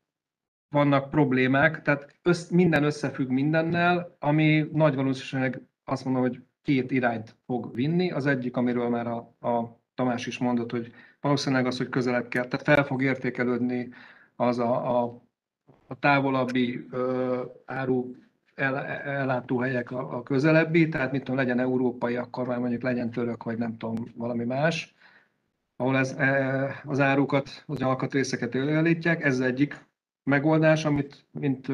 [0.74, 7.36] vannak problémák, tehát össz, minden összefügg mindennel, ami nagy valószínűleg azt mondom, hogy két irányt
[7.46, 8.12] fog vinni.
[8.12, 12.46] Az egyik, amiről már a, a Tamás is mondott, hogy valószínűleg az, hogy közelebb kell,
[12.46, 13.90] tehát fel fog értékelődni
[14.36, 15.22] az a, a,
[15.88, 18.16] a távolabbi ö, áru
[18.56, 23.44] el, ellátóhelyek a, a közelebbi, tehát mit tudom, legyen európai, akkor már mondjuk legyen török,
[23.44, 24.96] vagy nem tudom, valami más,
[25.76, 29.86] ahol ez, e, az árukat, az alkatrészeket előállítják, ez egyik
[30.24, 31.68] megoldás, amit mint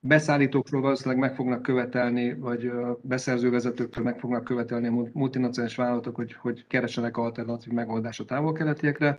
[0.00, 2.70] beszállítókról valószínűleg meg fognak követelni, vagy
[3.02, 9.18] beszerzővezetőktől meg fognak követelni a multinacionális vállalatok, hogy, hogy keresenek alternatív megoldást a távol-keletiekre,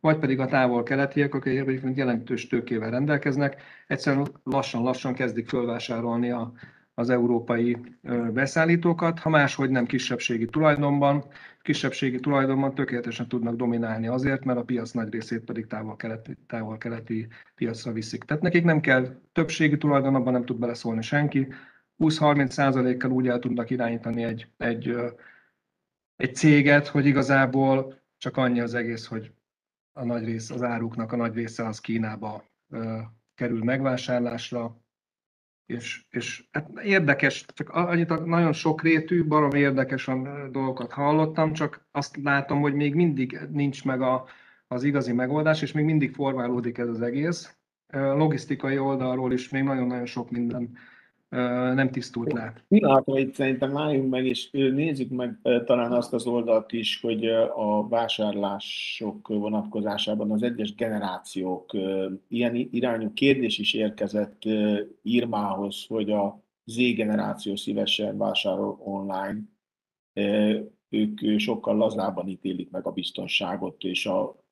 [0.00, 6.52] vagy pedig a távol-keletiek, akik egyébként jelentős tőkével rendelkeznek, egyszerűen lassan-lassan kezdik fölvásárolni a,
[6.98, 7.76] az európai
[8.32, 11.24] beszállítókat, ha máshogy nem kisebbségi tulajdonban,
[11.62, 17.92] kisebbségi tulajdonban tökéletesen tudnak dominálni azért, mert a piac nagy részét pedig távol-keleti, távol-keleti piacra
[17.92, 18.24] viszik.
[18.24, 21.48] Tehát nekik nem kell többségi tulajdon, abban nem tud beleszólni senki.
[21.98, 24.94] 20-30 százalékkal úgy el tudnak irányítani egy, egy,
[26.16, 29.32] egy céget, hogy igazából csak annyi az egész, hogy
[29.92, 32.44] a nagy rész, az áruknak a nagy része az Kínába
[33.34, 34.76] kerül megvásárlásra,
[35.68, 40.10] és, és hát érdekes, csak annyit nagyon sokrétű, barom érdekes
[40.50, 44.24] dolgokat hallottam, csak azt látom, hogy még mindig nincs meg a,
[44.66, 47.56] az igazi megoldás, és még mindig formálódik ez az egész.
[47.92, 50.78] Logisztikai oldalról is még nagyon-nagyon sok minden
[51.74, 52.52] nem tisztult le.
[52.68, 57.88] Pillanatra itt szerintem álljunk meg, és nézzük meg talán azt az oldalt is, hogy a
[57.88, 61.72] vásárlások vonatkozásában az egyes generációk
[62.28, 64.42] ilyen irányú kérdés is érkezett
[65.02, 69.40] Irmához, hogy a Z generáció szívesen vásárol online,
[70.88, 74.46] ők sokkal lazábban ítélik meg a biztonságot és a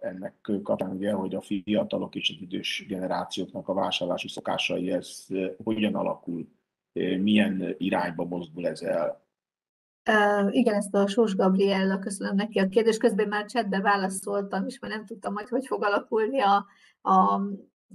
[0.00, 5.26] ennek kapcsán ugye, hogy a fiatalok és az idős generációknak a vásárlási szokásai, ez
[5.64, 6.48] hogyan alakul,
[7.20, 9.24] milyen irányba mozdul ez el?
[10.50, 12.98] Igen, ezt a Sós Gabriella, köszönöm neki a kérdést.
[12.98, 16.66] Közben már chatbe válaszoltam, és már nem tudtam hogy hogy fog alakulni a,
[17.10, 17.40] a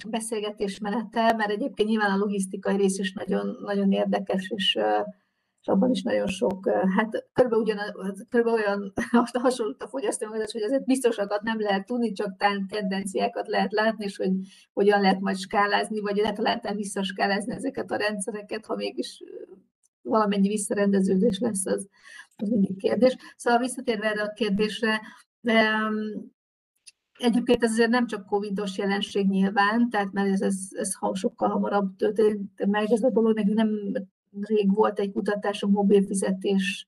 [0.09, 5.07] beszélgetés menete, mert egyébként nyilván a logisztikai rész is nagyon, nagyon érdekes, és uh,
[5.61, 7.77] és abban is nagyon sok, hát körülbelül, ugyan,
[8.29, 8.93] körülbelül olyan
[9.33, 14.17] hasonló a fogyasztómegoldatás, hogy azért biztosakat nem lehet tudni, csak talán tendenciákat lehet látni, és
[14.17, 14.31] hogy
[14.73, 19.23] hogyan lehet majd skálázni, vagy lehet visszaskálázni ezeket a rendszereket, ha mégis
[20.01, 21.87] valamennyi visszarendeződés lesz, az,
[22.35, 23.15] az mindig kérdés.
[23.35, 25.01] Szóval visszatérve erre a kérdésre,
[27.17, 31.95] Egyébként ez azért nem csak covidos jelenség nyilván, tehát mert ez, ez, ez sokkal hamarabb
[31.95, 33.69] történt meg, ez a dolog nekünk nem
[34.39, 36.87] rég volt egy kutatás a mobilfizetés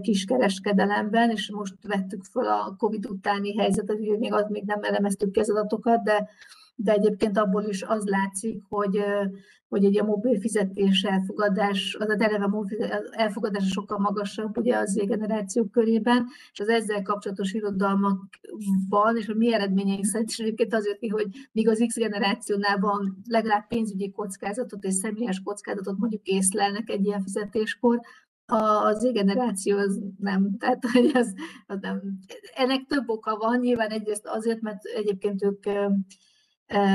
[0.00, 5.30] kiskereskedelemben, és most vettük fel a COVID utáni helyzetet, hogy még az még nem elemeztük
[5.30, 6.28] ki az adatokat, de,
[6.74, 9.04] de egyébként abból is az látszik, hogy,
[9.68, 12.50] hogy egy a mobil fizetés elfogadás, az a eleve
[13.10, 19.54] elfogadása sokkal magasabb ugye az generációk körében, és az ezzel kapcsolatos irodalmakban, és a mi
[19.54, 24.94] eredményeink szerint is egyébként ki, hogy míg az X generációnál van legalább pénzügyi kockázatot és
[24.94, 28.00] személyes kockázatot mondjuk észlelnek egy ilyen fizetéskor,
[28.82, 31.34] az generáció az nem, tehát hogy az,
[31.66, 32.18] az nem.
[32.54, 35.64] Ennek több oka van, nyilván egyrészt azért, mert egyébként ők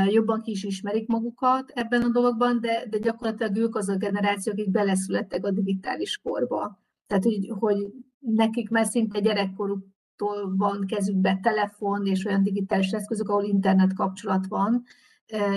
[0.09, 4.51] jobban ki is ismerik magukat ebben a dologban, de, de gyakorlatilag ők az a generáció,
[4.51, 6.79] akik beleszülettek a digitális korba.
[7.07, 7.87] Tehát, hogy, hogy
[8.19, 14.83] nekik már szinte gyerekkoruktól van kezükbe telefon és olyan digitális eszközök, ahol internet kapcsolat van,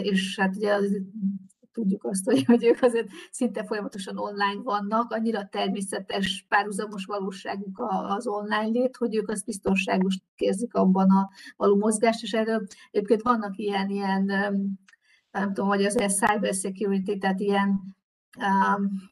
[0.02, 1.00] és hát ugye az
[1.72, 8.26] tudjuk azt, hogy, hogy ők azért szinte folyamatosan online vannak, annyira természetes, párhuzamos valóságuk az
[8.26, 13.56] online lét, hogy ők azt biztonságos érzik abban a való mozgást, és erről egyébként vannak
[13.56, 14.24] ilyen, ilyen
[15.30, 17.98] nem tudom, hogy az cyber security, tehát ilyen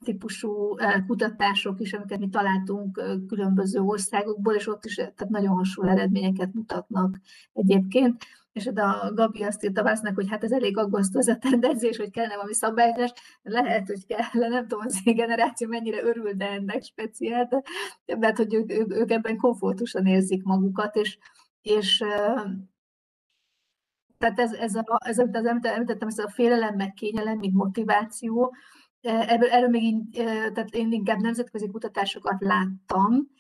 [0.05, 0.77] típusú
[1.07, 7.21] kutatások is, amiket mi találtunk különböző országokból, és ott is tehát nagyon hasonló eredményeket mutatnak
[7.53, 8.25] egyébként.
[8.53, 11.91] És hát a Gabi azt írta Vásznak, hogy hát ez elég aggasztó ez a tendencia,
[11.97, 13.13] hogy kellene valami szabályozás.
[13.43, 17.49] Lehet, hogy kell, nem tudom, az generáció mennyire örül, de ennek speciál,
[18.05, 21.19] de, hát, hogy ők, ők, ők ebben komfortosan érzik magukat, és,
[21.63, 22.05] és
[24.19, 28.55] tehát ez, ez, a, ez amit az említettem, ez a félelem, meg kényelem, mint motiváció,
[29.01, 30.11] Ebből, erről még így,
[30.53, 33.31] tehát én inkább nemzetközi kutatásokat láttam,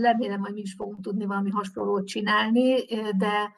[0.00, 2.84] remélem, hogy mi is fogunk tudni valami hasonlót csinálni,
[3.16, 3.56] de,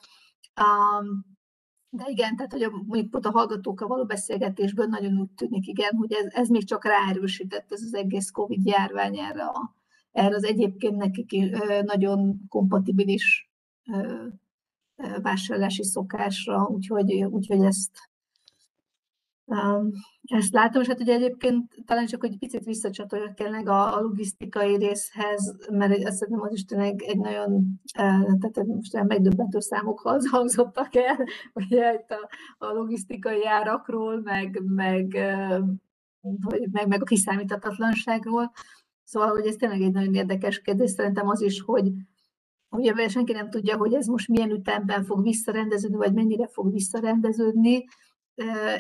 [1.93, 5.97] de igen, tehát hogy a, mondjuk pont a hallgatókkal való beszélgetésből nagyon úgy tűnik, igen,
[5.97, 9.75] hogy ez, ez még csak ráerősített ez az egész Covid járvány erre, a,
[10.13, 13.51] erre az egyébként nekik nagyon kompatibilis
[15.23, 18.10] vásárlási szokásra, úgyhogy, úgyhogy ezt
[20.23, 24.77] ezt látom, és hát ugye egyébként talán csak hogy picit visszacsatoljak tényleg a, a logisztikai
[24.77, 30.01] részhez, mert azt szerintem az is tényleg egy nagyon, tehát most megdöbbentő számok
[30.31, 32.29] hangzottak el, ugye itt a,
[32.67, 35.07] a logisztikai árakról, meg, meg,
[36.71, 38.53] meg, meg a kiszámíthatatlanságról.
[39.05, 41.93] Szóval, hogy ez tényleg egy nagyon érdekes kérdés, szerintem az is, hogy
[42.77, 47.85] Ugye senki nem tudja, hogy ez most milyen ütemben fog visszarendeződni, vagy mennyire fog visszarendeződni,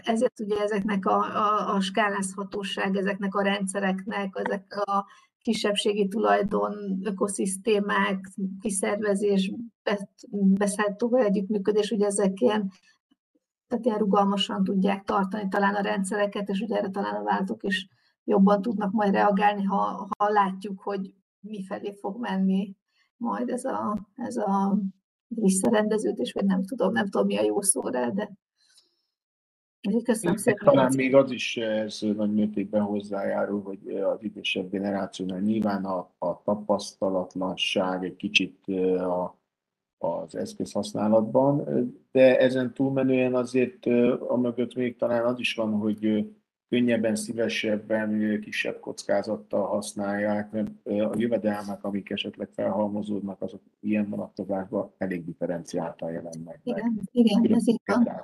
[0.03, 5.07] ezért ugye ezeknek a, a, a skálázhatóság, ezeknek a rendszereknek, ezek a
[5.43, 8.29] kisebbségi tulajdon, ökoszisztémák,
[8.61, 9.53] kiszervezés,
[10.33, 12.71] beszállítóval együttműködés, ugye ezek ilyen,
[13.69, 17.89] tehát ilyen rugalmasan tudják tartani talán a rendszereket, és ugye erre talán a váltók is
[18.25, 22.77] jobban tudnak majd reagálni, ha, ha látjuk, hogy mifelé fog menni
[23.17, 24.79] majd ez a, ez a
[25.29, 28.31] visszarendeződés, vagy nem tudom, nem tudom mi a jó szó rá, de
[30.05, 30.65] Köszönöm szépen.
[30.65, 36.43] Talán még az is ez nagy mértékben hozzájárul, hogy az idősebb generációnál nyilván a, a
[36.43, 38.67] tapasztalatlanság egy kicsit
[38.99, 39.39] a,
[39.99, 41.65] az eszköz használatban,
[42.13, 43.87] de ezen túlmenően azért
[44.29, 46.31] a mögött még talán az is van, hogy
[46.69, 55.25] könnyebben, szívesebben, kisebb kockázattal használják, mert a jövedelmek, amik esetleg felhalmozódnak, azok ilyen vonatkozásban elég
[55.25, 56.61] differenciáltan jelennek.
[56.63, 58.23] Igen, igen ez így van.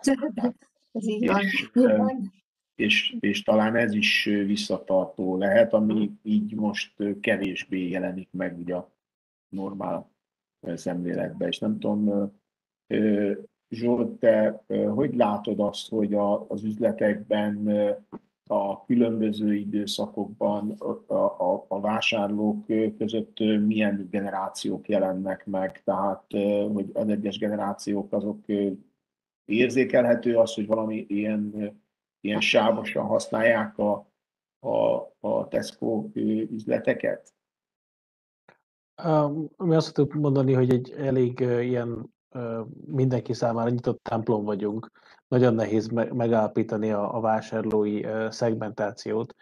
[0.96, 2.32] Ez így és, van.
[2.74, 8.90] És, és talán ez is visszatartó lehet, ami így most kevésbé jelenik meg ugye a
[9.48, 10.10] normál
[10.74, 11.48] szemléletben.
[11.48, 12.32] És nem tudom,
[13.68, 14.64] Zsolt, te
[14.94, 17.68] hogy látod azt, hogy a, az üzletekben
[18.46, 20.70] a különböző időszakokban
[21.06, 22.66] a, a, a vásárlók
[22.98, 26.24] között milyen generációk jelennek meg, tehát
[26.72, 28.40] hogy az egyes generációk azok
[29.46, 31.72] érzékelhető az, hogy valami ilyen,
[32.20, 34.10] ilyen sávosan használják a,
[34.58, 36.08] a, a Tesco
[36.50, 37.34] üzleteket?
[39.56, 42.14] Mi azt tudjuk mondani, hogy egy elég ilyen
[42.86, 44.90] mindenki számára nyitott templom vagyunk.
[45.28, 49.34] Nagyon nehéz megállapítani a, a vásárlói szegmentációt.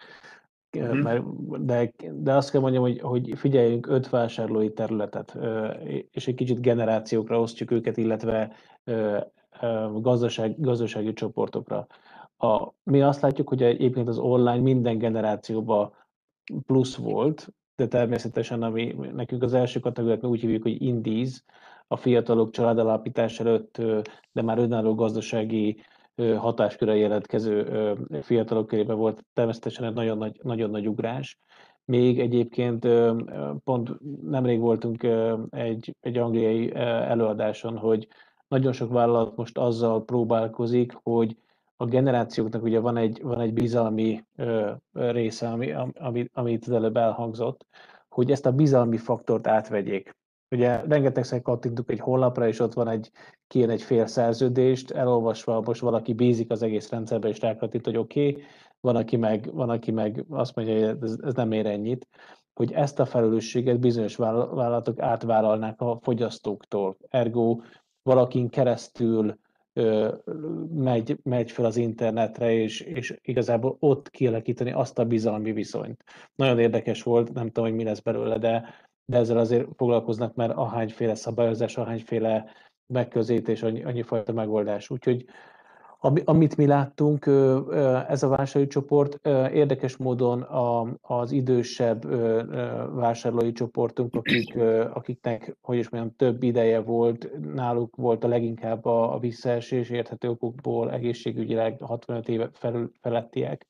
[0.77, 1.03] Uh-huh.
[1.03, 1.25] Mert,
[1.65, 5.39] de, de azt kell mondjam, hogy, hogy figyeljünk öt vásárlói területet,
[6.11, 8.53] és egy kicsit generációkra osztjuk őket, illetve
[10.01, 11.87] gazdaság, gazdasági csoportokra.
[12.37, 15.93] A, mi azt látjuk, hogy egyébként az online minden generációban
[16.67, 21.43] plusz volt, de természetesen ami nekünk az első kategóriát mi úgy hívjuk, hogy indies,
[21.87, 23.83] a fiatalok családalapítás előtt,
[24.33, 25.81] de már önálló gazdasági
[26.37, 31.39] hatásköre jelentkező fiatalok körében volt természetesen egy nagyon nagy, nagyon nagy ugrás.
[31.85, 32.89] Még egyébként
[33.65, 33.91] pont
[34.23, 35.07] nemrég voltunk
[35.51, 38.09] egy, egy angliai előadáson, hogy
[38.55, 41.37] nagyon sok vállalat most azzal próbálkozik, hogy
[41.77, 46.97] a generációknak ugye van egy, van egy bizalmi ö, része, ami, ami, amit az előbb
[46.97, 47.67] elhangzott,
[48.09, 50.17] hogy ezt a bizalmi faktort átvegyék.
[50.51, 53.11] Ugye rengetegszer kattintunk egy honlapra, és ott van egy,
[53.47, 58.29] kijön egy fél szerződést, elolvasva most valaki bízik az egész rendszerbe, és rákattint, hogy oké,
[58.29, 58.43] okay,
[58.81, 62.09] van, aki meg, van, aki meg azt mondja, hogy ez, ez nem ér ennyit,
[62.55, 66.97] hogy ezt a felelősséget bizonyos vállalatok átvállalnák a fogyasztóktól.
[67.09, 67.61] Ergo
[68.05, 69.39] valakin keresztül
[70.75, 76.05] megy, megy fel az internetre, és, és igazából ott kialakítani azt a bizalmi viszonyt.
[76.35, 78.65] Nagyon érdekes volt, nem tudom, hogy mi lesz belőle, de,
[79.05, 82.45] de ezzel azért foglalkoznak, mert ahányféle szabályozás, ahányféle
[82.87, 84.91] megközelítés, annyi, annyi fajta megoldás.
[84.91, 85.25] Úgyhogy
[86.25, 87.27] amit mi láttunk,
[88.09, 90.47] ez a vásárlói csoport érdekes módon
[91.01, 92.07] az idősebb
[92.95, 94.57] vásárlói csoportunk, akik,
[94.93, 100.93] akiknek, hogy is mondjam, több ideje volt, náluk volt a leginkább a, visszaesés érthető okokból
[100.93, 103.67] egészségügyileg 65 éve felül, felettiek.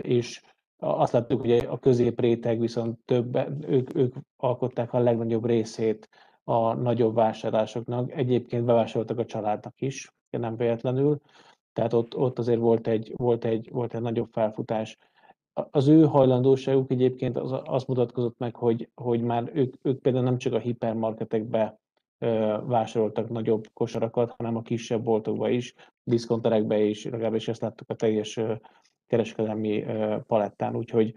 [0.00, 0.42] és
[0.78, 6.08] azt láttuk, hogy a középréteg viszont több, ők, ők alkották a legnagyobb részét
[6.44, 8.12] a nagyobb vásárlásoknak.
[8.12, 11.20] Egyébként bevásároltak a családnak is, nem véletlenül,
[11.72, 14.96] tehát ott, ott azért volt egy, volt, egy, volt egy nagyobb felfutás.
[15.70, 20.38] Az ő hajlandóságuk egyébként az, az mutatkozott meg, hogy, hogy már ők, ők például nem
[20.38, 21.78] csak a hipermarketekbe
[22.66, 25.74] vásároltak nagyobb kosarakat, hanem a kisebb boltokba is,
[26.04, 28.40] diszkonterekbe is, legalábbis ezt láttuk a teljes
[29.06, 29.84] kereskedelmi
[30.26, 30.76] palettán.
[30.76, 31.14] Úgyhogy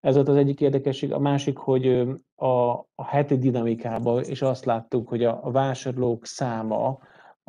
[0.00, 1.12] ez volt az egyik érdekesség.
[1.12, 1.86] A másik, hogy
[2.34, 6.98] a, a heti dinamikában, és azt láttuk, hogy a, a vásárlók száma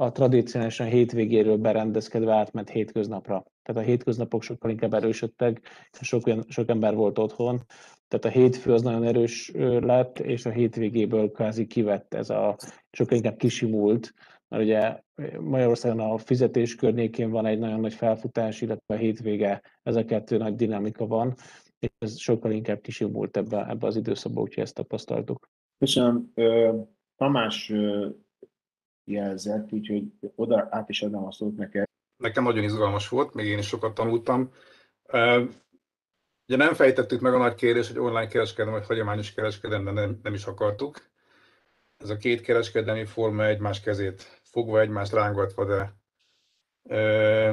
[0.01, 3.45] a tradicionálisan hétvégéről berendezkedve átment hétköznapra.
[3.63, 5.61] Tehát a hétköznapok sokkal inkább erősödtek,
[6.01, 7.59] sok, sok ember volt otthon,
[8.07, 12.55] tehát a hétfő az nagyon erős lett, és a hétvégéből kvázi kivett ez a
[12.91, 14.13] sokkal inkább kisimult,
[14.47, 14.99] mert ugye
[15.39, 20.37] Magyarországon a fizetés környékén van egy nagyon nagy felfutás, illetve a hétvége, ez a kettő
[20.37, 21.33] nagy dinamika van,
[21.79, 25.49] és ez sokkal inkább kisimult ebbe, ebbe az időszakban, úgyhogy ezt tapasztaltuk.
[25.77, 26.33] Köszönöm.
[27.15, 27.73] Tamás
[29.05, 30.03] jelzett, úgyhogy
[30.35, 31.85] oda át is adnám a szót neked.
[32.17, 34.51] Nekem nagyon izgalmas volt, még én is sokat tanultam.
[36.47, 40.19] Ugye nem fejtettük meg a nagy kérdést, hogy online kereskedelem vagy hagyományos kereskedelem, de nem,
[40.23, 41.09] nem is akartuk.
[41.97, 45.93] Ez a két kereskedelmi forma egymás kezét fogva, egymást rángatva, de,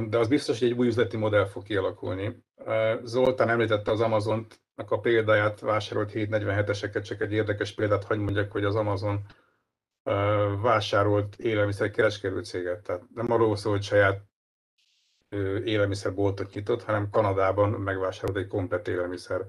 [0.09, 2.45] de az biztos, hogy egy új üzleti modell fog kialakulni.
[3.03, 8.65] Zoltán említette az Amazon-nak a példáját, vásárolt 747-eseket, csak egy érdekes példát hagyd mondjak, hogy
[8.65, 9.21] az Amazon
[10.61, 12.83] vásárolt élelmiszer kereskedő céget.
[12.83, 14.23] Tehát nem arról szól, hogy saját
[15.65, 19.41] élelmiszerboltot nyitott, hanem Kanadában megvásárolt egy komplet élelmiszer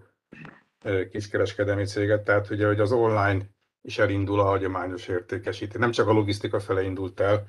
[1.12, 2.24] kiskereskedelmi céget.
[2.24, 3.40] Tehát ugye, hogy az online
[3.82, 5.80] is elindul a hagyományos értékesítés.
[5.80, 7.48] Nem csak a logisztika fele indult el,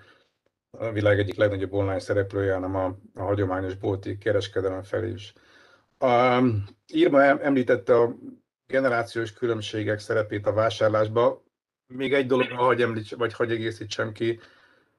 [0.70, 2.84] a világ egyik legnagyobb online szereplője, hanem a,
[3.14, 5.32] a hagyományos bolti kereskedelem felé is.
[5.98, 6.42] A,
[6.86, 8.14] Írma említette a
[8.66, 11.42] generációs különbségek szerepét a vásárlásba.
[11.90, 14.40] Még egy dolog, hagy említs, vagy hagy egészítsem ki,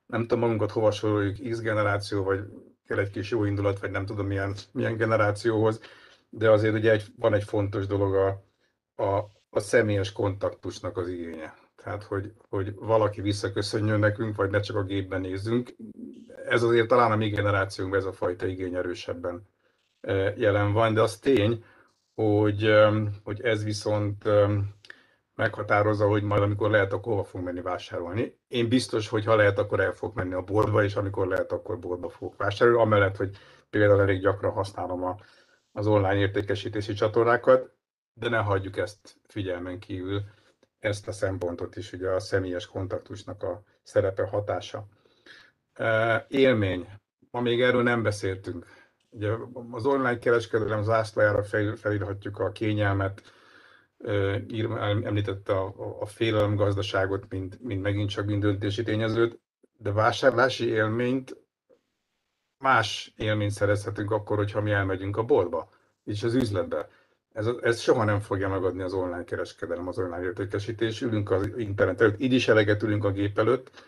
[0.06, 2.40] nem tudom magunkat hova soroljuk, X generáció, vagy
[2.88, 5.82] kell egy kis jó indulat, vagy nem tudom milyen, milyen generációhoz,
[6.30, 8.44] de azért ugye egy, van egy fontos dolog a,
[9.04, 11.54] a, a személyes kontaktusnak az igénye.
[11.76, 15.76] Tehát, hogy, hogy valaki visszaköszönjön nekünk, vagy ne csak a gépben nézzünk.
[16.50, 19.48] Ez azért talán a mi generációnkban ez a fajta igény erősebben
[20.02, 21.64] e, jelen van, de az tény,
[22.16, 22.74] hogy,
[23.24, 24.24] hogy ez viszont
[25.42, 28.40] meghatározza, hogy majd amikor lehet, akkor hova fog menni vásárolni.
[28.48, 31.80] Én biztos, hogy ha lehet, akkor el fog menni a boltba, és amikor lehet, akkor
[31.80, 33.38] boltba fogok vásárolni, amellett, hogy
[33.70, 35.18] például elég gyakran használom a,
[35.72, 37.72] az online értékesítési csatornákat,
[38.14, 40.22] de ne hagyjuk ezt figyelmen kívül,
[40.80, 44.88] ezt a szempontot is, ugye a személyes kontaktusnak a szerepe, hatása.
[46.28, 46.88] Élmény.
[47.32, 48.66] Ma még erről nem beszéltünk.
[49.10, 49.32] Ugye
[49.72, 51.44] az online kereskedelem zászlajára
[51.76, 53.22] felírhatjuk a kényelmet,
[55.04, 59.40] említette a, a félelem gazdaságot, mint, mint megint csak mind döntési tényezőt,
[59.78, 61.38] de vásárlási élményt
[62.58, 65.70] más élményt szerezhetünk akkor, hogyha mi elmegyünk a boltba,
[66.04, 66.90] és az üzletbe.
[67.34, 71.02] Ez, ez soha nem fogja megadni az online kereskedelem, az online értékesítés.
[71.02, 73.86] Ülünk az internet előtt, így is eleget ülünk a gép előtt,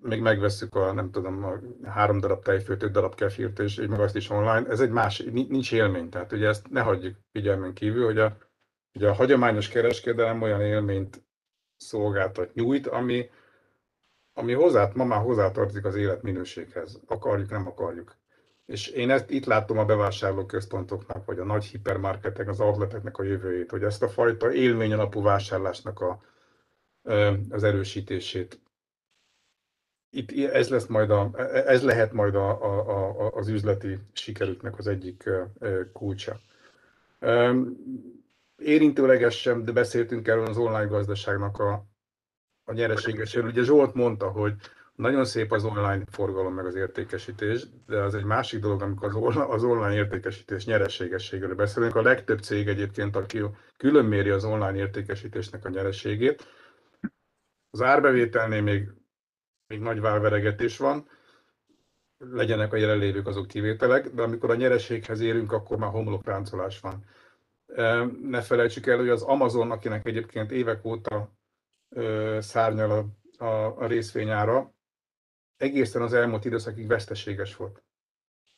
[0.00, 4.00] még megveszük a, nem tudom, a három darab tejfőt, öt darab kefírt, és így meg
[4.00, 4.68] azt is online.
[4.68, 8.36] Ez egy más, nincs élmény, tehát ugye ezt ne hagyjuk figyelmen kívül, hogy a,
[8.94, 11.22] ugye a hagyományos kereskedelem olyan élményt
[11.76, 13.30] szolgáltat, nyújt, ami,
[14.32, 17.00] ami hozzá, ma már hozzátartozik az életminőséghez.
[17.06, 18.16] Akarjuk, nem akarjuk.
[18.66, 23.70] És én ezt itt látom a bevásárlóközpontoknak, vagy a nagy hipermarketek, az outleteknek a jövőjét,
[23.70, 26.22] hogy ezt a fajta élmény alapú vásárlásnak a,
[27.50, 28.60] az erősítését.
[30.10, 31.30] Itt ez, lesz majd a,
[31.66, 35.30] ez lehet majd a, a, a, az üzleti sikerüknek az egyik
[35.92, 36.40] kulcsa.
[38.56, 41.86] Érintőleges sem, de beszéltünk erről az online gazdaságnak a,
[42.64, 43.48] a nyereségeséről.
[43.48, 44.54] Ugye Zsolt mondta, hogy
[44.94, 49.14] nagyon szép az online forgalom meg az értékesítés, de az egy másik dolog, amikor az
[49.14, 51.94] online, az online értékesítés nyereségességről beszélünk.
[51.94, 53.42] A legtöbb cég egyébként, aki
[53.76, 56.46] külön méri az online értékesítésnek a nyereségét,
[57.70, 58.88] az árbevételnél még,
[59.66, 61.08] még nagy válveregetés van,
[62.18, 67.04] legyenek a jelenlévők azok kivételek, de amikor a nyereséghez érünk, akkor már homlokráncolás van.
[68.22, 71.32] Ne felejtsük el, hogy az Amazon, akinek egyébként évek óta
[72.38, 72.90] szárnyal
[73.38, 74.74] a, a, a részvényára,
[75.56, 77.82] egészen az elmúlt időszakig veszteséges volt.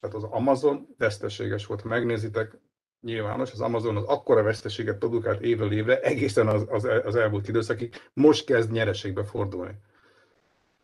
[0.00, 1.80] Tehát az Amazon veszteséges volt.
[1.80, 2.58] Ha megnézitek,
[3.00, 7.94] nyilvános, az Amazon az akkora veszteséget produkált évről évre, egészen az, az, az elmúlt időszakig,
[8.12, 9.74] most kezd nyereségbe fordulni.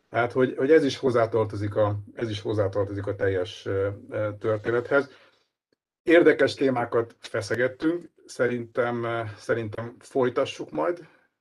[0.09, 3.69] Tehát, hogy, hogy ez, is hozzátartozik a, ez is hozzátartozik a teljes
[4.39, 5.11] történethez.
[6.03, 11.07] Érdekes témákat feszegettünk, szerintem, szerintem folytassuk majd